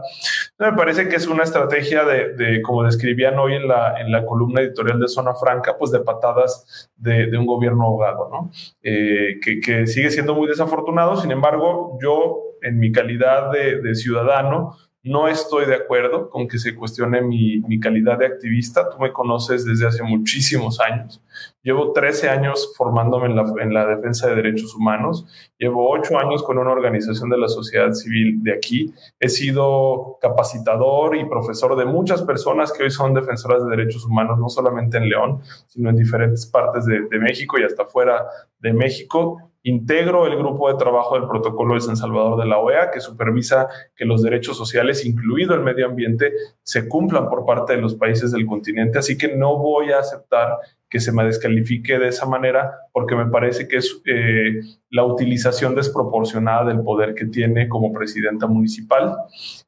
Me 0.58 0.72
parece 0.74 1.10
que 1.10 1.18
es 1.18 1.28
una 1.28 1.44
estrategia 1.44 2.06
de, 2.06 2.62
como 2.62 2.84
describían 2.84 3.38
hoy 3.38 3.56
en 3.56 3.68
la, 3.68 4.00
en 4.00 4.12
la 4.12 4.26
columna 4.26 4.62
editorial 4.62 5.00
de 5.00 5.10
Zona 5.10 5.34
Franca, 5.34 5.76
pues 5.78 5.92
de 5.92 6.00
patadas 6.00 6.90
de, 6.96 7.38
un 7.38 7.46
gobierno 7.46 7.84
ahogado, 7.84 8.30
¿no? 8.32 8.52
Eh, 8.82 9.40
que, 9.44 9.60
que, 9.60 9.88
sigue 9.88 10.10
siendo 10.10 10.36
muy 10.36 10.48
desafortunado, 10.48 11.18
sin 11.18 11.32
embargo, 11.32 11.98
yo 12.02 12.40
en 12.62 12.80
mi 12.80 12.92
calidad 12.92 13.52
de 13.52 13.96
ciudadano, 13.96 14.78
no 15.04 15.28
estoy 15.28 15.66
de 15.66 15.74
acuerdo 15.76 16.30
con 16.30 16.48
que 16.48 16.60
se 16.60 16.76
cuestione 16.76 17.22
mi, 17.22 17.80
calidad 17.80 18.20
de 18.20 18.28
activista. 18.28 18.88
Tú 18.90 19.00
me 19.00 19.12
conoces 19.12 19.66
desde 19.66 19.88
hace 19.88 20.04
muchísimos 20.04 20.80
años. 20.80 21.20
Llevo 21.64 21.92
13 21.92 22.30
años 22.30 22.74
formándome 22.78 23.26
en 23.26 23.36
la, 23.36 23.44
en 23.62 23.74
la, 23.74 23.88
defensa 23.88 24.28
de 24.28 24.36
derechos 24.36 24.76
humanos. 24.76 25.26
Llevo 25.58 25.90
8 25.90 26.20
años 26.20 26.44
con 26.44 26.60
una 26.60 26.72
organización 26.72 27.32
de 27.32 27.40
la 27.40 27.48
sociedad 27.48 27.92
civil 27.94 28.44
de 28.44 28.54
aquí. 28.54 28.94
He 29.20 29.30
sido 29.30 30.20
capacitador 30.22 31.16
y 31.16 31.26
profesor 31.26 31.76
de 31.76 31.86
muchas 31.86 32.22
personas 32.22 32.72
que 32.72 32.84
hoy 32.84 32.92
son 32.92 33.16
defensoras 33.16 33.64
de 33.64 33.76
derechos 33.76 34.06
humanos, 34.06 34.38
no 34.38 34.50
solamente 34.50 34.98
en 34.98 35.10
León, 35.10 35.42
sino 35.68 35.90
en 35.90 35.96
diferentes 35.96 36.46
partes 36.46 36.86
de 36.86 37.20
México 37.20 37.60
y 37.60 37.64
hasta 37.64 37.86
fuera 37.86 38.28
de 38.60 38.74
México 38.74 39.51
Integro 39.64 40.26
el 40.26 40.36
grupo 40.38 40.72
de 40.72 40.78
trabajo 40.80 41.20
del 41.20 41.28
Protocolo 41.28 41.76
de 41.76 41.82
San 41.82 41.96
Salvador 41.96 42.40
de 42.40 42.48
la 42.48 42.58
OEA, 42.58 42.90
que 42.90 43.00
supervisa 43.00 43.68
que 43.96 44.06
los 44.06 44.24
derechos 44.24 44.58
sociales, 44.58 45.06
incluido 45.06 45.54
el 45.54 45.62
medio 45.62 45.86
ambiente, 45.86 46.34
se 46.64 46.88
cumplan 46.88 47.30
por 47.30 47.46
parte 47.46 47.76
de 47.76 47.82
los 47.82 47.94
países 47.94 48.32
del 48.32 48.48
continente. 48.48 48.98
Así 48.98 49.20
que 49.20 49.36
no 49.36 49.58
voy 49.58 49.92
a 49.92 50.00
aceptar 50.00 50.58
que 50.90 51.00
se 51.00 51.12
me 51.12 51.24
descalifique 51.24 52.00
de 52.00 52.08
esa 52.08 52.26
manera, 52.26 52.72
porque 52.92 53.16
me 53.16 53.28
parece 53.28 53.68
que 53.68 53.78
es 53.78 54.02
eh, 54.06 54.62
la 54.90 55.06
utilización 55.06 55.76
desproporcionada 55.76 56.66
del 56.66 56.82
poder 56.82 57.14
que 57.14 57.28
tiene 57.28 57.70
como 57.70 57.94
presidenta 57.94 58.48
municipal. 58.48 59.16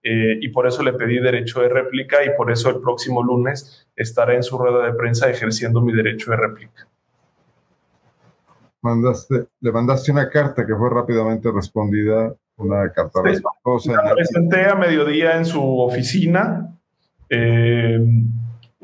Eh, 0.02 0.40
y 0.42 0.50
por 0.50 0.66
eso 0.68 0.82
le 0.82 0.94
pedí 0.94 1.20
derecho 1.20 1.62
de 1.62 1.70
réplica 1.70 2.26
y 2.26 2.36
por 2.36 2.52
eso 2.52 2.70
el 2.72 2.82
próximo 2.82 3.22
lunes 3.22 3.88
estaré 3.96 4.36
en 4.38 4.44
su 4.44 4.58
rueda 4.58 4.84
de 4.86 4.94
prensa 4.94 5.30
ejerciendo 5.30 5.82
mi 5.82 5.94
derecho 5.94 6.32
de 6.32 6.38
réplica 6.38 6.88
mandaste, 8.84 9.48
le 9.62 9.72
mandaste 9.72 10.12
una 10.12 10.30
carta 10.30 10.66
que 10.66 10.76
fue 10.76 10.90
rápidamente 10.90 11.50
respondida, 11.52 12.34
una 12.58 12.92
carta 12.92 13.22
sí, 13.80 13.90
La 13.90 14.14
presenté 14.14 14.66
a 14.66 14.76
mediodía 14.76 15.38
en 15.38 15.46
su 15.46 15.80
oficina. 15.80 16.70
Eh, 17.30 18.00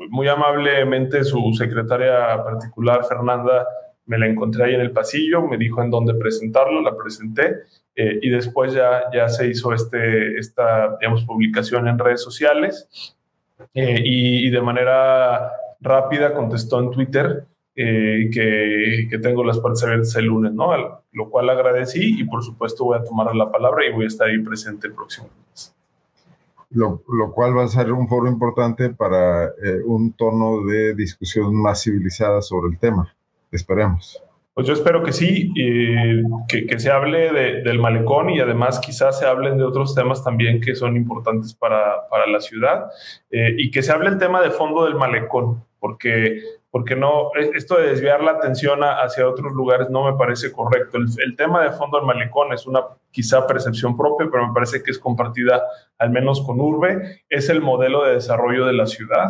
muy 0.08 0.26
amablemente 0.26 1.22
su 1.22 1.52
secretaria 1.52 2.42
particular, 2.42 3.04
Fernanda, 3.04 3.66
me 4.06 4.18
la 4.18 4.26
encontré 4.26 4.64
ahí 4.64 4.74
en 4.74 4.80
el 4.80 4.92
pasillo, 4.92 5.42
me 5.42 5.58
dijo 5.58 5.82
en 5.82 5.90
dónde 5.90 6.14
presentarlo, 6.14 6.80
la 6.80 6.96
presenté 6.96 7.58
eh, 7.94 8.18
y 8.22 8.30
después 8.30 8.72
ya, 8.72 9.02
ya 9.12 9.28
se 9.28 9.46
hizo 9.46 9.72
este, 9.74 10.38
esta 10.38 10.96
digamos, 10.98 11.24
publicación 11.24 11.86
en 11.86 11.98
redes 11.98 12.22
sociales 12.22 12.88
eh, 13.74 14.00
y, 14.02 14.46
y, 14.48 14.50
de 14.50 14.62
manera 14.62 15.52
rápida 15.80 16.32
contestó 16.32 16.80
en 16.80 16.90
Twitter 16.90 17.44
eh, 17.76 18.28
que, 18.32 19.18
tengo 19.18 19.44
las 19.44 19.58
partes 19.58 19.82
abiertas 19.84 20.16
el 20.16 20.26
lunes, 20.26 20.52
¿no? 20.52 20.70
lo 21.12 21.30
cual 21.30 21.50
agradecí 21.50 22.20
y 22.20 22.24
por 22.24 22.42
supuesto 22.42 22.84
voy 22.84 22.98
a 22.98 23.04
tomar 23.04 23.34
la 23.34 23.50
palabra 23.50 23.86
y 23.86 23.92
voy 23.92 24.04
a 24.04 24.08
estar 24.08 24.28
ahí 24.28 24.38
presente 24.40 24.88
el 24.88 24.94
próximo 24.94 25.28
lunes. 25.28 25.74
Lo, 26.70 27.32
cual 27.32 27.56
va 27.56 27.64
a 27.64 27.68
ser 27.68 27.90
un 27.92 28.08
foro 28.08 28.28
importante 28.28 28.90
para 28.90 29.46
eh, 29.46 29.82
un 29.84 30.12
tono 30.12 30.64
de 30.64 30.94
discusión 30.94 31.54
más 31.54 31.82
civilizada 31.82 32.42
sobre 32.42 32.72
el 32.72 32.78
tema. 32.78 33.12
Esperemos. 33.50 34.22
Pues 34.60 34.66
yo 34.66 34.74
espero 34.74 35.02
que 35.02 35.12
sí, 35.12 35.52
que, 35.54 36.78
se 36.78 36.90
hable 36.90 37.32
del 37.62 37.78
malecón 37.78 38.30
y 38.30 38.40
además 38.40 38.78
quizás 38.78 39.18
se 39.18 39.24
hablen 39.24 39.56
de 39.56 39.64
otros 39.64 39.94
temas 39.94 40.22
también 40.22 40.60
que 40.60 40.74
son 40.74 40.96
importantes 40.96 41.54
para, 41.54 41.96
la 42.30 42.40
ciudad 42.40 42.90
eh, 43.30 43.54
y 43.56 43.70
que 43.70 43.82
se 43.82 43.90
hable 43.92 44.10
el 44.10 44.18
tema 44.18 44.42
de 44.42 44.50
fondo 44.50 44.84
del 44.84 44.96
malecón, 44.96 45.64
porque 45.78 46.40
porque 46.70 46.94
no, 46.94 47.30
esto 47.54 47.78
de 47.78 47.88
desviar 47.88 48.22
la 48.22 48.32
atención 48.32 48.80
hacia 48.82 49.28
otros 49.28 49.52
lugares 49.52 49.90
no 49.90 50.04
me 50.04 50.16
parece 50.16 50.52
correcto. 50.52 50.98
El, 50.98 51.36
tema 51.36 51.64
de 51.64 51.72
fondo 51.72 51.98
del 51.98 52.06
malecón 52.06 52.52
es 52.52 52.66
una 52.66 52.80
quizá 53.10 53.46
percepción 53.46 53.96
propia, 53.96 54.28
pero 54.30 54.46
me 54.46 54.54
parece 54.54 54.82
que 54.82 54.92
es 54.92 54.98
compartida 54.98 55.62
al 55.98 56.10
menos 56.10 56.40
con 56.42 56.60
Urbe. 56.60 57.22
Es 57.28 57.48
el 57.48 57.60
modelo 57.60 58.04
de 58.04 58.14
desarrollo 58.14 58.66
de 58.66 58.72
la 58.72 58.86
ciudad, 58.86 59.28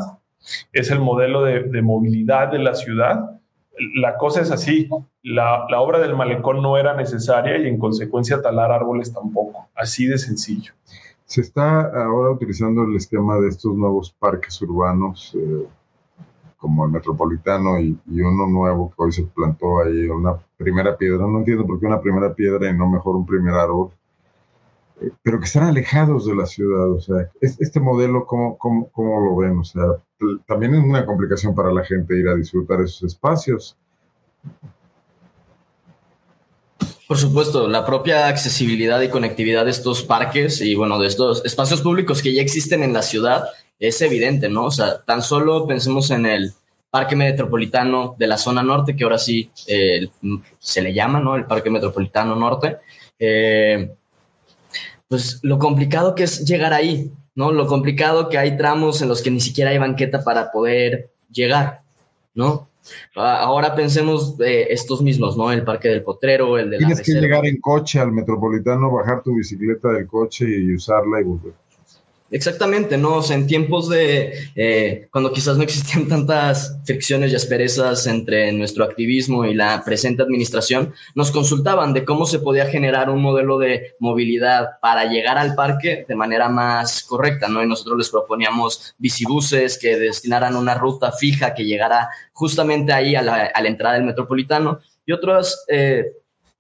es 0.72 0.90
el 0.90 1.00
modelo 1.00 1.42
de, 1.42 1.82
movilidad 1.82 2.48
de 2.48 2.58
la 2.58 2.74
ciudad. 2.74 3.40
La 3.94 4.18
cosa 4.18 4.42
es 4.42 4.50
así, 4.50 4.90
la, 5.22 5.64
la 5.70 5.80
obra 5.80 5.98
del 5.98 6.14
malecón 6.14 6.60
no 6.60 6.76
era 6.76 6.92
necesaria 6.94 7.56
y 7.56 7.68
en 7.68 7.78
consecuencia 7.78 8.42
talar 8.42 8.70
árboles 8.70 9.14
tampoco, 9.14 9.70
así 9.74 10.04
de 10.04 10.18
sencillo. 10.18 10.74
Se 11.24 11.40
está 11.40 11.80
ahora 11.80 12.32
utilizando 12.32 12.82
el 12.82 12.96
esquema 12.96 13.38
de 13.38 13.48
estos 13.48 13.74
nuevos 13.74 14.12
parques 14.18 14.60
urbanos. 14.60 15.34
Eh 15.34 15.66
como 16.60 16.84
el 16.84 16.92
metropolitano 16.92 17.80
y, 17.80 17.98
uno 18.06 18.46
nuevo 18.46 18.90
que 18.90 19.02
hoy 19.02 19.12
se 19.12 19.22
plantó 19.22 19.80
ahí, 19.80 20.08
una 20.08 20.36
primera 20.56 20.96
piedra. 20.96 21.26
No 21.26 21.38
entiendo 21.38 21.66
por 21.66 21.80
qué 21.80 21.86
una 21.86 22.00
primera 22.00 22.34
piedra 22.34 22.68
y 22.68 22.76
no 22.76 22.88
mejor 22.88 23.16
un 23.16 23.26
primer 23.26 23.54
árbol, 23.54 23.90
eh, 25.00 25.10
pero 25.22 25.38
que 25.38 25.46
están 25.46 25.64
alejados 25.64 26.26
de 26.26 26.34
la 26.34 26.46
ciudad. 26.46 26.90
O 26.90 27.00
sea, 27.00 27.30
este 27.40 27.80
modelo, 27.80 28.26
¿cómo, 28.26 28.58
cómo, 28.58 28.90
cómo 28.90 29.20
lo 29.20 29.36
ven? 29.36 29.58
O 29.58 29.64
sea, 29.64 29.84
también 30.46 30.74
es 30.74 30.84
una 30.84 31.06
complicación 31.06 31.54
para 31.54 31.72
la 31.72 31.82
gente 31.82 32.18
ir 32.18 32.28
a 32.28 32.34
disfrutar 32.34 32.80
esos 32.82 33.04
espacios. 33.04 33.76
Por 37.08 37.18
supuesto, 37.18 37.66
la 37.66 37.84
propia 37.84 38.28
accesibilidad 38.28 39.00
y 39.00 39.08
conectividad 39.08 39.64
de 39.64 39.72
estos 39.72 40.04
parques 40.04 40.60
y 40.60 40.76
bueno, 40.76 41.00
de 41.00 41.08
estos 41.08 41.44
espacios 41.44 41.80
públicos 41.80 42.22
que 42.22 42.32
ya 42.32 42.42
existen 42.42 42.84
en 42.84 42.92
la 42.92 43.02
ciudad 43.02 43.46
es 43.80 44.00
evidente, 44.02 44.48
¿no? 44.48 44.66
O 44.66 44.70
sea, 44.70 45.02
tan 45.02 45.22
solo 45.22 45.66
pensemos 45.66 46.10
en 46.10 46.26
el 46.26 46.52
Parque 46.90 47.16
Metropolitano 47.16 48.14
de 48.18 48.26
la 48.26 48.36
zona 48.36 48.62
norte, 48.62 48.94
que 48.94 49.04
ahora 49.04 49.18
sí 49.18 49.50
eh, 49.66 50.08
se 50.58 50.82
le 50.82 50.92
llama, 50.92 51.20
¿no? 51.20 51.34
El 51.34 51.46
Parque 51.46 51.70
Metropolitano 51.70 52.36
Norte. 52.36 52.76
Eh, 53.18 53.90
pues 55.08 55.40
lo 55.42 55.58
complicado 55.58 56.14
que 56.14 56.24
es 56.24 56.44
llegar 56.44 56.72
ahí, 56.72 57.10
¿no? 57.34 57.52
Lo 57.52 57.66
complicado 57.66 58.28
que 58.28 58.38
hay 58.38 58.56
tramos 58.56 59.00
en 59.02 59.08
los 59.08 59.22
que 59.22 59.30
ni 59.30 59.40
siquiera 59.40 59.70
hay 59.70 59.78
banqueta 59.78 60.22
para 60.22 60.52
poder 60.52 61.10
llegar, 61.30 61.80
¿no? 62.34 62.68
Ahora 63.14 63.74
pensemos 63.74 64.36
de 64.36 64.64
estos 64.70 65.00
mismos, 65.00 65.36
¿no? 65.36 65.52
El 65.52 65.62
Parque 65.62 65.88
del 65.88 66.02
Potrero, 66.02 66.58
el 66.58 66.70
de 66.70 66.78
Tienes 66.78 67.02
que 67.02 67.12
llegar 67.12 67.46
en 67.46 67.60
coche 67.60 67.98
al 67.98 68.12
Metropolitano, 68.12 68.90
bajar 68.90 69.22
tu 69.22 69.34
bicicleta 69.34 69.88
del 69.92 70.06
coche 70.06 70.44
y 70.48 70.74
usarla 70.74 71.20
y 71.20 71.24
volver. 71.24 71.52
Exactamente, 72.32 72.96
¿no? 72.96 73.16
O 73.16 73.22
sea, 73.22 73.36
en 73.36 73.48
tiempos 73.48 73.88
de 73.88 74.50
eh, 74.54 75.08
cuando 75.10 75.32
quizás 75.32 75.56
no 75.56 75.64
existían 75.64 76.06
tantas 76.08 76.76
fricciones 76.84 77.32
y 77.32 77.34
asperezas 77.34 78.06
entre 78.06 78.52
nuestro 78.52 78.84
activismo 78.84 79.44
y 79.44 79.54
la 79.54 79.82
presente 79.84 80.22
administración, 80.22 80.94
nos 81.16 81.32
consultaban 81.32 81.92
de 81.92 82.04
cómo 82.04 82.26
se 82.26 82.38
podía 82.38 82.66
generar 82.66 83.10
un 83.10 83.20
modelo 83.20 83.58
de 83.58 83.94
movilidad 83.98 84.78
para 84.80 85.06
llegar 85.06 85.38
al 85.38 85.56
parque 85.56 86.04
de 86.08 86.14
manera 86.14 86.48
más 86.48 87.02
correcta, 87.02 87.48
¿no? 87.48 87.64
Y 87.64 87.66
nosotros 87.66 87.98
les 87.98 88.10
proponíamos 88.10 88.94
bicibuses 88.98 89.76
que 89.76 89.98
destinaran 89.98 90.54
una 90.54 90.74
ruta 90.74 91.10
fija 91.10 91.52
que 91.52 91.64
llegara 91.64 92.10
justamente 92.32 92.92
ahí 92.92 93.16
a 93.16 93.22
la, 93.22 93.46
a 93.46 93.60
la 93.60 93.68
entrada 93.68 93.96
del 93.96 94.04
metropolitano 94.04 94.78
y 95.04 95.12
otras 95.12 95.64
eh, 95.66 96.04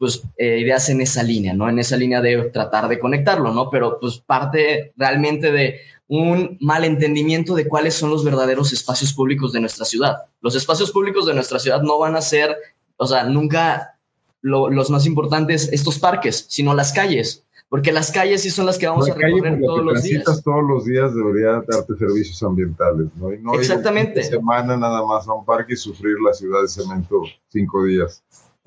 pues 0.00 0.22
eh, 0.38 0.60
ideas 0.60 0.88
en 0.88 1.02
esa 1.02 1.22
línea, 1.22 1.52
¿no? 1.52 1.68
En 1.68 1.78
esa 1.78 1.94
línea 1.94 2.22
de 2.22 2.44
tratar 2.44 2.88
de 2.88 2.98
conectarlo, 2.98 3.52
¿no? 3.52 3.68
Pero 3.68 3.98
pues 4.00 4.16
parte 4.16 4.94
realmente 4.96 5.52
de 5.52 5.80
un 6.08 6.56
mal 6.58 6.86
entendimiento 6.86 7.54
de 7.54 7.68
cuáles 7.68 7.96
son 7.96 8.08
los 8.08 8.24
verdaderos 8.24 8.72
espacios 8.72 9.12
públicos 9.12 9.52
de 9.52 9.60
nuestra 9.60 9.84
ciudad. 9.84 10.16
Los 10.40 10.56
espacios 10.56 10.90
públicos 10.90 11.26
de 11.26 11.34
nuestra 11.34 11.58
ciudad 11.58 11.82
no 11.82 11.98
van 11.98 12.16
a 12.16 12.22
ser, 12.22 12.56
o 12.96 13.06
sea, 13.06 13.24
nunca 13.24 13.98
los 14.40 14.88
más 14.88 15.04
importantes 15.04 15.68
estos 15.70 15.98
parques, 15.98 16.46
sino 16.48 16.72
las 16.72 16.94
calles, 16.94 17.44
porque 17.68 17.92
las 17.92 18.10
calles 18.10 18.40
sí 18.40 18.50
son 18.50 18.64
las 18.64 18.78
que 18.78 18.86
vamos 18.86 19.06
a 19.10 19.14
recorrer 19.14 19.60
todos 19.60 19.84
los 19.84 20.02
días. 20.02 20.24
todos 20.42 20.64
los 20.66 20.86
días 20.86 21.14
debería 21.14 21.62
darte 21.68 21.94
servicios 21.98 22.42
ambientales, 22.42 23.08
¿no? 23.16 23.34
Y 23.34 23.38
no 23.42 23.52
Exactamente. 23.52 24.22
semana 24.22 24.78
nada 24.78 25.04
más 25.04 25.28
a 25.28 25.34
un 25.34 25.44
parque 25.44 25.74
y 25.74 25.76
sufrir 25.76 26.16
la 26.24 26.32
ciudad 26.32 26.62
de 26.62 26.68
cemento 26.68 27.20
cinco 27.50 27.84
días 27.84 28.22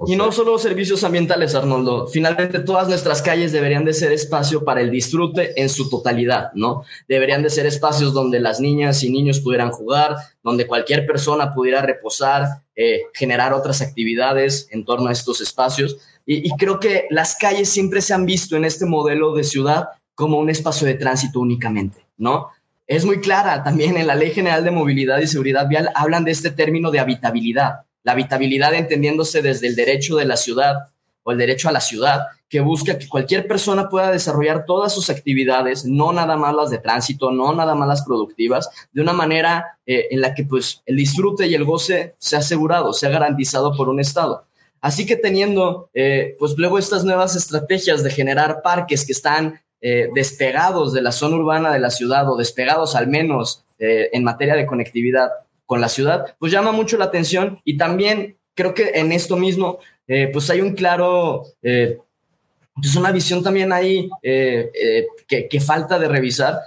y 0.07 0.15
no 0.15 0.31
solo 0.31 0.57
servicios 0.57 1.03
ambientales, 1.03 1.55
Arnoldo. 1.55 2.07
Finalmente, 2.07 2.59
todas 2.59 2.87
nuestras 2.87 3.21
calles 3.21 3.51
deberían 3.51 3.85
de 3.85 3.93
ser 3.93 4.11
espacio 4.11 4.63
para 4.63 4.81
el 4.81 4.91
disfrute 4.91 5.59
en 5.61 5.69
su 5.69 5.89
totalidad, 5.89 6.51
¿no? 6.53 6.83
Deberían 7.07 7.43
de 7.43 7.49
ser 7.49 7.65
espacios 7.65 8.13
donde 8.13 8.39
las 8.39 8.59
niñas 8.59 9.03
y 9.03 9.09
niños 9.09 9.39
pudieran 9.39 9.71
jugar, 9.71 10.15
donde 10.43 10.67
cualquier 10.67 11.05
persona 11.05 11.53
pudiera 11.53 11.81
reposar, 11.81 12.45
eh, 12.75 13.01
generar 13.13 13.53
otras 13.53 13.81
actividades 13.81 14.67
en 14.71 14.85
torno 14.85 15.09
a 15.09 15.11
estos 15.11 15.41
espacios. 15.41 15.97
Y, 16.25 16.47
y 16.47 16.51
creo 16.57 16.79
que 16.79 17.05
las 17.09 17.35
calles 17.35 17.69
siempre 17.69 18.01
se 18.01 18.13
han 18.13 18.25
visto 18.25 18.55
en 18.55 18.65
este 18.65 18.85
modelo 18.85 19.33
de 19.33 19.43
ciudad 19.43 19.89
como 20.15 20.37
un 20.37 20.49
espacio 20.49 20.87
de 20.87 20.93
tránsito 20.93 21.39
únicamente, 21.39 22.05
¿no? 22.17 22.49
es 22.87 23.05
muy 23.05 23.21
clara 23.21 23.63
también 23.63 23.97
en 23.97 24.07
la 24.07 24.15
Ley 24.15 24.31
General 24.31 24.63
de 24.63 24.71
Movilidad 24.71 25.19
y 25.19 25.27
Seguridad 25.27 25.67
Vial, 25.67 25.89
hablan 25.95 26.25
de 26.25 26.31
este 26.31 26.51
término 26.51 26.91
de 26.91 26.99
habitabilidad. 26.99 27.85
La 28.03 28.13
habitabilidad 28.13 28.73
entendiéndose 28.73 29.41
desde 29.41 29.67
el 29.67 29.75
derecho 29.75 30.15
de 30.17 30.25
la 30.25 30.37
ciudad 30.37 30.75
o 31.23 31.31
el 31.31 31.37
derecho 31.37 31.69
a 31.69 31.71
la 31.71 31.79
ciudad, 31.79 32.23
que 32.49 32.59
busca 32.59 32.97
que 32.97 33.07
cualquier 33.07 33.47
persona 33.47 33.89
pueda 33.89 34.11
desarrollar 34.11 34.65
todas 34.65 34.93
sus 34.93 35.09
actividades, 35.09 35.85
no 35.85 36.11
nada 36.11 36.35
más 36.35 36.53
las 36.53 36.69
de 36.69 36.79
tránsito, 36.79 37.31
no 37.31 37.53
nada 37.55 37.75
más 37.75 37.87
las 37.87 38.03
productivas, 38.03 38.69
de 38.91 39.01
una 39.01 39.13
manera 39.13 39.79
eh, 39.85 40.07
en 40.11 40.19
la 40.19 40.33
que 40.33 40.43
pues 40.43 40.81
el 40.85 40.97
disfrute 40.97 41.47
y 41.47 41.55
el 41.55 41.63
goce 41.63 42.15
sea 42.19 42.39
asegurado, 42.39 42.91
sea 42.93 43.09
garantizado 43.09 43.75
por 43.75 43.87
un 43.87 44.01
Estado. 44.01 44.45
Así 44.81 45.05
que 45.05 45.15
teniendo 45.15 45.89
eh, 45.93 46.35
pues 46.39 46.55
luego 46.57 46.77
estas 46.77 47.05
nuevas 47.05 47.37
estrategias 47.37 48.03
de 48.03 48.11
generar 48.11 48.61
parques 48.61 49.05
que 49.05 49.13
están 49.13 49.61
eh, 49.85 50.09
despegados 50.13 50.93
de 50.93 51.01
la 51.01 51.11
zona 51.11 51.35
urbana 51.35 51.73
de 51.73 51.79
la 51.79 51.89
ciudad 51.89 52.29
o 52.29 52.37
despegados 52.37 52.95
al 52.95 53.07
menos 53.07 53.65
eh, 53.79 54.09
en 54.13 54.23
materia 54.23 54.55
de 54.55 54.65
conectividad 54.65 55.29
con 55.66 55.82
la 55.82 55.89
ciudad, 55.89 56.36
pues 56.39 56.51
llama 56.51 56.72
mucho 56.72 56.97
la 56.97 57.05
atención 57.05 57.59
y 57.64 57.78
también 57.78 58.38
creo 58.53 58.74
que 58.74 58.91
en 58.95 59.11
esto 59.11 59.38
mismo, 59.38 59.80
eh, 60.07 60.30
pues 60.32 60.49
hay 60.49 60.61
un 60.61 60.76
claro, 60.76 61.45
pues 61.61 62.95
una 62.95 63.11
visión 63.11 63.43
también 63.43 63.72
ahí 63.72 64.09
que, 64.22 65.47
que, 65.49 65.61
falta 65.61 65.97
de 65.97 66.07
revisar, 66.07 66.59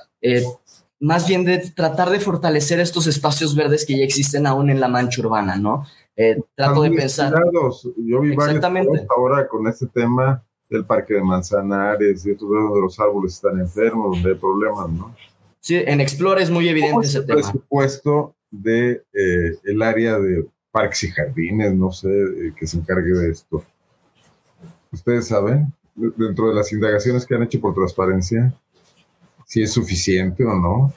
más 0.99 1.29
bien 1.29 1.45
de 1.45 1.59
tratar 1.59 2.11
de 2.11 2.21
fortalecer 2.21 2.81
estos 2.81 3.07
espacios 3.07 3.55
verdes 3.55 3.85
que 3.85 3.99
ya 3.99 4.05
existen 4.05 4.47
aún 4.47 4.71
en 4.71 4.81
la 4.81 4.89
mancha 4.89 5.21
urbana, 5.21 5.57
¿no? 5.57 5.87
trato 6.55 6.83
de 6.83 6.91
pensar. 6.91 7.35
Yo 7.97 8.21
vi 8.21 8.33
Exactamente. 8.33 9.07
ahora 9.15 9.47
con 9.47 9.67
este 9.69 9.87
tema 9.87 10.43
del 10.69 10.85
Parque 10.85 11.15
de 11.15 11.23
Manzanares 11.23 12.27
y 12.27 12.33
otros 12.33 12.51
donde 12.51 12.81
los 12.81 12.99
árboles 12.99 13.35
están 13.35 13.59
enfermos, 13.61 14.17
donde 14.17 14.31
hay 14.31 14.37
problemas, 14.37 14.91
¿no? 14.91 15.15
Sí, 15.61 15.77
en 15.77 16.01
Explore 16.01 16.43
es 16.43 16.51
muy 16.51 16.69
evidente 16.69 17.07
ese 17.07 17.23
tema. 17.23 17.41
Presupuesto 17.41 18.35
de 18.51 19.03
eh, 19.13 19.59
el 19.65 19.83
área 19.83 20.19
de 20.19 20.47
parques 20.71 21.05
y 21.05 21.11
jardines, 21.11 21.75
no 21.75 21.91
sé, 21.93 22.09
eh, 22.09 22.53
que 22.59 22.67
se 22.67 22.79
encargue 22.79 23.13
de 23.13 23.31
esto. 23.31 23.65
¿Ustedes 24.93 25.29
saben, 25.29 25.73
dentro 25.95 26.49
de 26.49 26.55
las 26.55 26.73
indagaciones 26.73 27.27
que 27.27 27.35
han 27.35 27.43
hecho 27.43 27.61
por 27.61 27.75
transparencia, 27.75 28.53
si 29.47 29.63
es 29.63 29.73
suficiente 29.73 30.45
o 30.45 30.55
no? 30.55 30.95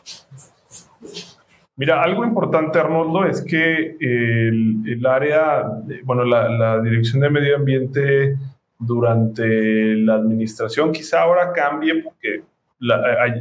Mira, 1.75 2.03
algo 2.03 2.25
importante, 2.25 2.77
Arnoldo, 2.77 3.25
es 3.25 3.41
que 3.41 3.95
el, 3.99 4.83
el 4.85 5.05
área, 5.05 5.63
bueno, 6.03 6.25
la, 6.25 6.49
la, 6.49 6.81
Dirección 6.81 7.21
de 7.21 7.29
Medio 7.29 7.55
Ambiente 7.55 8.37
durante 8.79 9.95
la 9.95 10.15
administración. 10.15 10.91
Quizá 10.91 11.21
ahora 11.21 11.53
cambie 11.53 12.03
porque 12.03 12.43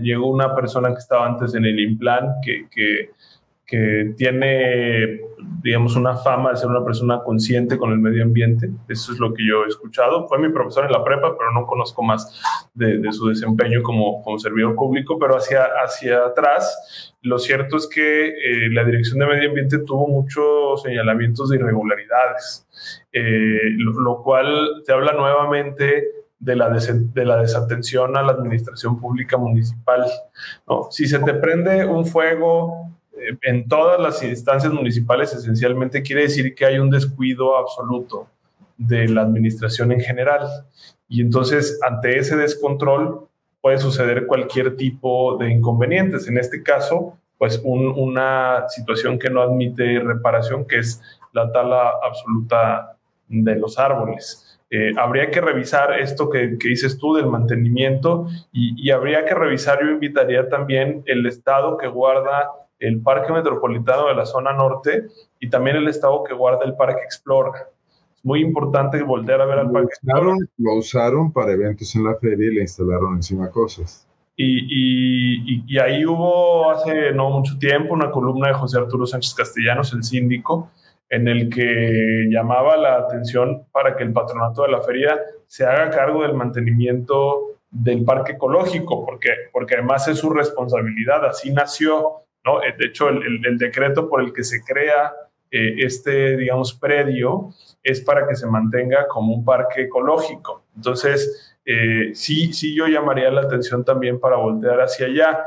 llegó 0.02 0.30
una 0.30 0.54
persona 0.54 0.90
que 0.90 0.98
estaba 0.98 1.26
antes 1.26 1.54
en 1.54 1.64
el 1.64 1.78
Implan 1.78 2.34
que, 2.44 2.66
que, 2.70 3.10
que, 3.68 4.14
tiene, 4.16 5.20
digamos, 5.62 5.94
una 5.94 6.16
fama 6.16 6.50
de 6.50 6.56
ser 6.56 6.68
una 6.68 6.84
persona 6.84 7.20
consciente 7.22 7.76
con 7.76 7.92
el 7.92 7.98
medio 7.98 8.24
ambiente. 8.24 8.70
Eso 8.88 9.12
es 9.12 9.20
lo 9.20 9.34
que 9.34 9.46
yo 9.46 9.64
he 9.64 9.68
escuchado. 9.68 10.26
Fue 10.26 10.38
mi 10.38 10.48
profesor 10.48 10.86
en 10.86 10.92
la 10.92 11.04
prepa, 11.04 11.36
pero 11.36 11.52
no 11.52 11.66
conozco 11.66 12.02
más 12.02 12.40
de, 12.74 12.98
de 12.98 13.12
su 13.12 13.28
desempeño 13.28 13.82
como, 13.82 14.22
como 14.22 14.38
servidor 14.38 14.74
público. 14.74 15.18
Pero 15.18 15.36
hacia, 15.36 15.64
hacia 15.84 16.24
atrás, 16.24 17.14
lo 17.22 17.38
cierto 17.38 17.76
es 17.76 17.86
que 17.86 18.28
eh, 18.28 18.70
la 18.72 18.84
Dirección 18.84 19.18
de 19.18 19.26
Medio 19.26 19.50
Ambiente 19.50 19.78
tuvo 19.80 20.08
muchos 20.08 20.82
señalamientos 20.82 21.50
de 21.50 21.56
irregularidades 21.56 22.66
eh, 23.12 23.70
lo, 23.76 24.22
cual 24.22 24.82
te 24.86 24.92
habla 24.92 25.12
nuevamente 25.12 26.04
de 26.38 26.56
la, 26.56 26.70
de 26.70 27.24
la 27.24 27.40
desatención 27.40 28.16
a 28.16 28.22
la 28.22 28.32
administración 28.32 29.00
pública 29.00 29.36
municipal. 29.36 30.04
¿no? 30.68 30.88
Si 30.90 31.06
se 31.06 31.18
te 31.18 31.34
prende 31.34 31.84
un 31.84 32.06
fuego 32.06 32.87
en 33.42 33.68
todas 33.68 34.00
las 34.00 34.22
instancias 34.22 34.72
municipales, 34.72 35.32
esencialmente 35.32 36.02
quiere 36.02 36.22
decir 36.22 36.54
que 36.54 36.64
hay 36.64 36.78
un 36.78 36.90
descuido 36.90 37.56
absoluto 37.56 38.28
de 38.76 39.08
la 39.08 39.22
administración 39.22 39.92
en 39.92 40.00
general. 40.00 40.48
Y 41.08 41.20
entonces, 41.20 41.78
ante 41.86 42.18
ese 42.18 42.36
descontrol, 42.36 43.28
puede 43.60 43.78
suceder 43.78 44.26
cualquier 44.26 44.76
tipo 44.76 45.36
de 45.36 45.50
inconvenientes. 45.50 46.28
En 46.28 46.38
este 46.38 46.62
caso, 46.62 47.18
pues 47.38 47.60
una 47.64 48.68
situación 48.68 49.18
que 49.18 49.30
no 49.30 49.42
admite 49.42 50.00
reparación, 50.00 50.66
que 50.66 50.78
es 50.78 51.00
la 51.32 51.50
tala 51.52 51.92
absoluta 52.02 52.96
de 53.28 53.56
los 53.56 53.78
árboles. 53.78 54.60
Eh, 54.70 54.92
habría 54.98 55.30
que 55.30 55.40
revisar 55.40 55.98
esto 55.98 56.28
que, 56.28 56.58
dices 56.60 56.98
tú 56.98 57.14
del 57.14 57.26
mantenimiento 57.26 58.26
y, 58.52 58.90
habría 58.90 59.24
que 59.24 59.34
revisar, 59.34 59.78
yo 59.82 59.90
invitaría 59.90 60.48
también 60.48 61.02
el 61.06 61.24
estado 61.26 61.78
que 61.78 61.86
guarda 61.86 62.50
el 62.78 63.00
Parque 63.00 63.32
Metropolitano 63.32 64.08
de 64.08 64.14
la 64.14 64.26
zona 64.26 64.52
norte 64.52 65.08
y 65.40 65.50
también 65.50 65.76
el 65.76 65.88
estado 65.88 66.22
que 66.24 66.34
guarda 66.34 66.64
el 66.64 66.74
Parque 66.74 67.02
Explora. 67.02 67.68
Es 68.14 68.24
muy 68.24 68.40
importante 68.40 69.02
voltear 69.02 69.40
a 69.40 69.46
ver 69.46 69.58
al 69.58 69.70
Parque 69.70 69.90
Explora. 69.94 70.36
Lo 70.56 70.74
usaron 70.74 71.32
para 71.32 71.52
eventos 71.52 71.94
en 71.96 72.04
la 72.04 72.14
feria 72.16 72.50
y 72.50 72.54
le 72.54 72.60
instalaron 72.62 73.16
encima 73.16 73.50
cosas. 73.50 74.08
Y, 74.40 75.64
y, 75.66 75.78
ahí 75.78 76.06
hubo 76.06 76.70
hace 76.70 77.10
no 77.10 77.28
mucho 77.28 77.58
tiempo 77.58 77.92
una 77.92 78.08
columna 78.12 78.46
de 78.46 78.54
José 78.54 78.78
Arturo 78.78 79.04
Sánchez 79.04 79.34
Castellanos, 79.34 79.92
el 79.92 80.04
síndico, 80.04 80.70
en 81.08 81.26
el 81.26 81.48
que 81.48 82.26
llamaba 82.30 82.76
la 82.76 82.98
atención 82.98 83.64
para 83.72 83.96
que 83.96 84.04
el 84.04 84.12
patronato 84.12 84.62
de 84.62 84.68
la 84.68 84.80
feria 84.80 85.18
se 85.48 85.66
haga 85.66 85.90
cargo 85.90 86.22
del 86.22 86.34
mantenimiento 86.34 87.56
del 87.68 88.04
parque 88.04 88.32
ecológico, 88.32 89.04
porque, 89.04 89.30
porque 89.52 89.74
además 89.74 90.06
es 90.06 90.18
su 90.18 90.30
responsabilidad, 90.30 91.24
así 91.26 91.52
nació, 91.52 92.22
¿no? 92.44 92.60
De 92.60 92.86
hecho, 92.86 93.08
el, 93.08 93.44
el, 93.44 93.58
decreto 93.58 94.08
por 94.08 94.20
el 94.20 94.32
que 94.32 94.44
se 94.44 94.62
crea 94.62 95.12
eh, 95.50 95.76
este, 95.78 96.36
digamos, 96.36 96.74
predio 96.74 97.50
es 97.82 98.02
para 98.02 98.28
que 98.28 98.36
se 98.36 98.46
mantenga 98.46 99.06
como 99.08 99.34
un 99.34 99.44
parque 99.44 99.82
ecológico. 99.82 100.64
Entonces, 100.76 101.56
eh, 101.64 102.10
sí, 102.12 102.52
sí 102.52 102.74
yo 102.74 102.86
llamaría 102.86 103.30
la 103.30 103.42
atención 103.42 103.84
también 103.84 104.20
para 104.20 104.36
voltear 104.36 104.80
hacia 104.80 105.06
allá. 105.06 105.44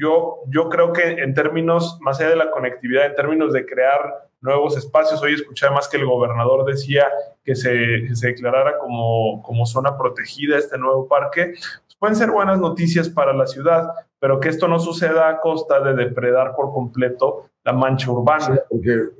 Yo, 0.00 0.42
yo 0.48 0.68
creo 0.70 0.92
que 0.92 1.02
en 1.02 1.34
términos, 1.34 1.98
más 2.00 2.18
allá 2.20 2.30
de 2.30 2.36
la 2.36 2.50
conectividad, 2.50 3.06
en 3.06 3.14
términos 3.14 3.52
de 3.52 3.66
crear 3.66 4.26
nuevos 4.40 4.76
espacios. 4.76 5.20
Hoy 5.22 5.34
escuché 5.34 5.68
más 5.70 5.88
que 5.88 5.96
el 5.96 6.06
gobernador 6.06 6.64
decía 6.64 7.08
que 7.44 7.54
se, 7.54 8.14
se 8.14 8.28
declarara 8.28 8.78
como, 8.78 9.42
como 9.42 9.66
zona 9.66 9.98
protegida 9.98 10.56
este 10.56 10.78
nuevo 10.78 11.08
parque. 11.08 11.54
Pues 11.84 11.96
pueden 11.98 12.16
ser 12.16 12.30
buenas 12.30 12.58
noticias 12.58 13.08
para 13.08 13.32
la 13.32 13.46
ciudad, 13.46 13.88
pero 14.26 14.40
que 14.40 14.48
esto 14.48 14.66
no 14.66 14.80
suceda 14.80 15.28
a 15.28 15.40
costa 15.40 15.80
de 15.84 15.94
depredar 15.94 16.56
por 16.56 16.72
completo 16.72 17.44
la 17.62 17.72
mancha 17.72 18.10
urbana. 18.10 18.58
porque 18.68 19.10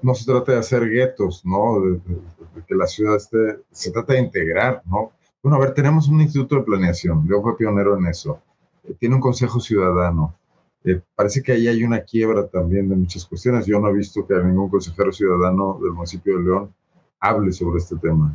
no, 0.00 0.14
se 0.14 0.24
trata 0.24 0.52
de 0.52 0.58
hacer 0.58 0.88
guetos, 0.88 1.44
¿no? 1.44 1.82
De, 1.82 2.00
que 2.66 2.74
la 2.74 2.86
ciudad 2.86 3.16
esté, 3.16 3.58
se 3.70 3.90
trata 3.90 4.14
de 4.14 4.20
integrar, 4.20 4.80
¿no? 4.86 5.12
Bueno, 5.42 5.58
a 5.58 5.60
ver, 5.60 5.74
tenemos 5.74 6.08
un 6.08 6.22
instituto 6.22 6.56
de 6.56 6.62
planeación, 6.62 7.28
yo 7.28 7.42
fui 7.42 7.56
pionero 7.58 7.98
en 7.98 8.06
eso, 8.06 8.40
tiene 8.98 9.16
un 9.16 9.20
consejo 9.20 9.60
ciudadano, 9.60 10.34
eh, 10.82 11.02
parece 11.14 11.42
que 11.42 11.52
ahí 11.52 11.68
hay 11.68 11.84
una 11.84 12.00
quiebra 12.00 12.46
también 12.46 12.88
de 12.88 12.96
muchas 12.96 13.26
cuestiones. 13.26 13.66
Yo 13.66 13.78
no 13.78 13.90
he 13.90 13.92
visto 13.92 14.26
que 14.26 14.32
ningún 14.36 14.70
consejero 14.70 15.12
ciudadano 15.12 15.78
del 15.82 15.92
municipio 15.92 16.38
de 16.38 16.42
León 16.42 16.74
hable 17.20 17.52
sobre 17.52 17.80
este 17.80 17.96
tema. 17.96 18.34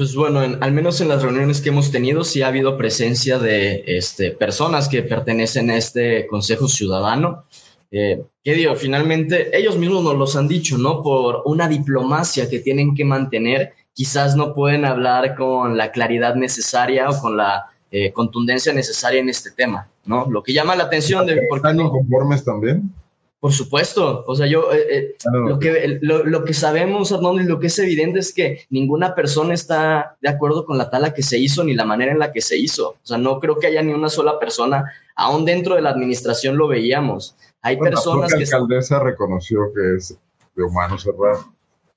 Pues 0.00 0.14
bueno, 0.14 0.40
al 0.40 0.72
menos 0.72 0.98
en 1.02 1.08
las 1.08 1.20
reuniones 1.20 1.60
que 1.60 1.68
hemos 1.68 1.90
tenido 1.90 2.24
sí 2.24 2.40
ha 2.40 2.46
habido 2.46 2.78
presencia 2.78 3.38
de 3.38 3.84
este, 3.86 4.30
personas 4.30 4.88
que 4.88 5.02
pertenecen 5.02 5.68
a 5.68 5.76
este 5.76 6.26
Consejo 6.26 6.68
Ciudadano. 6.68 7.44
Eh, 7.90 8.22
que 8.42 8.54
digo, 8.54 8.76
finalmente 8.76 9.54
ellos 9.54 9.76
mismos 9.76 10.02
nos 10.02 10.16
los 10.16 10.36
han 10.36 10.48
dicho, 10.48 10.78
¿no? 10.78 11.02
Por 11.02 11.42
una 11.44 11.68
diplomacia 11.68 12.48
que 12.48 12.60
tienen 12.60 12.94
que 12.94 13.04
mantener, 13.04 13.74
quizás 13.92 14.36
no 14.36 14.54
pueden 14.54 14.86
hablar 14.86 15.34
con 15.34 15.76
la 15.76 15.92
claridad 15.92 16.34
necesaria 16.34 17.10
o 17.10 17.20
con 17.20 17.36
la 17.36 17.66
eh, 17.90 18.10
contundencia 18.10 18.72
necesaria 18.72 19.20
en 19.20 19.28
este 19.28 19.50
tema, 19.50 19.86
¿no? 20.06 20.24
Lo 20.30 20.42
que 20.42 20.54
llama 20.54 20.76
la 20.76 20.84
atención 20.84 21.26
de... 21.26 21.42
¿Por 21.46 21.58
¿Están 21.58 21.78
inconformes 21.78 22.42
también? 22.42 22.90
Por 23.40 23.52
supuesto, 23.52 24.22
o 24.26 24.36
sea, 24.36 24.46
yo, 24.46 24.70
eh, 24.70 24.86
eh, 24.90 25.14
lo, 25.32 25.58
que, 25.58 25.98
lo, 26.02 26.44
que 26.44 26.52
sabemos, 26.52 27.10
Arnoldo, 27.10 27.40
y 27.40 27.46
lo 27.46 27.58
que 27.58 27.68
es 27.68 27.78
evidente 27.78 28.18
es 28.18 28.34
que 28.34 28.66
ninguna 28.68 29.14
persona 29.14 29.54
está 29.54 30.18
de 30.20 30.28
acuerdo 30.28 30.66
con 30.66 30.76
la 30.76 30.90
tala 30.90 31.14
que 31.14 31.22
se 31.22 31.38
hizo 31.38 31.64
ni 31.64 31.72
la 31.72 31.86
manera 31.86 32.12
en 32.12 32.18
la 32.18 32.32
que 32.32 32.42
se 32.42 32.58
hizo. 32.58 32.90
O 32.90 33.00
sea, 33.02 33.16
no 33.16 33.40
creo 33.40 33.58
que 33.58 33.68
haya 33.68 33.82
ni 33.82 33.94
una 33.94 34.10
sola 34.10 34.38
persona, 34.38 34.84
aún 35.16 35.46
dentro 35.46 35.74
de 35.74 35.80
la 35.80 35.88
administración 35.88 36.58
lo 36.58 36.68
veíamos. 36.68 37.34
Hay 37.62 37.78
personas 37.78 38.30
que... 38.34 38.44
La 38.44 38.58
alcaldesa 38.58 39.00
reconoció 39.00 39.72
que 39.74 39.96
es 39.96 40.14
de 40.54 40.62
humano 40.62 40.98
cerrar. 40.98 41.36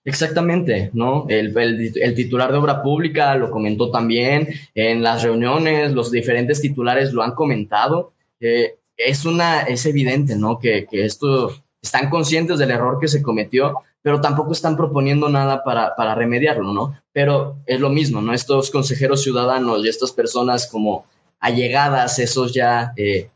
Exactamente, 0.05 0.91
¿no? 0.93 1.25
El, 1.27 1.57
el, 1.57 2.15
titular 2.15 2.53
de 2.53 2.57
obra 2.57 2.81
pública 2.81 3.35
lo 3.35 3.51
comentó 3.51 3.91
también 3.91 4.47
en 4.75 5.03
las 5.03 5.23
reuniones, 5.23 5.91
los 5.91 6.09
diferentes 6.09 6.61
titulares 6.61 7.11
lo 7.11 7.21
han 7.21 7.33
comentado. 7.33 8.13
Eh, 8.39 8.75
es 8.97 9.25
una, 9.25 9.61
es 9.61 9.85
evidente, 9.85 10.35
¿no? 10.35 10.59
Que, 10.59 10.85
que, 10.89 11.05
esto 11.05 11.55
están 11.81 12.09
conscientes 12.09 12.59
del 12.59 12.71
error 12.71 12.99
que 12.99 13.07
se 13.07 13.21
cometió, 13.21 13.79
pero 14.01 14.21
tampoco 14.21 14.51
están 14.51 14.75
proponiendo 14.75 15.29
nada 15.29 15.63
para, 15.63 15.95
para 15.95 16.15
remediarlo, 16.15 16.73
¿no? 16.73 16.97
Pero 17.11 17.57
es 17.65 17.79
lo 17.79 17.89
mismo, 17.89 18.21
¿no? 18.21 18.33
Estos 18.33 18.69
consejeros 18.69 19.23
ciudadanos 19.23 19.83
y 19.83 19.89
estas 19.89 20.11
personas 20.11 20.67
como 20.67 21.05
allegadas, 21.39 22.19
esos 22.19 22.53
ya 22.53 22.93
eh, 22.95 23.29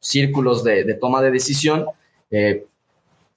círculos 0.00 0.62
de, 0.64 0.94
toma 1.00 1.22
de 1.22 1.30
decisión, 1.30 1.86
eh, 2.30 2.66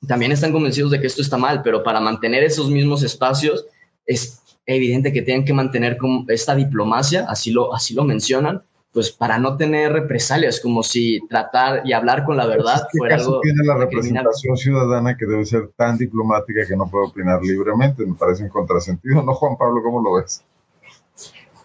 también 0.05 0.31
están 0.31 0.51
convencidos 0.51 0.91
de 0.91 0.99
que 0.99 1.07
esto 1.07 1.21
está 1.21 1.37
mal, 1.37 1.61
pero 1.63 1.81
para 1.81 1.99
mantener 1.99 2.43
esos 2.43 2.69
mismos 2.69 3.03
espacios 3.03 3.65
es 4.05 4.41
evidente 4.65 5.13
que 5.13 5.21
tienen 5.21 5.45
que 5.45 5.53
mantener 5.53 5.97
esta 6.27 6.55
diplomacia, 6.55 7.25
así 7.29 7.51
lo, 7.51 7.73
así 7.73 7.93
lo 7.93 8.03
mencionan, 8.03 8.61
pues 8.93 9.11
para 9.11 9.37
no 9.37 9.57
tener 9.57 9.93
represalias, 9.93 10.59
como 10.59 10.81
si 10.81 11.19
tratar 11.27 11.81
y 11.85 11.93
hablar 11.93 12.23
con 12.23 12.37
la 12.37 12.45
pues 12.45 12.57
verdad 12.57 12.87
fuera 12.91 13.15
algo. 13.15 13.41
tiene 13.41 13.63
la 13.63 13.75
representación 13.77 14.57
ciudadana 14.57 15.15
que 15.15 15.25
debe 15.25 15.45
ser 15.45 15.69
tan 15.75 15.97
diplomática 15.97 16.61
que 16.67 16.75
no 16.75 16.89
puede 16.89 17.07
opinar 17.07 17.41
libremente? 17.41 18.05
Me 18.05 18.15
parece 18.15 18.43
un 18.43 18.49
contrasentido, 18.49 19.21
¿no, 19.21 19.33
Juan 19.33 19.57
Pablo? 19.57 19.81
¿Cómo 19.83 20.01
lo 20.01 20.15
ves? 20.15 20.41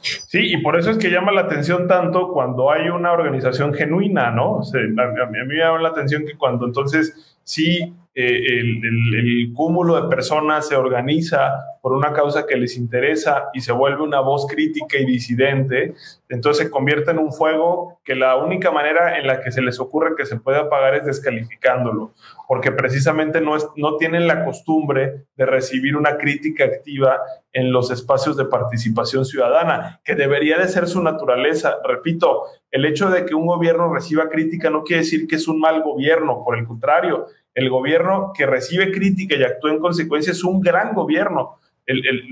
Sí, 0.03 0.53
y 0.53 0.57
por 0.59 0.77
eso 0.77 0.91
es 0.91 0.99
que 0.99 1.11
llama 1.11 1.31
la 1.31 1.43
atención 1.43 1.87
tanto 1.87 2.33
cuando 2.33 2.73
hay 2.73 2.89
una 2.89 3.12
organización 3.12 3.73
genuina, 3.73 4.31
¿no? 4.31 4.61
a, 4.61 5.27
mí, 5.27 5.39
me 5.47 5.55
llama 5.55 5.81
la 5.81 5.91
atención 5.91 6.25
que 6.27 6.37
cuando 6.37 6.66
entonces 6.66 7.37
sí 7.45 7.95
eh, 8.14 8.60
el, 8.60 9.52
cúmulo 9.54 10.00
de 10.00 10.08
personas 10.08 10.68
se 10.68 10.76
organiza 10.76 11.50
por 11.80 11.94
una 11.94 12.12
causa 12.12 12.46
que 12.46 12.56
les 12.56 12.76
interesa 12.76 13.48
y 13.54 13.60
se 13.60 13.72
vuelve 13.72 14.02
una 14.02 14.20
voz 14.20 14.46
crítica 14.46 14.98
y 14.98 15.06
disidente, 15.06 15.94
entonces 16.28 16.66
se 16.66 16.70
convierte 16.70 17.10
en 17.10 17.18
un 17.18 17.32
fuego 17.32 18.00
que 18.04 18.14
la 18.14 18.36
única 18.36 18.70
manera 18.70 19.18
en 19.18 19.26
la 19.26 19.40
que 19.40 19.50
se 19.50 19.62
les 19.62 19.80
ocurre 19.80 20.14
que 20.16 20.26
se 20.26 20.38
puede 20.38 20.58
apagar 20.58 20.94
es 20.94 21.06
descalificándolo, 21.06 22.12
porque 22.46 22.70
precisamente 22.70 23.40
no, 23.40 23.56
es, 23.56 23.66
no 23.76 23.96
tienen 23.96 24.26
la 24.26 24.44
costumbre 24.44 25.24
de 25.36 25.46
recibir 25.46 25.96
una 25.96 26.18
crítica 26.18 26.64
activa 26.64 27.18
en 27.52 27.72
los 27.72 27.90
espacios 27.90 28.36
de 28.36 28.44
participación 28.44 29.24
ciudadana, 29.24 30.00
que 30.04 30.14
debería 30.14 30.58
de 30.58 30.68
ser 30.68 30.86
su 30.86 31.02
naturaleza. 31.02 31.76
Repito, 31.86 32.44
el 32.70 32.84
hecho 32.84 33.10
de 33.10 33.26
que 33.26 33.34
un 33.34 33.46
gobierno 33.46 33.92
reciba 33.92 34.28
crítica 34.28 34.70
no 34.70 34.84
quiere 34.84 35.02
decir 35.02 35.26
que 35.26 35.36
es 35.36 35.48
un 35.48 35.60
mal 35.60 35.82
gobierno, 35.82 36.42
por 36.44 36.56
el 36.56 36.66
contrario, 36.66 37.26
el 37.55 37.70
gobierno 37.70 38.32
que 38.36 38.46
recibe 38.46 38.92
crítica 38.92 39.36
y 39.36 39.42
actúa 39.42 39.72
en 39.72 39.80
consecuencia 39.80 40.32
es 40.32 40.44
un 40.44 40.61
gran 40.61 40.94
gobierno. 40.94 41.59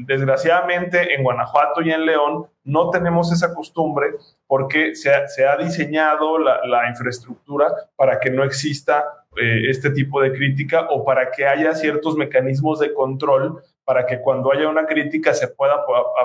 desgraciadamente 0.06 1.14
en 1.14 1.24
Guanajuato 1.24 1.82
y 1.82 1.90
en 1.90 2.06
León 2.06 2.46
no 2.64 2.90
tenemos 2.90 3.32
esa 3.32 3.52
costumbre 3.52 4.14
porque 4.46 4.94
se 4.94 5.10
ha, 5.10 5.56
diseñado 5.56 6.38
la, 6.38 6.88
infraestructura 6.88 7.66
para 7.96 8.20
que 8.20 8.30
no 8.30 8.44
exista 8.44 9.04
eh, 9.36 9.68
este 9.68 9.90
tipo 9.90 10.20
de 10.20 10.32
crítica 10.32 10.86
o 10.90 11.04
para 11.04 11.30
que 11.30 11.46
haya 11.46 11.74
ciertos 11.74 12.16
mecanismos 12.16 12.78
de 12.78 12.92
control 12.92 13.62
para 13.84 14.06
que 14.06 14.20
cuando 14.20 14.52
haya 14.52 14.68
una 14.68 14.86
crítica 14.86 15.34
se 15.34 15.48
pueda 15.48 15.74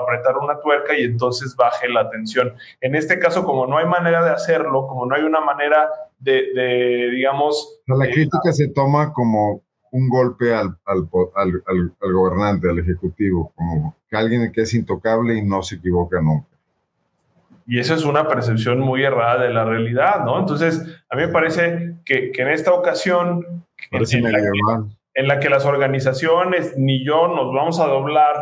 apretar 0.00 0.36
una 0.38 0.60
tuerca 0.60 0.96
y 0.96 1.04
entonces 1.04 1.56
baje 1.56 1.88
la 1.88 2.08
tensión. 2.10 2.54
En 2.80 2.94
este 2.94 3.18
caso, 3.18 3.44
como 3.44 3.66
no 3.66 3.78
hay 3.78 3.86
manera 3.86 4.22
de 4.22 4.30
hacerlo, 4.30 4.86
como 4.86 5.06
no 5.06 5.14
hay 5.14 5.22
una 5.22 5.40
manera 5.40 5.88
de, 6.18 7.10
digamos... 7.12 7.80
La 7.86 8.06
crítica 8.06 8.52
se 8.52 8.68
toma 8.68 9.12
como 9.12 9.62
un 9.90 10.08
golpe 10.08 10.54
al, 10.54 10.76
al, 10.84 11.08
al, 11.66 12.12
gobernante, 12.12 12.68
al 12.68 12.78
ejecutivo, 12.78 13.52
como 13.54 13.96
que 14.08 14.16
alguien 14.16 14.52
que 14.52 14.62
es 14.62 14.74
intocable 14.74 15.34
y 15.34 15.42
no 15.42 15.62
se 15.62 15.76
equivoca 15.76 16.20
nunca. 16.20 16.48
Y 17.66 17.80
eso 17.80 17.94
es 17.94 18.04
una 18.04 18.28
percepción 18.28 18.78
muy 18.78 19.02
errada 19.02 19.42
de 19.42 19.52
la 19.52 19.64
realidad, 19.64 20.24
¿no? 20.24 20.38
Entonces, 20.38 20.80
a 21.10 21.16
mí 21.16 21.22
me 21.22 21.32
parece 21.32 21.96
que, 22.04 22.30
en 22.34 22.48
esta 22.48 22.72
ocasión... 22.72 23.64
Parece 23.90 24.20
medio 24.20 24.38
en 24.38 24.96
la 25.24 25.40
que 25.40 25.48
las 25.48 25.64
organizaciones 25.64 26.74
ni 26.76 27.04
yo 27.04 27.28
nos 27.28 27.52
vamos 27.52 27.80
a 27.80 27.86
doblar 27.86 28.36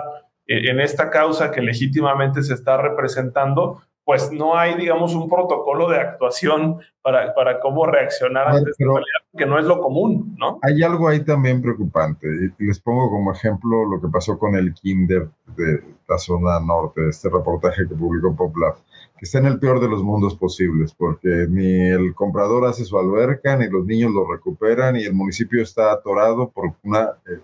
en 0.46 0.80
esta 0.80 1.10
causa 1.10 1.50
que 1.50 1.62
legítimamente 1.62 2.42
se 2.42 2.54
está 2.54 2.76
representando, 2.76 3.80
pues 4.04 4.30
no 4.32 4.56
hay, 4.56 4.74
digamos, 4.74 5.14
un 5.14 5.28
protocolo 5.28 5.88
de 5.88 5.98
actuación 5.98 6.80
para, 7.00 7.34
para 7.34 7.60
cómo 7.60 7.86
reaccionar 7.86 8.48
ante 8.48 8.70
esta 8.70 8.84
realidad, 8.84 9.22
que 9.36 9.46
no 9.46 9.58
es 9.58 9.64
lo 9.64 9.80
común, 9.80 10.36
¿no? 10.38 10.58
Hay 10.62 10.82
algo 10.82 11.08
ahí 11.08 11.24
también 11.24 11.62
preocupante. 11.62 12.26
Les 12.58 12.80
pongo 12.80 13.08
como 13.08 13.32
ejemplo 13.32 13.84
lo 13.86 14.00
que 14.00 14.08
pasó 14.08 14.38
con 14.38 14.54
el 14.56 14.74
Kinder 14.74 15.28
de 15.56 15.82
la 16.06 16.18
zona 16.18 16.60
norte, 16.60 17.08
este 17.08 17.30
reportaje 17.30 17.88
que 17.88 17.94
publicó 17.94 18.36
Poplar 18.36 18.74
que 19.16 19.26
está 19.26 19.38
en 19.38 19.46
el 19.46 19.58
peor 19.58 19.80
de 19.80 19.88
los 19.88 20.02
mundos 20.02 20.36
posibles, 20.36 20.92
porque 20.92 21.46
ni 21.48 21.88
el 21.88 22.14
comprador 22.14 22.66
hace 22.66 22.84
su 22.84 22.98
alberca, 22.98 23.56
ni 23.56 23.68
los 23.68 23.86
niños 23.86 24.12
lo 24.12 24.30
recuperan, 24.30 24.96
y 24.96 25.04
el 25.04 25.14
municipio 25.14 25.62
está 25.62 25.92
atorado 25.92 26.50
por 26.50 26.74
una 26.82 27.12
eh, 27.26 27.38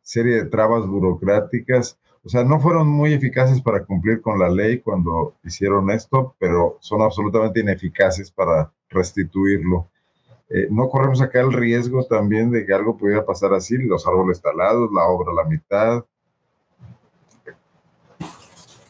serie 0.00 0.36
de 0.36 0.44
trabas 0.44 0.86
burocráticas. 0.86 1.98
O 2.24 2.28
sea, 2.28 2.44
no 2.44 2.60
fueron 2.60 2.88
muy 2.88 3.12
eficaces 3.12 3.60
para 3.60 3.84
cumplir 3.84 4.20
con 4.20 4.38
la 4.38 4.48
ley 4.48 4.80
cuando 4.80 5.34
hicieron 5.44 5.90
esto, 5.90 6.34
pero 6.38 6.78
son 6.80 7.02
absolutamente 7.02 7.60
ineficaces 7.60 8.30
para 8.30 8.72
restituirlo. 8.88 9.88
Eh, 10.50 10.68
no 10.70 10.88
corremos 10.88 11.20
acá 11.20 11.40
el 11.40 11.52
riesgo 11.52 12.04
también 12.06 12.50
de 12.50 12.64
que 12.64 12.72
algo 12.72 12.96
pudiera 12.96 13.26
pasar 13.26 13.52
así, 13.54 13.76
los 13.76 14.06
árboles 14.06 14.40
talados, 14.40 14.90
la 14.92 15.06
obra 15.08 15.32
a 15.32 15.34
la 15.34 15.44
mitad, 15.44 16.04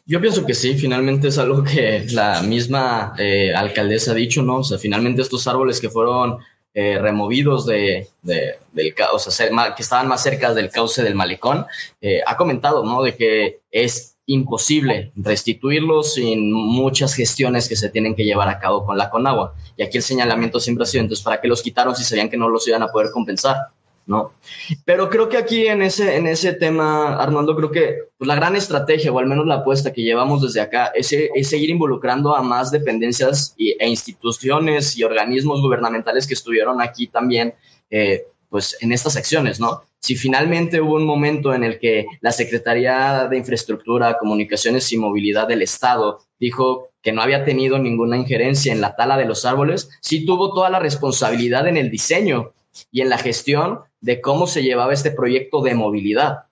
yo 0.09 0.23
pienso 0.23 0.47
que 0.47 0.55
sí, 0.55 0.75
finalmente 0.79 1.29
es 1.29 1.37
algo 1.37 1.63
que 1.63 2.07
la 2.13 2.41
misma 2.41 3.13
eh, 3.19 3.53
alcaldesa 3.55 4.13
ha 4.13 4.15
dicho, 4.15 4.43
¿no? 4.43 4.61
O 4.61 4.65
sea, 4.65 4.79
finalmente 4.79 5.21
estos 5.21 5.47
árboles 5.47 5.81
que 5.81 5.91
fueron 5.91 6.39
eh, 6.73 6.99
removidos 6.99 7.67
de, 7.67 8.09
de, 8.23 8.55
del 8.73 8.95
o 9.13 9.19
sea, 9.19 9.75
que 9.77 9.83
estaban 9.83 10.09
más 10.09 10.23
cerca 10.23 10.55
del 10.55 10.71
cauce 10.71 11.03
del 11.03 11.15
malecón, 11.15 11.67
eh, 12.01 12.23
ha 12.27 12.39
comentado, 12.39 12.85
¿no? 12.85 13.03
De 13.03 13.17
que 13.17 13.61
es 13.71 14.17
imposible 14.25 15.13
restituirlos 15.15 16.15
sin 16.15 16.53
muchas 16.53 17.13
gestiones 17.13 17.69
que 17.69 17.77
se 17.77 17.91
tienen 17.91 18.15
que 18.15 18.25
llevar 18.25 18.49
a 18.49 18.59
cabo 18.59 18.87
con 18.87 18.97
la 18.97 19.11
Conagua. 19.11 19.55
Y 19.77 19.83
aquí 19.83 19.99
el 19.99 20.03
señalamiento 20.03 20.59
siempre 20.59 20.85
ha 20.85 20.87
sido, 20.87 21.03
entonces, 21.03 21.23
¿para 21.23 21.39
qué 21.39 21.49
los 21.49 21.61
quitaron 21.61 21.95
si 21.95 22.05
sabían 22.05 22.31
que 22.31 22.39
no 22.39 22.49
los 22.49 22.67
iban 22.67 22.83
a 22.83 22.89
poder 22.89 23.11
compensar? 23.13 23.57
¿No? 24.09 24.33
Pero 24.87 25.11
creo 25.11 25.29
que 25.29 25.37
aquí 25.37 25.67
en 25.67 25.83
ese, 25.83 26.17
en 26.17 26.27
ese 26.27 26.55
tema, 26.55 27.15
Arnoldo, 27.23 27.55
creo 27.55 27.71
que 27.71 27.95
pues, 28.17 28.27
la 28.27 28.35
gran 28.35 28.57
estrategia, 28.57 29.13
o 29.13 29.19
al 29.19 29.27
menos 29.27 29.47
la 29.47 29.57
apuesta 29.57 29.93
que 29.93 30.03
llevamos 30.03 30.41
desde 30.41 30.63
acá, 30.63 30.87
es, 30.95 31.07
seguir 31.07 31.69
involucrando 31.69 32.35
a 32.35 32.43
más 32.43 32.71
dependencias 32.71 33.55
e 33.59 33.87
instituciones 33.87 34.97
y 34.97 35.05
organismos 35.05 35.61
gubernamentales 35.61 36.27
que 36.27 36.33
estuvieron 36.33 36.81
aquí 36.81 37.07
también, 37.09 37.53
eh, 37.91 38.25
pues 38.49 38.79
en 38.81 38.93
estas 38.93 39.17
acciones, 39.17 39.61
¿no? 39.61 39.83
Si 40.01 40.17
finalmente 40.17 40.81
hubo 40.81 40.95
un 40.95 41.05
momento 41.05 41.53
en 41.53 41.63
el 41.63 41.79
que 41.79 42.07
la 42.23 42.33
Secretaría 42.33 43.27
de 43.29 43.37
Infraestructura, 43.37 44.17
Comunicaciones 44.19 44.91
y 44.91 44.97
Movilidad 44.97 45.47
del 45.47 45.61
Estado 45.61 46.21
dijo 46.41 46.89
que 47.03 47.13
no 47.13 47.21
había 47.21 47.45
tenido 47.45 47.79
ninguna 47.79 48.17
injerencia 48.17 48.73
en 48.73 48.81
la 48.81 48.97
tala 48.97 49.19
de 49.19 49.27
los 49.27 49.45
árboles, 49.45 49.91
sí 50.01 50.25
tuvo 50.25 50.55
toda 50.55 50.71
la 50.71 50.79
responsabilidad 50.79 51.67
en 51.67 51.77
el 51.77 51.91
diseño 51.91 52.53
y 52.91 53.03
en 53.03 53.11
la 53.11 53.19
gestión 53.19 53.81
de 54.01 54.21
cómo 54.21 54.47
se 54.47 54.63
llevaba 54.63 54.93
este 54.93 55.11
proyecto 55.11 55.63
de 55.63 55.75
movilidad. 55.75 56.45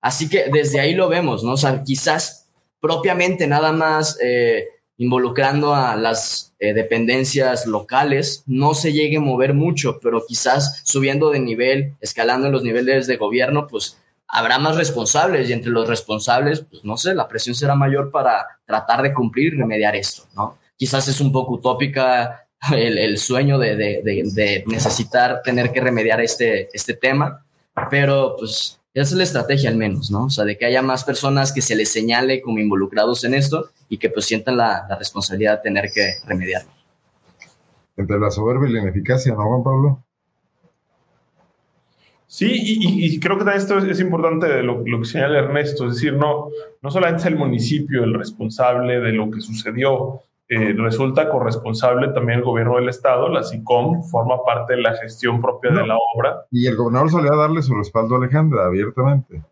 Así 0.00 0.28
que 0.28 0.50
desde 0.52 0.80
ahí 0.80 0.94
lo 0.94 1.08
vemos, 1.08 1.42
¿no? 1.42 1.54
O 1.54 1.84
quizás 1.84 2.46
propiamente 2.80 3.46
nada 3.46 3.72
más 3.72 4.18
eh, 4.22 4.66
involucrando 4.98 5.74
a 5.74 5.96
las 5.96 6.54
eh, 6.58 6.72
dependencias 6.72 7.66
locales 7.66 8.42
no 8.46 8.74
se 8.74 8.92
llegue 8.92 9.16
a 9.16 9.20
mover 9.20 9.54
mucho, 9.54 9.98
pero 10.02 10.24
quizás 10.26 10.82
subiendo 10.84 11.30
de 11.30 11.40
nivel, 11.40 11.94
escalando 12.00 12.46
en 12.46 12.52
los 12.52 12.62
niveles 12.62 13.06
de 13.06 13.16
gobierno, 13.16 13.66
pues 13.66 13.98
habrá 14.28 14.58
más 14.58 14.76
responsables 14.76 15.48
y 15.48 15.52
entre 15.52 15.70
los 15.70 15.88
responsables, 15.88 16.60
pues 16.60 16.84
no 16.84 16.96
sé, 16.96 17.14
la 17.14 17.28
presión 17.28 17.54
será 17.54 17.74
mayor 17.74 18.10
para 18.10 18.46
tratar 18.64 19.02
de 19.02 19.12
cumplir 19.12 19.54
y 19.54 19.56
remediar 19.56 19.96
esto, 19.96 20.24
¿no? 20.34 20.58
Quizás 20.76 21.06
es 21.08 21.20
un 21.20 21.32
poco 21.32 21.54
utópica 21.54 22.43
el, 22.72 23.18
sueño 23.18 23.58
de, 23.58 24.64
necesitar 24.66 25.42
tener 25.42 25.72
que 25.72 25.80
remediar 25.80 26.20
este, 26.20 26.68
este 26.72 26.94
tema, 26.94 27.44
pero 27.90 28.36
pues 28.38 28.78
esa 28.94 29.14
es 29.14 29.18
la 29.18 29.24
estrategia 29.24 29.70
al 29.70 29.76
menos, 29.76 30.10
¿no? 30.12 30.26
O 30.26 30.30
sea, 30.30 30.44
de 30.44 30.56
que 30.56 30.66
haya 30.66 30.80
más 30.80 31.02
personas 31.02 31.52
que 31.52 31.60
se 31.60 31.74
les 31.74 31.92
señale 31.92 32.40
como 32.40 32.60
involucrados 32.60 33.24
en 33.24 33.34
esto 33.34 33.70
y 33.88 33.98
que 33.98 34.08
pues 34.08 34.24
sientan 34.24 34.56
la, 34.56 34.86
responsabilidad 34.96 35.56
de 35.56 35.62
tener 35.62 35.90
que 35.92 36.12
remediarlo. 36.26 36.70
Entre 37.96 38.18
la 38.18 38.30
soberbia 38.30 38.70
y 38.70 38.72
la 38.72 38.82
ineficacia, 38.82 39.34
¿no, 39.34 39.44
Juan 39.48 39.64
Pablo? 39.64 40.04
Sí, 42.28 42.50
y, 42.52 43.20
creo 43.20 43.38
que 43.38 43.54
esto 43.54 43.78
es, 43.78 44.00
importante 44.00 44.62
lo, 44.62 44.82
lo, 44.84 45.00
que 45.00 45.06
señala 45.06 45.38
Ernesto, 45.38 45.86
es 45.86 45.94
decir, 45.94 46.14
no, 46.14 46.48
no 46.82 46.90
solamente 46.90 47.20
es 47.22 47.26
el 47.26 47.36
municipio 47.36 48.02
el 48.02 48.14
responsable 48.14 48.98
de 48.98 49.12
lo 49.12 49.30
que 49.30 49.40
sucedió, 49.40 50.22
eh, 50.46 50.74
resulta 50.76 51.30
corresponsable 51.30 52.08
también 52.08 52.40
el 52.40 52.44
gobierno 52.44 52.76
del 52.76 52.90
estado, 52.90 53.28
la 53.28 53.42
SICOM 53.42 54.02
forma 54.02 54.44
parte 54.44 54.74
de 54.74 54.82
la 54.82 54.94
gestión 54.94 55.40
propia 55.40 55.70
de 55.70 55.86
la 55.86 55.96
obra. 56.14 56.44
Y 56.50 56.66
el 56.66 56.76
gobernador 56.76 57.10
salió 57.10 57.32
a 57.32 57.36
darle 57.36 57.62
su 57.62 57.74
respaldo 57.74 58.14
a 58.14 58.18
Alejandra 58.18 58.66
abiertamente. 58.66 59.42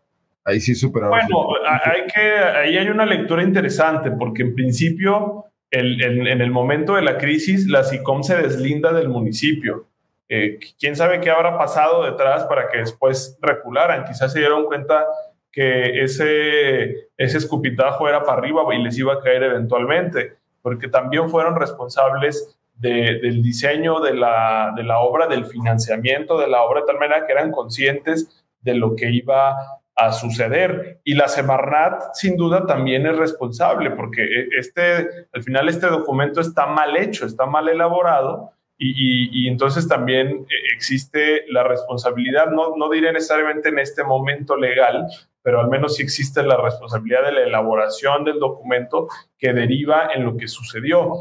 Ahí 0.45 0.59
sí 0.59 0.75
superaba. 0.75 1.09
Bueno, 1.09 1.47
hay 1.85 2.05
que, 2.13 2.21
ahí 2.21 2.77
hay 2.77 2.89
una 2.89 3.07
lectura 3.07 3.41
interesante, 3.41 4.11
porque 4.11 4.43
en 4.43 4.53
principio, 4.53 5.45
en 5.71 6.41
el 6.41 6.51
momento 6.51 6.95
de 6.95 7.01
la 7.01 7.17
crisis, 7.17 7.67
la 7.67 7.83
SICOM 7.83 8.21
se 8.21 8.35
deslinda 8.35 8.93
del 8.93 9.09
municipio. 9.09 9.87
Eh, 10.29 10.59
quién 10.79 10.95
sabe 10.95 11.21
qué 11.21 11.31
habrá 11.31 11.57
pasado 11.57 12.03
detrás 12.03 12.43
para 12.43 12.69
que 12.69 12.79
después 12.79 13.37
recularan. 13.41 14.05
Quizás 14.05 14.31
se 14.31 14.39
dieron 14.39 14.65
cuenta 14.65 15.05
que 15.51 16.03
ese, 16.03 17.09
ese 17.17 17.37
escupitajo 17.37 18.07
era 18.07 18.23
para 18.23 18.37
arriba 18.37 18.63
y 18.75 18.83
les 18.83 18.97
iba 18.97 19.13
a 19.13 19.19
caer 19.19 19.43
eventualmente 19.43 20.42
porque 20.63 20.87
también 20.87 21.29
fueron 21.29 21.55
responsables 21.55 22.57
del 22.75 23.43
diseño 23.43 23.99
de 23.99 24.15
la, 24.15 24.73
de 24.75 24.83
la 24.83 24.99
obra, 24.99 25.27
del 25.27 25.45
financiamiento 25.45 26.39
de 26.39 26.47
la 26.47 26.63
obra, 26.63 26.81
de 26.81 26.87
tal 26.87 26.97
manera 26.97 27.25
que 27.25 27.31
eran 27.31 27.51
conscientes 27.51 28.43
de 28.61 28.73
lo 28.73 28.95
que 28.95 29.11
iba 29.11 29.55
a 29.95 30.11
suceder. 30.11 30.99
Y 31.03 31.13
la 31.13 31.27
Semarnat, 31.27 32.13
sin 32.13 32.35
duda, 32.35 32.65
también 32.65 33.05
es 33.05 33.15
responsable, 33.15 33.91
porque 33.91 34.23
e, 34.23 34.47
este, 34.57 35.27
al 35.31 35.43
final 35.43 35.69
este 35.69 35.87
documento 35.87 36.41
está 36.41 36.65
mal 36.65 36.97
hecho, 36.97 37.25
está 37.25 37.45
mal 37.45 37.69
elaborado, 37.69 38.51
y, 38.85 39.47
entonces 39.47 39.87
también 39.87 40.45
eh, 40.49 40.55
existe 40.75 41.45
la 41.47 41.63
responsabilidad, 41.63 42.51
no, 42.51 42.75
no 42.75 42.89
diré 42.89 43.13
necesariamente 43.13 43.69
en 43.69 43.79
este 43.79 44.03
momento 44.03 44.57
legal, 44.57 45.07
pero 45.43 45.59
al 45.59 45.67
menos 45.67 45.95
sí 45.95 46.03
existe 46.03 46.41
la 46.41 46.57
responsabilidad 46.57 47.25
de 47.25 47.33
la 47.33 47.43
elaboración 47.43 48.23
del 48.23 48.39
documento 48.39 49.07
que 49.37 49.53
deriva 49.53 50.09
en 50.15 50.23
lo 50.23 50.35
que 50.37 50.47
sucedió. 50.47 51.13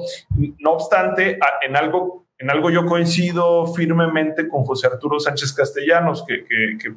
No 0.59 0.73
obstante, 0.73 1.39
en 1.63 1.77
algo 1.77 2.27
en 2.43 2.51
algo 2.51 2.71
yo 2.71 2.87
coincido 2.87 3.73
firmemente 3.73 4.49
con 4.49 4.65
José 4.65 4.89
Arturo 4.89 5.21
Sánchez 5.21 5.53
Castellanos, 5.53 6.25
que, 6.27 6.43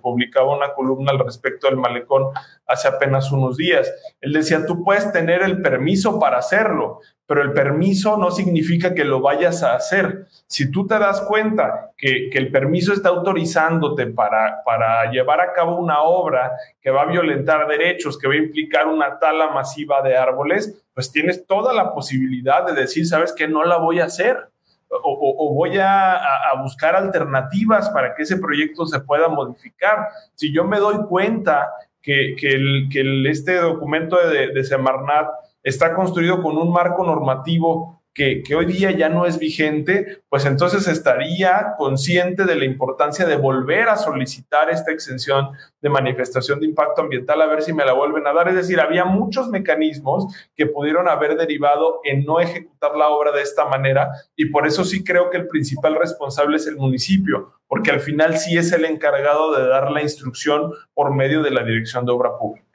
publicaba 0.02 0.56
una 0.56 0.74
columna 0.74 1.12
al 1.12 1.20
respecto 1.20 1.68
del 1.68 1.78
malecón 1.78 2.30
hace 2.66 2.88
apenas 2.88 3.32
unos 3.32 3.56
días. 3.56 3.94
Él 4.22 4.34
decía, 4.34 4.66
tú 4.66 4.84
puedes 4.84 5.12
tener 5.12 5.44
el 5.44 5.62
permiso 5.62 6.20
para 6.20 6.40
hacerlo, 6.40 7.00
pero 7.28 7.44
el 7.44 7.54
permiso 7.54 8.18
no 8.18 8.32
significa 8.32 8.96
que 8.96 9.06
lo 9.06 9.22
vayas 9.22 9.62
a 9.62 9.76
hacer. 9.76 10.26
Si 10.48 10.72
tú 10.72 10.88
te 10.88 10.98
das 10.98 11.22
cuenta 11.22 11.92
que, 11.96 12.30
el 12.34 12.52
permiso 12.52 12.92
está 12.92 13.10
autorizándote 13.10 14.08
para, 14.08 14.64
para 14.66 15.12
llevar 15.12 15.42
a 15.42 15.54
cabo 15.54 15.78
una 15.78 16.02
obra 16.02 16.54
que 16.82 16.90
va 16.90 17.04
a 17.04 17.06
violentar 17.06 17.68
derechos, 17.68 18.18
que 18.18 18.28
va 18.28 18.34
a 18.34 18.38
implicar 18.38 18.88
una 18.88 19.20
tala 19.20 19.52
masiva 19.52 20.02
de 20.02 20.18
árboles, 20.18 20.84
pues 20.96 21.12
tienes 21.12 21.46
toda 21.46 21.72
la 21.72 21.94
posibilidad 21.94 22.66
de 22.66 22.74
decir, 22.74 23.06
sabes 23.06 23.32
que 23.32 23.48
no 23.48 23.64
la 23.64 23.78
voy 23.78 24.00
a 24.00 24.06
hacer 24.06 24.50
o, 25.04 25.54
voy 25.54 25.78
a, 25.78 26.22
buscar 26.62 26.96
alternativas 26.96 27.90
para 27.90 28.16
que 28.16 28.24
ese 28.24 28.38
proyecto 28.38 28.86
se 28.86 29.00
pueda 29.00 29.28
modificar. 29.28 30.08
Si 30.34 30.54
yo 30.54 30.64
me 30.64 30.80
doy 30.80 31.06
cuenta 31.08 31.72
que, 32.02 32.36
este 33.30 33.56
documento 33.56 34.18
de, 34.18 34.64
Semarnat 34.64 35.28
está 35.64 35.94
construido 35.94 36.42
con 36.42 36.58
un 36.58 36.72
marco 36.72 37.04
normativo 37.04 38.02
que, 38.16 38.44
hoy 38.56 38.66
día 38.66 38.92
ya 38.92 39.10
no 39.10 39.26
es 39.26 39.38
vigente, 39.38 40.24
pues 40.30 40.46
entonces 40.46 40.88
estaría 40.88 41.74
consciente 41.78 42.46
de 42.46 42.56
la 42.56 42.64
importancia 42.64 43.26
de 43.26 43.36
volver 43.36 43.90
a 43.90 43.98
solicitar 43.98 44.70
esta 44.70 44.94
exención 44.94 45.50
de 45.82 45.90
manifestación 45.90 46.62
de 46.62 46.66
impacto 46.66 47.02
ambiental 47.02 47.42
a 47.42 47.46
ver 47.46 47.62
si 47.62 47.74
me 47.74 47.84
la 47.84 47.92
vuelven 47.92 48.26
a 48.26 48.32
dar. 48.32 48.48
Es 48.48 48.56
decir, 48.56 48.80
había 48.80 49.04
muchos 49.04 49.50
mecanismos 49.50 50.34
que 50.56 50.66
pudieron 50.66 51.10
haber 51.10 51.36
derivado 51.36 52.00
en 52.06 52.24
no 52.24 52.40
ejecutar 52.40 52.96
la 52.96 53.10
obra 53.10 53.34
de 53.34 53.42
esta 53.42 53.66
manera 53.66 54.10
y 54.38 54.46
por 54.46 54.66
eso 54.66 54.86
sí 54.86 55.04
creo 55.04 55.30
que 55.30 55.38
el 55.38 55.48
principal 55.48 55.96
responsable 55.96 56.56
es 56.56 56.68
el 56.68 56.78
municipio, 56.78 57.52
porque 57.68 57.92
al 57.92 58.00
final 58.00 58.38
sí 58.38 58.58
es 58.58 58.72
el 58.72 58.86
encargado 58.86 59.54
de 59.54 59.68
dar 59.68 59.92
la 59.92 60.02
instrucción 60.02 60.72
por 60.94 61.14
medio 61.14 61.44
de 61.44 61.52
la 61.52 61.66
Dirección 61.66 62.06
de 62.06 62.14
Obra 62.14 62.38
Pública 62.40 62.66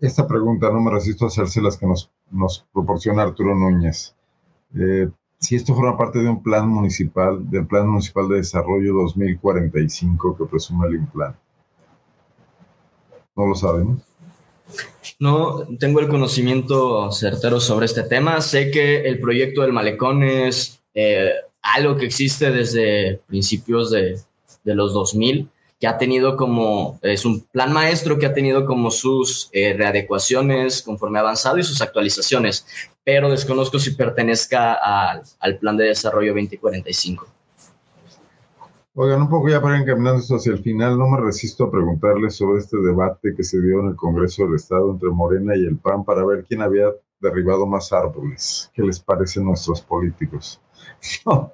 esta 0.00 0.26
pregunta 0.26 0.70
no 0.70 0.80
me 0.80 0.90
resisto 0.90 1.24
a 1.24 1.28
hacérselas 1.28 1.76
que 1.76 1.86
nos, 1.86 2.10
nos 2.30 2.66
proporciona 2.72 3.22
Arturo 3.22 3.54
Núñez. 3.54 4.14
Eh, 4.74 5.08
si 5.38 5.56
esto 5.56 5.74
forma 5.74 5.96
parte 5.96 6.18
de 6.18 6.28
un 6.28 6.42
plan 6.42 6.68
municipal, 6.68 7.48
del 7.50 7.66
Plan 7.66 7.88
Municipal 7.88 8.28
de 8.28 8.36
Desarrollo 8.36 8.92
2045 8.94 10.36
que 10.36 10.44
presume 10.44 10.86
el 10.88 10.96
Implan. 10.96 11.34
¿No 13.34 13.46
lo 13.46 13.54
saben? 13.54 14.02
No 15.18 15.66
tengo 15.78 16.00
el 16.00 16.08
conocimiento 16.08 17.10
certero 17.10 17.58
sobre 17.58 17.86
este 17.86 18.02
tema. 18.02 18.40
Sé 18.42 18.70
que 18.70 19.02
el 19.02 19.18
proyecto 19.18 19.62
del 19.62 19.72
malecón 19.72 20.22
es 20.22 20.82
eh, 20.94 21.32
algo 21.62 21.96
que 21.96 22.06
existe 22.06 22.50
desde 22.50 23.20
principios 23.26 23.90
de, 23.90 24.20
de 24.64 24.74
los 24.74 24.92
2000 24.92 25.48
que 25.80 25.86
ha 25.86 25.96
tenido 25.96 26.36
como, 26.36 26.98
es 27.00 27.24
un 27.24 27.40
plan 27.40 27.72
maestro 27.72 28.18
que 28.18 28.26
ha 28.26 28.34
tenido 28.34 28.66
como 28.66 28.90
sus 28.90 29.48
eh, 29.52 29.72
readecuaciones 29.72 30.82
conforme 30.82 31.18
ha 31.18 31.22
avanzado 31.22 31.56
y 31.56 31.62
sus 31.62 31.80
actualizaciones, 31.80 32.66
pero 33.02 33.30
desconozco 33.30 33.78
si 33.78 33.92
pertenezca 33.92 34.74
al 34.74 35.56
plan 35.58 35.78
de 35.78 35.86
desarrollo 35.86 36.34
2045. 36.34 37.26
Oigan, 38.94 39.22
un 39.22 39.30
poco 39.30 39.48
ya 39.48 39.62
para 39.62 39.78
encaminando 39.78 40.20
esto 40.20 40.36
hacia 40.36 40.52
el 40.52 40.62
final, 40.62 40.98
no 40.98 41.08
me 41.08 41.18
resisto 41.18 41.64
a 41.64 41.70
preguntarles 41.70 42.36
sobre 42.36 42.58
este 42.58 42.76
debate 42.76 43.34
que 43.34 43.42
se 43.42 43.58
dio 43.62 43.80
en 43.80 43.88
el 43.88 43.96
Congreso 43.96 44.44
del 44.44 44.56
Estado 44.56 44.90
entre 44.90 45.08
Morena 45.08 45.56
y 45.56 45.64
el 45.64 45.78
PAN 45.78 46.04
para 46.04 46.26
ver 46.26 46.44
quién 46.46 46.60
había 46.60 46.88
derribado 47.20 47.66
más 47.66 47.90
árboles. 47.92 48.70
¿Qué 48.74 48.82
les 48.82 49.00
parecen 49.00 49.44
nuestros 49.44 49.80
políticos? 49.80 50.60
No, 51.24 51.52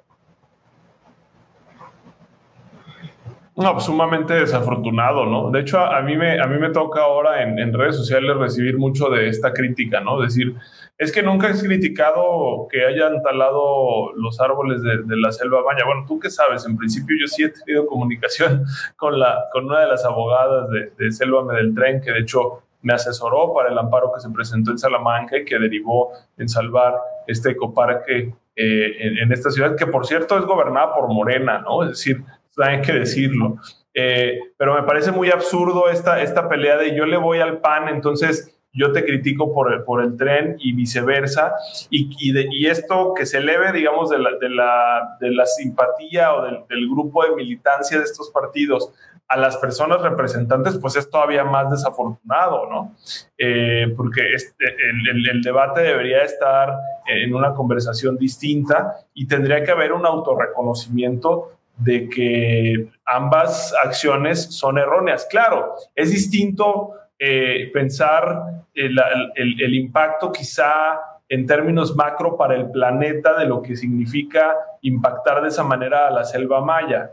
pues 3.73 3.85
sumamente 3.85 4.35
desafortunado, 4.35 5.25
¿no? 5.25 5.49
De 5.49 5.61
hecho, 5.61 5.79
a, 5.79 6.01
mí, 6.01 6.15
me, 6.15 6.39
a 6.39 6.45
mí 6.45 6.59
me 6.59 6.69
toca 6.69 7.01
ahora 7.01 7.41
en, 7.41 7.73
redes 7.73 7.95
sociales 7.95 8.37
recibir 8.37 8.77
mucho 8.77 9.09
de 9.09 9.29
esta 9.29 9.51
crítica, 9.51 9.99
¿no? 9.99 10.21
Decir, 10.21 10.55
es 10.97 11.11
que 11.11 11.23
nunca 11.23 11.47
has 11.47 11.63
criticado 11.63 12.67
que 12.69 12.85
hayan 12.85 13.21
talado 13.23 14.13
los 14.13 14.39
árboles 14.39 14.83
de, 14.83 15.17
la 15.17 15.31
selva 15.31 15.61
baña. 15.63 15.85
Bueno, 15.85 16.05
tú 16.07 16.19
qué 16.19 16.29
sabes, 16.29 16.65
en 16.65 16.77
principio 16.77 17.17
yo 17.19 17.27
sí 17.27 17.43
he 17.43 17.49
tenido 17.49 17.87
comunicación 17.87 18.63
con, 18.95 19.17
la, 19.17 19.45
con 19.51 19.65
una 19.65 19.79
de 19.79 19.87
las 19.87 20.05
abogadas 20.05 20.69
de, 20.69 20.91
de 20.97 21.11
Selva 21.11 21.51
del 21.53 21.73
Tren, 21.73 21.99
que 21.99 22.11
de 22.11 22.19
hecho 22.19 22.61
me 22.81 22.93
asesoró 22.93 23.53
para 23.53 23.69
el 23.69 23.77
amparo 23.77 24.11
que 24.13 24.21
se 24.21 24.29
presentó 24.29 24.71
en 24.71 24.77
Salamanca 24.77 25.37
y 25.37 25.45
que 25.45 25.57
derivó 25.57 26.11
en 26.37 26.47
salvar 26.47 26.95
este 27.25 27.51
ecoparque 27.51 28.33
eh, 28.55 29.21
en, 29.21 29.31
esta 29.31 29.51
ciudad, 29.51 29.75
que 29.75 29.85
por 29.85 30.07
cierto 30.07 30.35
es 30.37 30.45
gobernada 30.45 30.95
por 30.95 31.07
Morena, 31.13 31.59
¿no? 31.59 31.83
Es 31.83 31.89
decir, 31.89 32.23
hay 32.57 32.81
que 32.81 32.93
decirlo. 32.93 33.57
Eh, 33.93 34.39
pero 34.57 34.75
me 34.75 34.83
parece 34.83 35.11
muy 35.11 35.31
absurdo 35.31 35.89
esta, 35.89 36.21
esta 36.21 36.47
pelea 36.47 36.77
de 36.77 36.95
yo 36.95 37.05
le 37.05 37.17
voy 37.17 37.39
al 37.39 37.59
PAN, 37.61 37.89
entonces 37.89 38.57
yo 38.77 38.91
te 38.91 39.03
critico 39.03 39.53
por 39.53 39.73
el, 39.73 39.83
por 39.83 40.03
el 40.03 40.15
tren 40.15 40.55
y 40.59 40.73
viceversa. 40.73 41.55
Y, 41.89 42.09
y, 42.19 42.67
esto 42.67 43.13
que 43.15 43.25
se 43.25 43.39
eleve, 43.39 43.71
digamos, 43.71 44.09
de 44.11 44.19
la, 44.19 44.37
de 44.39 44.49
la, 44.49 45.17
de 45.19 45.31
la 45.31 45.45
simpatía 45.45 46.33
o 46.35 46.43
del, 46.43 46.59
del, 46.69 46.87
grupo 46.87 47.23
de 47.23 47.35
militancia 47.35 47.97
de 47.97 48.03
estos 48.03 48.29
partidos 48.29 48.93
a 49.29 49.35
las 49.35 49.57
personas 49.57 50.01
representantes, 50.01 50.77
pues 50.77 50.95
es 50.95 51.09
todavía 51.09 51.43
más 51.43 51.69
desafortunado, 51.71 52.69
¿no? 52.69 52.95
Eh, 53.37 53.93
porque 53.97 54.21
este, 54.33 54.63
el, 54.65 55.17
el, 55.17 55.29
el, 55.29 55.41
debate 55.41 55.81
debería 55.81 56.21
estar 56.21 56.73
en 57.07 57.35
una 57.35 57.53
conversación 57.53 58.15
distinta 58.15 58.93
y 59.13 59.27
tendría 59.27 59.63
que 59.63 59.71
haber 59.71 59.91
un 59.91 60.05
autorreconocimiento 60.05 61.56
de 61.77 62.09
que 62.09 62.87
ambas 63.05 63.73
acciones 63.83 64.43
son 64.55 64.77
erróneas. 64.77 65.27
Claro, 65.29 65.75
es 65.95 66.11
distinto 66.11 66.91
eh, 67.19 67.69
pensar 67.73 68.63
el, 68.73 69.73
impacto 69.73 70.31
quizá 70.31 70.99
en 71.29 71.45
términos 71.45 71.95
macro 71.95 72.37
para 72.37 72.55
el 72.55 72.69
planeta 72.71 73.37
de 73.37 73.45
lo 73.45 73.61
que 73.61 73.75
significa 73.75 74.55
impactar 74.81 75.41
de 75.41 75.49
esa 75.49 75.63
manera 75.63 76.07
a 76.07 76.11
la 76.11 76.23
selva 76.23 76.61
maya. 76.61 77.09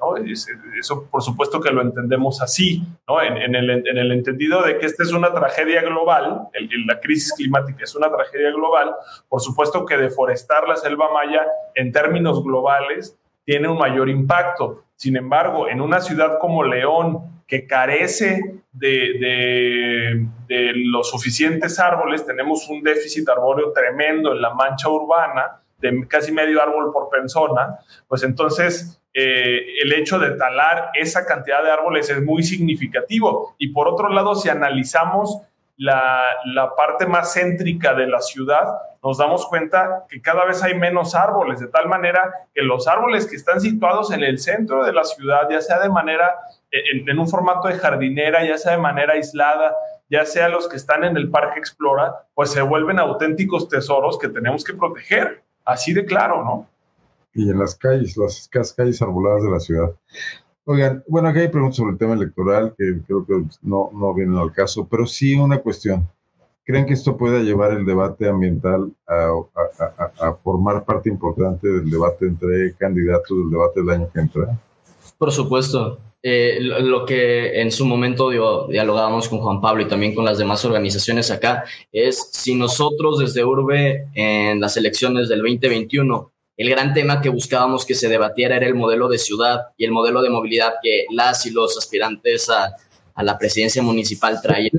eso 0.79 1.09
por 1.11 1.23
supuesto 1.23 1.61
que 1.61 1.71
lo 1.71 1.81
entendemos 1.81 2.41
así, 2.43 2.83
¿no? 3.09 3.21
en, 3.23 3.55
el, 3.55 4.13
entendido 4.13 4.63
de 4.63 4.79
que 4.79 4.87
esta 4.87 5.03
es 5.03 5.13
una 5.13 5.33
tragedia 5.33 5.83
global, 5.83 6.49
la 6.87 7.01
crisis 7.01 7.33
climática 7.33 7.83
es 7.83 7.95
una 7.95 8.11
tragedia 8.11 8.51
global, 8.51 8.95
por 9.29 9.41
supuesto 9.41 9.85
que 9.85 9.97
deforestar 9.97 10.69
la 10.69 10.77
selva 10.77 11.13
maya 11.13 11.45
en 11.75 11.91
términos 11.91 12.45
globales 12.45 13.19
tiene 13.45 13.69
un 13.69 13.79
mayor 13.79 14.09
impacto. 14.09 14.85
Sin 14.97 15.17
embargo, 15.17 15.69
en 15.69 15.81
una 15.81 16.01
ciudad 16.01 16.39
como 16.39 16.65
León, 16.65 17.43
que 17.47 17.67
carece 17.67 18.61
de, 18.73 20.27
los 20.77 21.11
suficientes 21.11 21.79
árboles, 21.79 22.25
tenemos 22.25 22.69
un 22.69 22.83
déficit 22.83 23.29
arbóreo 23.29 23.73
tremendo 23.73 24.33
en 24.33 24.41
la 24.41 24.55
mancha 24.55 24.89
urbana, 24.89 25.61
de 25.79 26.07
casi 26.09 26.33
medio 26.33 26.63
árbol 26.63 26.93
por 26.93 27.11
persona, 27.11 27.79
pues 28.09 28.23
entonces 28.23 29.01
eh, 29.13 29.65
el 29.83 29.93
hecho 29.93 30.19
de 30.19 30.33
talar 30.33 30.91
esa 30.95 31.27
cantidad 31.27 31.63
de 31.63 31.71
árboles 31.71 32.09
es 32.09 32.23
muy 32.23 32.43
significativo. 32.43 33.55
Y 33.59 33.69
por 33.69 33.89
otro 33.89 34.09
lado, 34.09 34.35
si 34.35 34.49
analizamos 34.49 35.43
la, 35.77 36.23
la, 36.47 36.75
parte 36.77 37.07
más 37.07 37.35
céntrica 37.35 37.95
de 37.95 38.07
la 38.07 38.21
ciudad, 38.21 38.65
nos 39.03 39.19
damos 39.19 39.47
cuenta 39.49 40.07
que 40.09 40.23
cada 40.23 40.45
vez 40.45 40.63
hay 40.63 40.75
menos 40.75 41.15
árboles, 41.15 41.61
de 41.61 41.67
tal 41.69 41.89
manera 41.89 42.33
que 42.55 42.63
los 42.63 42.87
árboles 42.87 43.27
que 43.27 43.37
están 43.37 43.61
situados 43.61 44.13
en 44.13 44.23
el 44.23 44.39
centro 44.39 44.85
de 44.85 44.93
la 44.93 45.05
ciudad, 45.05 45.49
ya 45.51 45.61
sea 45.61 45.81
de 45.81 45.89
manera, 45.89 46.37
en, 46.71 47.19
un 47.19 47.29
formato 47.29 47.69
de 47.69 47.75
jardinera, 47.75 48.47
ya 48.47 48.57
sea 48.57 48.73
de 48.73 48.79
manera 48.79 49.15
aislada, 49.15 49.75
ya 50.09 50.25
sea 50.25 50.49
los 50.49 50.69
que 50.69 50.77
están 50.77 51.05
en 51.05 51.17
el 51.17 51.31
Parque 51.31 51.59
Explora, 51.59 52.27
pues 52.35 52.51
se 52.51 52.63
vuelven 52.63 52.99
auténticos 52.99 53.69
tesoros 53.69 54.19
que 54.19 54.29
tenemos 54.29 54.65
que 54.65 54.75
proteger, 54.75 55.43
así 55.65 55.93
de 55.93 56.05
claro, 56.05 56.45
¿no? 56.45 56.69
Y 57.35 57.51
en 57.51 57.59
las 57.59 57.75
calles, 57.75 58.17
las 58.17 58.49
calles 58.77 59.03
arboladas 59.03 59.43
de 59.43 59.51
la 59.51 59.59
ciudad. 59.59 59.91
Oigan, 60.67 61.05
bueno, 61.07 61.29
aquí 61.29 61.41
hay 61.41 61.49
preguntas 61.49 61.77
sobre 61.77 61.93
el 61.93 61.99
tema 61.99 62.15
electoral 62.15 62.75
que 62.77 63.01
creo 63.07 63.27
que 63.27 63.43
no, 63.63 63.91
no 63.93 64.15
vienen 64.15 64.39
al 64.39 64.53
caso, 64.53 64.89
pero 64.91 65.07
sí 65.07 65.35
una 65.35 65.59
cuestión. 65.59 66.09
¿Creen 66.65 66.87
que 66.87 66.95
esto 66.95 67.19
pueda 67.19 67.41
llevar 67.41 67.73
el 67.73 67.85
debate 67.85 68.27
ambiental 68.27 68.91
a, 69.07 70.33
formar 70.43 70.85
parte 70.85 71.11
importante 71.11 71.69
del 71.69 71.91
debate 71.91 72.27
entre 72.27 72.75
candidatos 72.77 73.37
del 73.37 73.51
debate 73.51 73.81
del 73.81 73.91
año 73.91 74.09
que 74.13 74.21
entra? 74.21 74.59
Por 75.19 75.31
supuesto. 75.31 75.99
Eh, 76.27 76.57
lo, 76.59 77.05
que 77.05 77.61
en 77.61 77.71
su 77.71 77.85
momento 77.85 78.31
dialogábamos 78.31 79.29
con 79.29 79.41
Juan 79.41 79.61
Pablo 79.61 79.83
y 79.83 79.89
también 79.89 80.15
con 80.15 80.25
las 80.25 80.39
demás 80.39 80.65
organizaciones 80.65 81.31
acá 81.31 81.65
es 81.93 82.31
si 82.33 82.55
nosotros 82.55 83.19
desde 83.19 83.45
Urbe 83.45 84.09
en 84.15 84.59
las 84.59 84.79
elecciones 84.79 85.29
del 85.29 85.41
2021 85.41 86.33
el 86.57 86.71
gran 86.71 86.95
tema 86.95 87.21
que 87.21 87.29
buscábamos 87.29 87.85
que 87.85 87.95
se 87.95 88.09
debatiera 88.09 88.57
era 88.57 88.67
el 88.67 88.75
modelo 88.75 89.09
de 89.09 89.19
ciudad 89.19 89.61
y 89.77 89.85
el 89.85 89.91
modelo 89.91 90.23
de 90.23 90.31
movilidad 90.31 90.75
que 90.83 91.07
las 91.11 91.47
y 91.47 91.51
los 91.51 91.77
aspirantes 91.77 92.49
a, 92.49 92.75
a 93.15 93.23
la 93.23 93.39
presidencia 93.39 93.83
municipal 93.83 94.41
traían. 94.43 94.73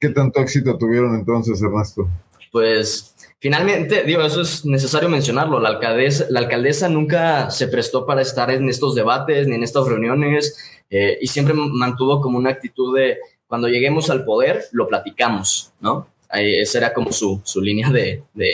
¿Qué, 0.00 0.08
tanto 0.10 0.40
éxito 0.40 0.76
tuvieron 0.76 1.14
entonces, 1.14 1.60
Ernesto? 1.62 2.08
Pues 2.50 3.14
finalmente, 3.38 4.04
digo, 4.04 4.22
eso 4.22 4.40
es 4.40 4.64
necesario 4.64 5.08
mencionarlo, 5.08 5.60
la 5.60 5.68
alcaldesa, 5.70 6.26
la 6.30 6.40
alcaldesa 6.40 6.88
nunca 6.88 7.50
se 7.50 7.68
prestó 7.68 8.06
para 8.06 8.22
estar 8.22 8.50
en 8.50 8.68
estos 8.68 8.94
debates 8.94 9.46
ni 9.46 9.54
en 9.54 9.62
estas 9.62 9.86
reuniones 9.86 10.56
eh, 10.90 11.18
y 11.20 11.26
siempre 11.26 11.54
mantuvo 11.54 12.20
como 12.20 12.38
una 12.38 12.50
actitud 12.50 12.96
de 12.96 13.18
cuando 13.46 13.68
lleguemos 13.68 14.10
al 14.10 14.24
poder, 14.24 14.64
lo 14.72 14.86
platicamos, 14.88 15.72
¿no? 15.80 16.08
esa 16.30 16.78
era 16.78 16.92
como 16.92 17.10
su, 17.10 17.40
su 17.44 17.62
línea 17.62 17.90
de, 17.90 18.22
de, 18.34 18.50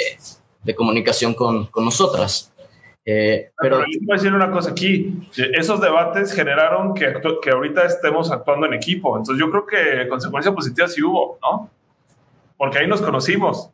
de 0.63 0.75
comunicación 0.75 1.35
con, 1.35 1.67
con 1.67 1.85
nosotras. 1.85 2.53
Eh, 3.07 3.51
pero, 3.59 3.79
voy 3.79 4.13
a 4.13 4.15
decir 4.15 4.33
una 4.33 4.51
cosa 4.51 4.71
aquí, 4.71 5.29
esos 5.37 5.81
debates 5.81 6.33
generaron 6.33 6.95
que, 6.95 7.13
que 7.43 7.51
ahorita 7.51 7.85
estemos 7.85 8.31
actuando 8.31 8.67
en 8.67 8.75
equipo, 8.75 9.19
entonces 9.19 9.39
yo 9.39 9.51
creo 9.51 9.67
que 9.67 10.09
consecuencia 10.09 10.55
positiva 10.55 10.89
sí 10.89 11.03
hubo, 11.03 11.39
¿no? 11.43 11.71
Porque 12.57 12.79
ahí 12.79 12.87
nos 12.87 13.03
conocimos. 13.03 13.71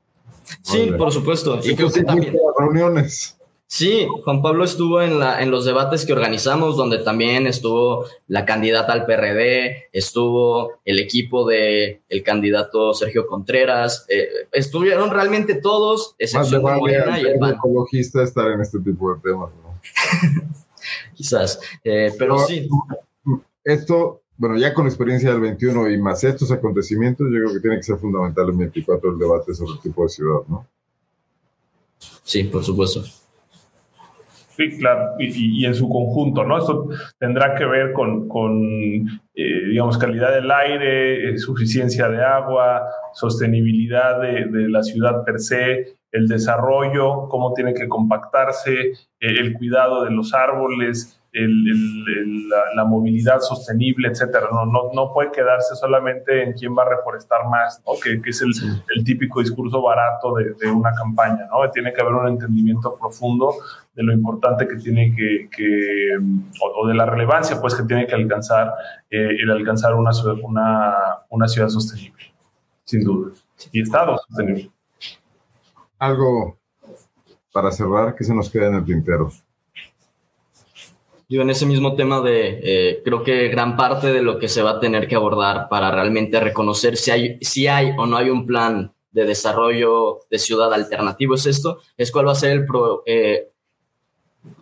Sí, 0.62 0.92
por 0.98 1.12
supuesto. 1.12 1.60
Y 1.62 1.76
creo 1.76 1.92
que 1.92 2.02
también... 2.02 2.36
Reuniones. 2.58 3.39
Sí, 3.72 4.04
Juan 4.24 4.42
Pablo 4.42 4.64
estuvo 4.64 5.00
en, 5.00 5.20
la, 5.20 5.40
en 5.40 5.52
los 5.52 5.64
debates 5.64 6.04
que 6.04 6.12
organizamos, 6.12 6.76
donde 6.76 6.98
también 6.98 7.46
estuvo 7.46 8.04
la 8.26 8.44
candidata 8.44 8.92
al 8.92 9.06
PRD, 9.06 9.90
estuvo 9.92 10.72
el 10.84 10.98
equipo 10.98 11.48
de 11.48 12.02
el 12.08 12.24
candidato 12.24 12.92
Sergio 12.94 13.28
Contreras, 13.28 14.06
eh, 14.08 14.26
estuvieron 14.50 15.10
realmente 15.10 15.54
todos, 15.54 16.16
excepción 16.18 16.64
de 16.64 16.72
Morena 16.72 17.20
y 17.20 17.26
el 17.26 17.38
PAN. 17.38 17.54
ecologista 17.54 18.24
estar 18.24 18.50
en 18.50 18.60
este 18.60 18.80
tipo 18.80 19.14
de 19.14 19.20
temas, 19.20 19.50
¿no? 19.62 19.80
Quizás, 21.14 21.60
eh, 21.84 22.12
pero, 22.18 22.40
sí. 22.40 22.68
Esto, 23.62 24.22
bueno, 24.36 24.58
ya 24.58 24.74
con 24.74 24.86
la 24.86 24.90
experiencia 24.90 25.30
del 25.30 25.42
21 25.42 25.90
y 25.90 25.98
más 25.98 26.24
estos 26.24 26.50
acontecimientos, 26.50 27.28
yo 27.30 27.38
creo 27.38 27.52
que 27.52 27.60
tiene 27.60 27.76
que 27.76 27.84
ser 27.84 27.98
fundamental 27.98 28.48
el 28.48 28.56
24 28.56 29.12
el 29.12 29.18
debate 29.18 29.54
sobre 29.54 29.74
el 29.74 29.80
tipo 29.80 30.02
de 30.02 30.08
ciudad, 30.08 30.40
¿no? 30.48 30.66
Sí, 32.24 32.42
por 32.42 32.64
supuesto. 32.64 33.04
Y, 35.18 35.64
en 35.64 35.74
su 35.74 35.88
conjunto, 35.88 36.44
¿no? 36.44 36.58
Esto 36.58 36.88
tendrá 37.18 37.54
que 37.54 37.64
ver 37.64 37.92
con, 37.92 38.28
eh, 39.34 39.66
digamos, 39.68 39.98
calidad 39.98 40.32
del 40.34 40.50
aire, 40.50 41.30
eh, 41.30 41.38
suficiencia 41.38 42.08
de 42.08 42.22
agua, 42.22 42.86
sostenibilidad 43.12 44.20
de, 44.20 44.46
de, 44.46 44.68
la 44.68 44.82
ciudad 44.82 45.24
per 45.24 45.38
se, 45.38 46.00
el 46.12 46.26
desarrollo, 46.26 47.28
cómo 47.28 47.52
tiene 47.54 47.74
que 47.74 47.88
compactarse, 47.88 48.74
eh, 48.80 48.94
el 49.20 49.54
cuidado 49.54 50.04
de 50.04 50.10
los 50.10 50.34
árboles, 50.34 51.19
la, 51.32 52.84
movilidad 52.84 53.40
sostenible, 53.40 54.08
etcétera. 54.08 54.48
No, 54.50 54.66
no, 54.66 54.90
no, 54.92 55.12
puede 55.12 55.30
quedarse 55.30 55.76
solamente 55.76 56.42
en 56.42 56.52
quién 56.54 56.76
va 56.76 56.82
a 56.82 56.88
reforestar 56.88 57.48
más, 57.48 57.80
¿no? 57.86 57.92
que, 58.02 58.20
que, 58.20 58.30
es 58.30 58.42
el, 58.42 58.50
el, 58.96 59.04
típico 59.04 59.40
discurso 59.40 59.80
barato 59.80 60.34
de, 60.34 60.54
de, 60.54 60.70
una 60.70 60.92
campaña. 60.94 61.46
¿no? 61.50 61.70
Tiene 61.70 61.92
que 61.92 62.00
haber 62.00 62.14
un 62.14 62.28
entendimiento 62.28 62.96
profundo 62.98 63.54
de 63.94 64.02
lo 64.02 64.12
importante 64.12 64.66
que 64.66 64.76
tiene 64.76 65.14
que, 65.14 65.48
que 65.54 66.08
o, 66.60 66.86
de 66.86 66.94
la 66.94 67.06
relevancia 67.06 67.60
pues, 67.60 67.74
que 67.74 67.84
tiene 67.84 68.06
que 68.06 68.14
alcanzar 68.14 68.72
eh, 69.10 69.36
el 69.40 69.50
alcanzar 69.50 69.94
una, 69.94 70.10
una, 70.42 70.94
una 71.28 71.48
ciudad 71.48 71.68
sostenible, 71.68 72.24
sin 72.84 73.04
duda. 73.04 73.32
Y 73.72 73.82
Estado 73.82 74.16
sostenible. 74.16 74.70
Algo 75.98 76.56
para 77.52 77.70
cerrar 77.70 78.14
que 78.14 78.24
se 78.24 78.34
nos 78.34 78.48
queda 78.48 78.68
en 78.68 78.74
el 78.74 78.84
tintero. 78.84 79.30
Yo 81.30 81.42
en 81.42 81.50
ese 81.50 81.64
mismo 81.64 81.94
tema 81.94 82.20
de, 82.20 82.58
eh, 82.60 83.02
creo 83.04 83.22
que 83.22 83.46
gran 83.50 83.76
parte 83.76 84.12
de 84.12 84.20
lo 84.20 84.40
que 84.40 84.48
se 84.48 84.62
va 84.62 84.72
a 84.72 84.80
tener 84.80 85.06
que 85.06 85.14
abordar 85.14 85.68
para 85.68 85.92
realmente 85.92 86.40
reconocer 86.40 86.96
si 86.96 87.12
hay, 87.12 87.38
si 87.40 87.68
hay 87.68 87.92
o 87.96 88.04
no 88.04 88.16
hay 88.16 88.30
un 88.30 88.46
plan 88.46 88.92
de 89.12 89.24
desarrollo 89.24 90.22
de 90.28 90.40
ciudad 90.40 90.74
alternativo 90.74 91.36
es 91.36 91.46
esto, 91.46 91.78
es 91.96 92.10
cuál 92.10 92.26
va 92.26 92.32
a 92.32 92.34
ser 92.34 92.50
el 92.50 92.66
eh, 93.06 93.46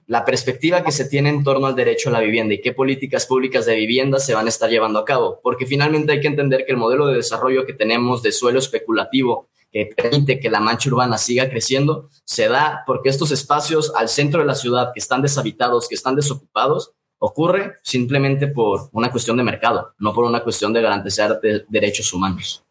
la 0.08 0.26
perspectiva 0.26 0.84
que 0.84 0.92
se 0.92 1.06
tiene 1.06 1.30
en 1.30 1.42
torno 1.42 1.66
al 1.66 1.74
derecho 1.74 2.10
a 2.10 2.12
la 2.12 2.20
vivienda 2.20 2.52
y 2.52 2.60
qué 2.60 2.74
políticas 2.74 3.24
públicas 3.24 3.64
de 3.64 3.74
vivienda 3.74 4.18
se 4.18 4.34
van 4.34 4.44
a 4.44 4.50
estar 4.50 4.68
llevando 4.68 4.98
a 4.98 5.06
cabo, 5.06 5.40
porque 5.42 5.64
finalmente 5.64 6.12
hay 6.12 6.20
que 6.20 6.28
entender 6.28 6.66
que 6.66 6.72
el 6.72 6.78
modelo 6.78 7.06
de 7.06 7.16
desarrollo 7.16 7.64
que 7.64 7.72
tenemos 7.72 8.22
de 8.22 8.32
suelo 8.32 8.58
especulativo 8.58 9.48
que 9.70 9.90
permite 9.96 10.40
que 10.40 10.50
la 10.50 10.60
mancha 10.60 10.88
urbana 10.90 11.18
siga 11.18 11.48
creciendo, 11.48 12.08
se 12.24 12.48
da 12.48 12.82
porque 12.86 13.08
estos 13.08 13.30
espacios 13.30 13.92
al 13.94 14.08
centro 14.08 14.40
de 14.40 14.46
la 14.46 14.54
ciudad 14.54 14.92
que 14.92 15.00
están 15.00 15.22
deshabitados, 15.22 15.88
que 15.88 15.94
están 15.94 16.16
desocupados, 16.16 16.92
ocurre 17.18 17.74
simplemente 17.82 18.46
por 18.46 18.88
una 18.92 19.10
cuestión 19.10 19.36
de 19.36 19.42
mercado, 19.42 19.92
no 19.98 20.14
por 20.14 20.24
una 20.24 20.42
cuestión 20.42 20.72
de 20.72 20.82
garantizar 20.82 21.40
derechos 21.68 22.12
humanos. 22.12 22.64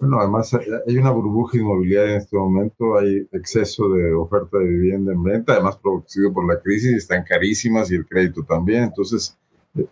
Bueno, 0.00 0.18
además 0.18 0.52
hay 0.52 0.96
una 0.96 1.12
burbuja 1.12 1.58
inmobiliaria 1.58 2.14
en 2.14 2.20
este 2.22 2.36
momento, 2.36 2.98
hay 2.98 3.28
exceso 3.30 3.88
de 3.90 4.12
oferta 4.12 4.58
de 4.58 4.64
vivienda 4.64 5.12
en 5.12 5.22
venta, 5.22 5.52
además 5.52 5.76
producido 5.76 6.32
por 6.32 6.52
la 6.52 6.60
crisis, 6.60 6.96
están 6.96 7.22
carísimas 7.22 7.88
y 7.92 7.94
el 7.94 8.06
crédito 8.06 8.42
también, 8.42 8.84
entonces 8.84 9.38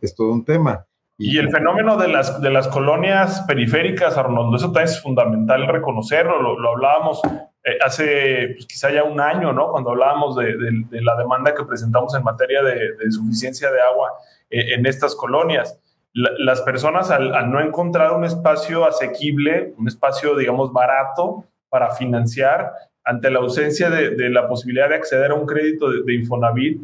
es 0.00 0.14
todo 0.14 0.32
un 0.32 0.44
tema. 0.44 0.84
Y 1.22 1.36
el 1.36 1.50
fenómeno 1.50 1.98
de 1.98 2.08
las, 2.08 2.40
de 2.40 2.48
las 2.50 2.66
colonias 2.68 3.42
periféricas, 3.46 4.16
Arnoldo, 4.16 4.56
eso 4.56 4.72
también 4.72 4.84
es 4.84 5.02
fundamental 5.02 5.66
reconocerlo, 5.68 6.40
lo, 6.40 6.58
lo 6.58 6.70
hablábamos 6.70 7.20
eh, 7.62 7.76
hace 7.84 8.54
pues, 8.54 8.66
quizá 8.66 8.90
ya 8.90 9.04
un 9.04 9.20
año, 9.20 9.52
¿no? 9.52 9.70
Cuando 9.70 9.90
hablábamos 9.90 10.34
de, 10.36 10.56
de, 10.56 11.02
la 11.02 11.14
demanda 11.16 11.54
que 11.54 11.64
presentamos 11.64 12.14
en 12.14 12.24
materia 12.24 12.62
de, 12.62 12.94
de 12.94 13.10
suficiencia 13.10 13.70
de 13.70 13.82
agua 13.82 14.12
eh, 14.48 14.72
en 14.74 14.86
estas 14.86 15.14
colonias. 15.14 15.78
las 16.14 16.62
personas 16.62 17.10
al, 17.10 17.34
al, 17.34 17.52
no 17.52 17.60
encontrar 17.60 18.12
un 18.12 18.24
espacio 18.24 18.86
asequible, 18.86 19.74
un 19.76 19.88
espacio, 19.88 20.36
digamos, 20.38 20.72
barato 20.72 21.44
para 21.68 21.90
financiar, 21.90 22.72
ante 23.04 23.30
la 23.30 23.40
ausencia 23.40 23.90
de, 23.90 24.30
la 24.30 24.48
posibilidad 24.48 24.88
de 24.88 24.94
acceder 24.94 25.32
a 25.32 25.34
un 25.34 25.46
crédito 25.46 25.90
de, 25.90 26.14
Infonavit, 26.14 26.80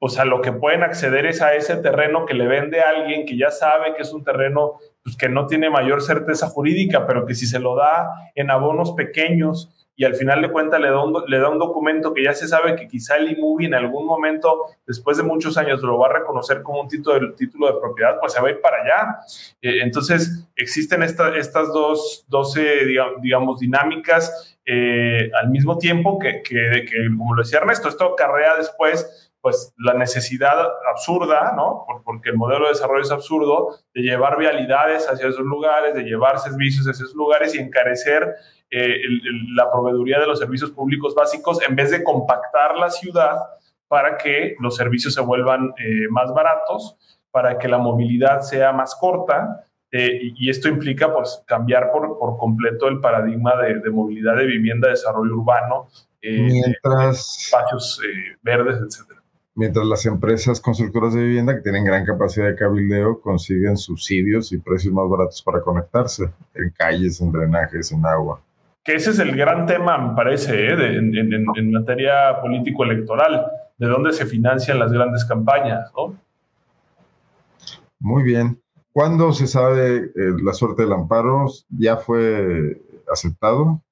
o 0.00 0.08
sea, 0.08 0.24
lo 0.24 0.40
que 0.42 0.52
pueden 0.52 0.82
acceder 0.82 1.26
es 1.26 1.42
a 1.42 1.54
ese 1.54 1.76
terreno 1.76 2.24
que 2.24 2.34
le 2.34 2.46
vende 2.46 2.80
a 2.80 2.90
alguien 2.90 3.26
que 3.26 3.36
ya 3.36 3.50
sabe 3.50 3.94
que 3.96 4.02
es 4.02 4.12
un 4.12 4.22
terreno 4.22 4.78
pues, 5.02 5.16
que 5.16 5.28
no 5.28 5.46
tiene 5.46 5.70
mayor 5.70 6.02
certeza 6.02 6.48
jurídica, 6.48 7.06
pero 7.06 7.26
que 7.26 7.34
si 7.34 7.46
se 7.46 7.58
lo 7.58 7.74
da 7.74 8.30
en 8.34 8.50
abonos 8.50 8.92
pequeños 8.92 9.74
y 9.96 10.04
al 10.04 10.14
final 10.14 10.40
de 10.40 10.52
cuentas 10.52 10.80
le 10.80 10.90
da 10.90 11.02
un, 11.02 11.24
le 11.26 11.40
da 11.40 11.48
un 11.48 11.58
documento 11.58 12.14
que 12.14 12.22
ya 12.22 12.32
se 12.32 12.46
sabe 12.46 12.76
que 12.76 12.86
quizá 12.86 13.16
el 13.16 13.32
IMUBI 13.32 13.66
en 13.66 13.74
algún 13.74 14.06
momento, 14.06 14.66
después 14.86 15.16
de 15.16 15.24
muchos 15.24 15.58
años, 15.58 15.82
lo 15.82 15.98
va 15.98 16.06
a 16.06 16.12
reconocer 16.20 16.62
como 16.62 16.82
un 16.82 16.86
título 16.86 17.18
de, 17.18 17.32
título 17.32 17.66
de 17.66 17.80
propiedad, 17.80 18.16
pues 18.20 18.32
se 18.32 18.40
va 18.40 18.46
a 18.46 18.50
ir 18.52 18.60
para 18.60 18.76
allá. 18.80 19.18
Eh, 19.60 19.80
entonces, 19.82 20.48
existen 20.54 21.02
estas 21.02 21.72
dos, 21.72 22.24
12, 22.28 22.86
digamos, 23.20 23.58
dinámicas 23.58 24.56
eh, 24.64 25.30
al 25.40 25.50
mismo 25.50 25.78
tiempo 25.78 26.16
que, 26.20 26.42
que, 26.42 26.84
que, 26.84 27.08
como 27.16 27.34
lo 27.34 27.42
decía 27.42 27.58
Ernesto, 27.58 27.88
esto 27.88 28.12
acarrea 28.12 28.54
después 28.56 29.27
pues 29.40 29.72
la 29.78 29.94
necesidad 29.94 30.58
absurda, 30.90 31.52
¿no? 31.56 31.86
Porque 32.04 32.30
el 32.30 32.36
modelo 32.36 32.64
de 32.64 32.72
desarrollo 32.72 33.02
es 33.02 33.10
absurdo, 33.10 33.76
de 33.94 34.02
llevar 34.02 34.36
vialidades 34.36 35.08
hacia 35.08 35.28
esos 35.28 35.44
lugares, 35.44 35.94
de 35.94 36.02
llevar 36.02 36.38
servicios 36.38 36.86
hacia 36.86 37.04
esos 37.04 37.14
lugares 37.14 37.54
y 37.54 37.58
encarecer 37.58 38.34
eh, 38.70 38.96
la 39.54 39.70
proveeduría 39.70 40.18
de 40.18 40.26
los 40.26 40.38
servicios 40.38 40.70
públicos 40.70 41.14
básicos 41.14 41.62
en 41.66 41.76
vez 41.76 41.90
de 41.90 42.02
compactar 42.02 42.76
la 42.76 42.90
ciudad 42.90 43.36
para 43.86 44.18
que 44.18 44.56
los 44.60 44.76
servicios 44.76 45.14
se 45.14 45.20
vuelvan 45.20 45.72
eh, 45.78 46.08
más 46.10 46.32
baratos, 46.34 46.98
para 47.30 47.58
que 47.58 47.68
la 47.68 47.78
movilidad 47.78 48.40
sea 48.40 48.72
más 48.72 48.94
corta. 48.96 49.64
Eh, 49.90 50.32
y, 50.36 50.50
esto 50.50 50.68
implica 50.68 51.14
pues, 51.14 51.42
cambiar 51.46 51.90
por, 51.90 52.18
por 52.18 52.36
completo 52.36 52.88
el 52.88 53.00
paradigma 53.00 53.56
de, 53.56 53.78
de 53.78 53.90
movilidad 53.90 54.36
de 54.36 54.44
vivienda, 54.44 54.90
desarrollo 54.90 55.32
urbano, 55.34 55.88
Mientras... 56.20 57.44
espacios 57.44 58.00
verdes, 58.42 58.80
etcétera 58.82 59.17
mientras 59.58 59.84
las 59.86 60.06
empresas 60.06 60.60
constructoras 60.60 61.14
de 61.14 61.24
vivienda 61.24 61.56
que 61.56 61.62
tienen 61.62 61.84
gran 61.84 62.04
capacidad 62.04 62.46
de 62.46 62.54
cabildeo 62.54 63.20
consiguen 63.20 63.76
subsidios 63.76 64.52
y 64.52 64.58
precios 64.58 64.94
más 64.94 65.08
baratos 65.08 65.42
para 65.42 65.60
conectarse 65.60 66.30
en 66.54 66.70
calles, 66.70 67.20
en 67.20 67.32
drenajes, 67.32 67.90
en 67.90 68.06
agua. 68.06 68.40
Que 68.84 68.94
ese 68.94 69.10
es 69.10 69.18
el 69.18 69.36
gran 69.36 69.66
tema, 69.66 69.98
me 69.98 70.14
parece, 70.14 70.68
¿eh? 70.68 70.96
en, 70.96 71.72
materia 71.72 72.40
político-electoral, 72.40 73.46
de 73.76 73.88
dónde 73.88 74.12
se 74.12 74.26
financian 74.26 74.78
las 74.78 74.92
grandes 74.92 75.24
campañas. 75.24 75.90
¿no? 75.96 76.14
Muy 77.98 78.22
bien. 78.22 78.62
¿Cuándo 78.92 79.32
se 79.32 79.48
sabe 79.48 79.96
eh, 79.96 80.12
la 80.40 80.52
suerte 80.52 80.82
del 80.82 80.92
amparo? 80.92 81.46
¿Ya 81.68 81.96
fue 81.96 82.80
aceptado? 83.12 83.82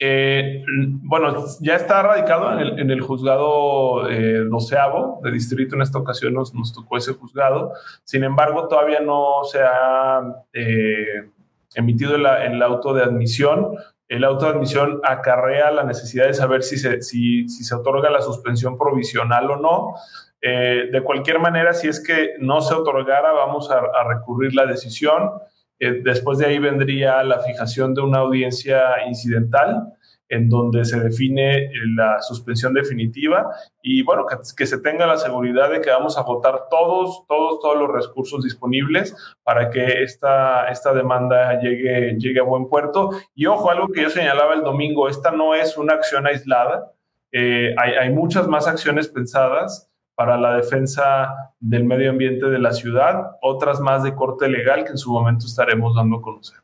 Eh, 0.00 0.62
bueno, 1.02 1.44
ya 1.60 1.74
está 1.74 2.02
radicado 2.02 2.60
en 2.60 2.90
el, 2.90 3.00
juzgado 3.00 4.08
eh, 4.08 4.44
doceavo 4.48 5.20
de 5.24 5.32
distrito. 5.32 5.74
En 5.74 5.82
esta 5.82 5.98
ocasión 5.98 6.34
nos, 6.34 6.54
nos, 6.54 6.72
tocó 6.72 6.96
ese 6.96 7.14
juzgado. 7.14 7.72
Sin 8.04 8.22
embargo, 8.22 8.68
todavía 8.68 9.00
no 9.00 9.42
se 9.42 9.60
ha 9.60 10.22
eh, 10.52 11.30
emitido 11.74 12.14
el, 12.14 12.62
auto 12.62 12.94
de 12.94 13.02
admisión. 13.02 13.74
El 14.06 14.24
auto 14.24 14.46
de 14.46 14.52
admisión 14.52 15.00
acarrea 15.02 15.70
la 15.72 15.82
necesidad 15.82 16.26
de 16.26 16.34
saber 16.34 16.62
si 16.62 16.78
se, 16.78 17.02
si, 17.02 17.48
si 17.48 17.64
se 17.64 17.74
otorga 17.74 18.08
la 18.08 18.22
suspensión 18.22 18.78
provisional 18.78 19.50
o 19.50 19.56
no. 19.56 19.94
de 20.40 21.02
cualquier 21.04 21.40
manera, 21.40 21.74
si 21.74 21.88
es 21.88 22.02
que 22.02 22.34
no 22.38 22.60
se 22.60 22.72
otorgara, 22.72 23.32
vamos 23.32 23.68
a 23.70 24.04
recurrir 24.04 24.54
la 24.54 24.64
decisión. 24.64 25.32
Eh, 25.78 26.00
después 26.02 26.38
de 26.38 26.46
ahí 26.46 26.58
vendría 26.58 27.22
la 27.22 27.40
fijación 27.40 27.94
de 27.94 28.02
una 28.02 28.18
audiencia 28.18 29.06
incidental 29.06 29.94
en 30.28 30.48
donde 30.48 30.84
se 30.84 31.00
define 31.00 31.56
eh, 31.56 31.70
la 31.96 32.20
suspensión 32.20 32.74
definitiva 32.74 33.48
y 33.82 34.02
bueno, 34.02 34.26
que, 34.26 34.66
se 34.66 34.78
tenga 34.78 35.06
la 35.06 35.16
seguridad 35.16 35.70
de 35.70 35.80
que 35.80 35.90
vamos 35.90 36.18
a 36.18 36.22
votar 36.22 36.68
todos, 36.70 37.24
todos, 37.26 37.60
todos 37.60 37.78
los 37.78 37.90
recursos 37.90 38.44
disponibles 38.44 39.16
para 39.42 39.70
que 39.70 40.02
esta, 40.02 40.68
esta 40.68 40.92
demanda 40.92 41.58
llegue, 41.60 42.16
llegue 42.18 42.40
a 42.40 42.44
buen 42.44 42.68
puerto. 42.68 43.10
Y 43.34 43.46
ojo, 43.46 43.70
algo 43.70 43.88
que 43.88 44.02
yo 44.02 44.10
señalaba 44.10 44.54
el 44.54 44.62
domingo, 44.62 45.08
esta 45.08 45.30
no 45.30 45.54
es 45.54 45.78
una 45.78 45.94
acción 45.94 46.26
aislada, 46.26 46.92
eh, 47.32 47.74
hay, 47.78 47.92
hay 47.92 48.10
muchas 48.10 48.48
más 48.48 48.66
acciones 48.66 49.08
pensadas 49.08 49.87
para 50.18 50.36
la 50.36 50.56
defensa 50.56 51.52
del 51.60 51.84
medio 51.84 52.10
ambiente 52.10 52.46
de 52.46 52.58
la 52.58 52.72
ciudad, 52.72 53.36
otras 53.40 53.78
más 53.78 54.02
de 54.02 54.16
corte 54.16 54.48
legal 54.48 54.82
que 54.82 54.90
en 54.90 54.98
su 54.98 55.12
momento 55.12 55.46
estaremos 55.46 55.94
dando 55.94 56.16
a 56.16 56.22
conocer. 56.22 56.58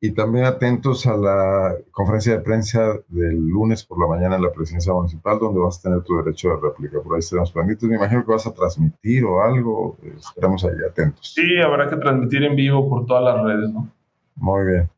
Y 0.00 0.10
también 0.10 0.44
atentos 0.44 1.06
a 1.06 1.16
la 1.16 1.76
conferencia 1.92 2.32
de 2.32 2.40
prensa 2.40 2.96
del 3.06 3.46
lunes 3.46 3.84
por 3.84 4.00
la 4.00 4.08
mañana 4.08 4.34
en 4.34 4.42
la 4.42 4.50
presidencia 4.50 4.92
municipal, 4.92 5.38
donde 5.38 5.60
vas 5.60 5.78
a 5.78 5.82
tener 5.82 6.02
tu 6.02 6.16
derecho 6.16 6.48
de 6.48 6.56
réplica. 6.60 7.00
Por 7.00 7.14
ahí 7.14 7.20
estaremos 7.20 7.52
pendientes. 7.52 7.88
Me 7.88 7.94
imagino 7.94 8.26
que 8.26 8.32
vas 8.32 8.46
a 8.48 8.52
transmitir 8.52 9.24
o 9.24 9.40
algo. 9.40 9.96
Estaremos 10.18 10.64
ahí 10.64 10.74
atentos. 10.90 11.32
Sí, 11.32 11.58
habrá 11.64 11.88
que 11.88 11.98
transmitir 11.98 12.42
en 12.42 12.56
vivo 12.56 12.88
por 12.88 13.06
todas 13.06 13.22
las 13.22 13.40
redes, 13.40 13.72
¿no? 13.72 13.88
Muy 14.34 14.66
bien. 14.66 14.90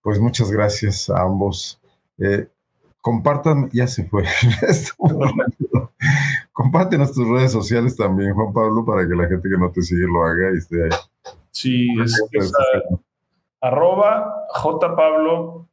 Pues 0.00 0.20
muchas 0.20 0.52
gracias 0.52 1.10
a 1.10 1.22
ambos. 1.22 1.80
Eh, 2.18 2.46
compartan, 3.00 3.68
ya 3.72 3.88
se 3.88 4.04
fue. 4.04 4.26
Compártenos 6.52 7.12
tus 7.12 7.28
redes 7.28 7.52
sociales 7.52 7.96
también, 7.96 8.34
Juan 8.34 8.52
Pablo, 8.52 8.84
para 8.84 9.06
que 9.08 9.14
la 9.14 9.26
gente 9.26 9.48
que 9.48 9.58
no 9.58 9.70
te 9.70 9.82
sigue 9.82 10.06
lo 10.06 10.24
haga 10.24 10.52
y 10.54 10.58
esté 10.58 10.84
ahí. 10.84 10.90
Sí, 11.50 11.88
es, 12.00 12.52
arroba 13.60 14.46
jpablo 14.54 15.68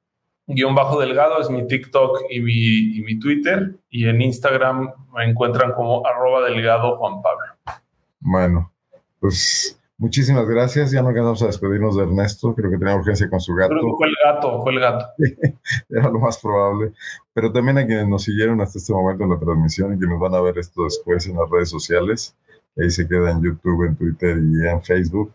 guion 0.48 0.76
bajo 0.76 1.00
delgado 1.00 1.42
es 1.42 1.50
mi 1.50 1.68
TikTok 1.68 2.22
y 2.30 2.42
mi, 2.42 2.98
y 2.98 3.02
mi 3.02 3.20
Twitter 3.20 3.76
y 3.90 4.08
en 4.08 4.22
Instagram 4.22 4.92
me 5.14 5.26
encuentran 5.26 5.72
como 5.74 6.06
arroba 6.06 6.42
delgado 6.44 6.98
Juan 6.98 7.22
Pablo. 7.22 7.82
Bueno, 8.20 8.72
pues 9.20 9.79
Muchísimas 10.00 10.47
gracias. 10.47 10.91
Ya 10.91 11.02
no 11.02 11.10
alcanzamos 11.10 11.43
a 11.43 11.47
despedirnos 11.47 11.97
de 11.97 12.04
Ernesto. 12.04 12.56
Creo 12.56 12.72
que 12.72 12.78
tenía 12.78 12.95
urgencia 12.95 13.30
con 13.30 13.41
su 13.41 13.54
gato. 13.54 13.76
fue 13.97 14.08
el 14.08 14.16
gato, 14.24 14.64
fue 14.64 14.72
el 14.72 14.80
gato. 14.80 15.06
Era 15.89 16.10
lo 16.10 16.20
más 16.20 16.38
probable. 16.38 16.93
Pero 17.34 17.52
también 17.52 17.80
a 17.80 17.86
quienes 17.86 18.08
nos 18.08 18.24
siguieron 18.24 18.62
hasta 18.62 18.80
este 18.80 18.93
momento 18.93 19.26
en 19.26 19.32
la 19.32 19.39
transmisión 19.39 19.93
y 19.93 20.00
quienes 20.00 20.18
van 20.18 20.34
a 20.36 20.39
ver 20.41 20.58
esto 20.58 20.86
después 20.86 21.28
en 21.28 21.36
las 21.36 21.50
redes 21.50 21.70
sociales. 21.70 22.34
Ahí 22.78 22.89
se 22.89 23.10
queda 23.10 23.32
en 23.32 23.43
YouTube, 23.43 23.88
en 23.88 23.97
Twitter 23.97 24.38
y 24.38 24.66
en 24.70 24.82
Facebook. 24.82 25.34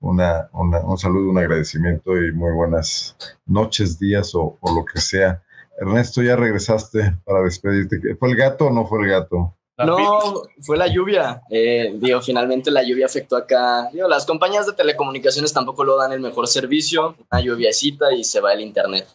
Una, 0.00 0.48
un 0.52 0.96
saludo, 0.96 1.30
un 1.30 1.38
agradecimiento 1.38 2.16
y 2.16 2.30
muy 2.32 2.52
buenas 2.52 3.16
noches, 3.46 3.98
días 3.98 4.32
o, 4.36 4.56
o 4.60 4.74
lo 4.76 4.84
que 4.84 5.00
sea. 5.00 5.42
Ernesto, 5.80 6.22
ya 6.22 6.36
regresaste 6.36 7.16
para 7.24 7.42
despedirte. 7.42 8.14
¿Fue 8.14 8.30
el 8.30 8.36
gato 8.36 8.66
o 8.66 8.70
no 8.70 8.86
fue 8.86 9.02
el 9.02 9.10
gato? 9.10 9.56
No, 9.76 10.42
fue 10.60 10.76
la 10.76 10.86
lluvia. 10.86 11.42
Eh, 11.50 11.94
digo, 11.96 12.20
finalmente 12.20 12.70
la 12.70 12.82
lluvia 12.84 13.06
afectó 13.06 13.36
acá. 13.36 13.88
Digo, 13.92 14.08
las 14.08 14.24
compañías 14.24 14.66
de 14.66 14.72
telecomunicaciones 14.72 15.52
tampoco 15.52 15.84
lo 15.84 15.96
dan 15.96 16.12
el 16.12 16.20
mejor 16.20 16.46
servicio. 16.46 17.16
Una 17.30 17.40
lluviacita 17.40 18.12
y 18.12 18.22
se 18.22 18.40
va 18.40 18.52
el 18.52 18.60
internet. 18.60 19.06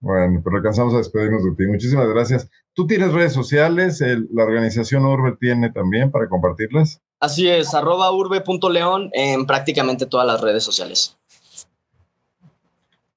Bueno, 0.00 0.42
pero 0.44 0.58
alcanzamos 0.58 0.92
a 0.92 0.98
despedirnos 0.98 1.42
de 1.44 1.52
ti. 1.52 1.66
Muchísimas 1.66 2.06
gracias. 2.08 2.50
¿Tú 2.74 2.86
tienes 2.86 3.12
redes 3.12 3.32
sociales? 3.32 4.02
¿La 4.32 4.44
organización 4.44 5.06
Urbe 5.06 5.36
tiene 5.40 5.70
también 5.70 6.10
para 6.10 6.28
compartirlas? 6.28 7.00
Así 7.20 7.48
es, 7.48 7.72
arroba 7.72 8.12
urbe.león 8.12 9.08
en 9.14 9.46
prácticamente 9.46 10.04
todas 10.04 10.26
las 10.26 10.42
redes 10.42 10.62
sociales. 10.62 11.16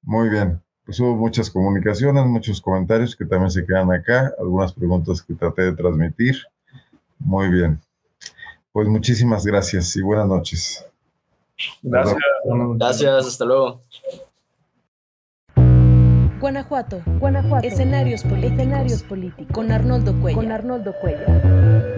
Muy 0.02 0.30
bien. 0.30 0.64
Pues 0.86 1.02
hubo 1.02 1.18
muchas 1.18 1.50
comunicaciones, 1.50 2.26
muchos 2.26 2.62
comentarios 2.62 3.18
que 3.18 3.26
también 3.26 3.52
se 3.52 3.66
quedan 3.66 3.92
acá, 3.92 4.34
algunas 4.40 4.72
preguntas 4.72 5.22
que 5.22 5.34
traté 5.34 5.64
de 5.64 5.74
transmitir. 5.74 6.38
Muy 7.20 7.50
bien. 7.50 7.80
Pues 8.72 8.88
muchísimas 8.88 9.46
gracias 9.46 9.96
y 9.96 10.02
buenas 10.02 10.28
noches. 10.28 10.86
Gracias. 11.82 12.18
Gracias, 12.76 13.28
hasta 13.28 13.46
luego. 13.46 13.82
Guanajuato, 16.40 17.02
Guanajuato. 17.20 17.68
Escenarios 17.68 18.22
políticos. 18.22 18.52
Escenarios 18.52 19.04
políticos. 19.04 19.54
Con 19.54 19.72
Arnoldo 19.72 20.20
Cuello. 20.22 20.38
Con 20.38 20.52
Arnoldo 20.52 20.94
Cuello. 21.02 21.97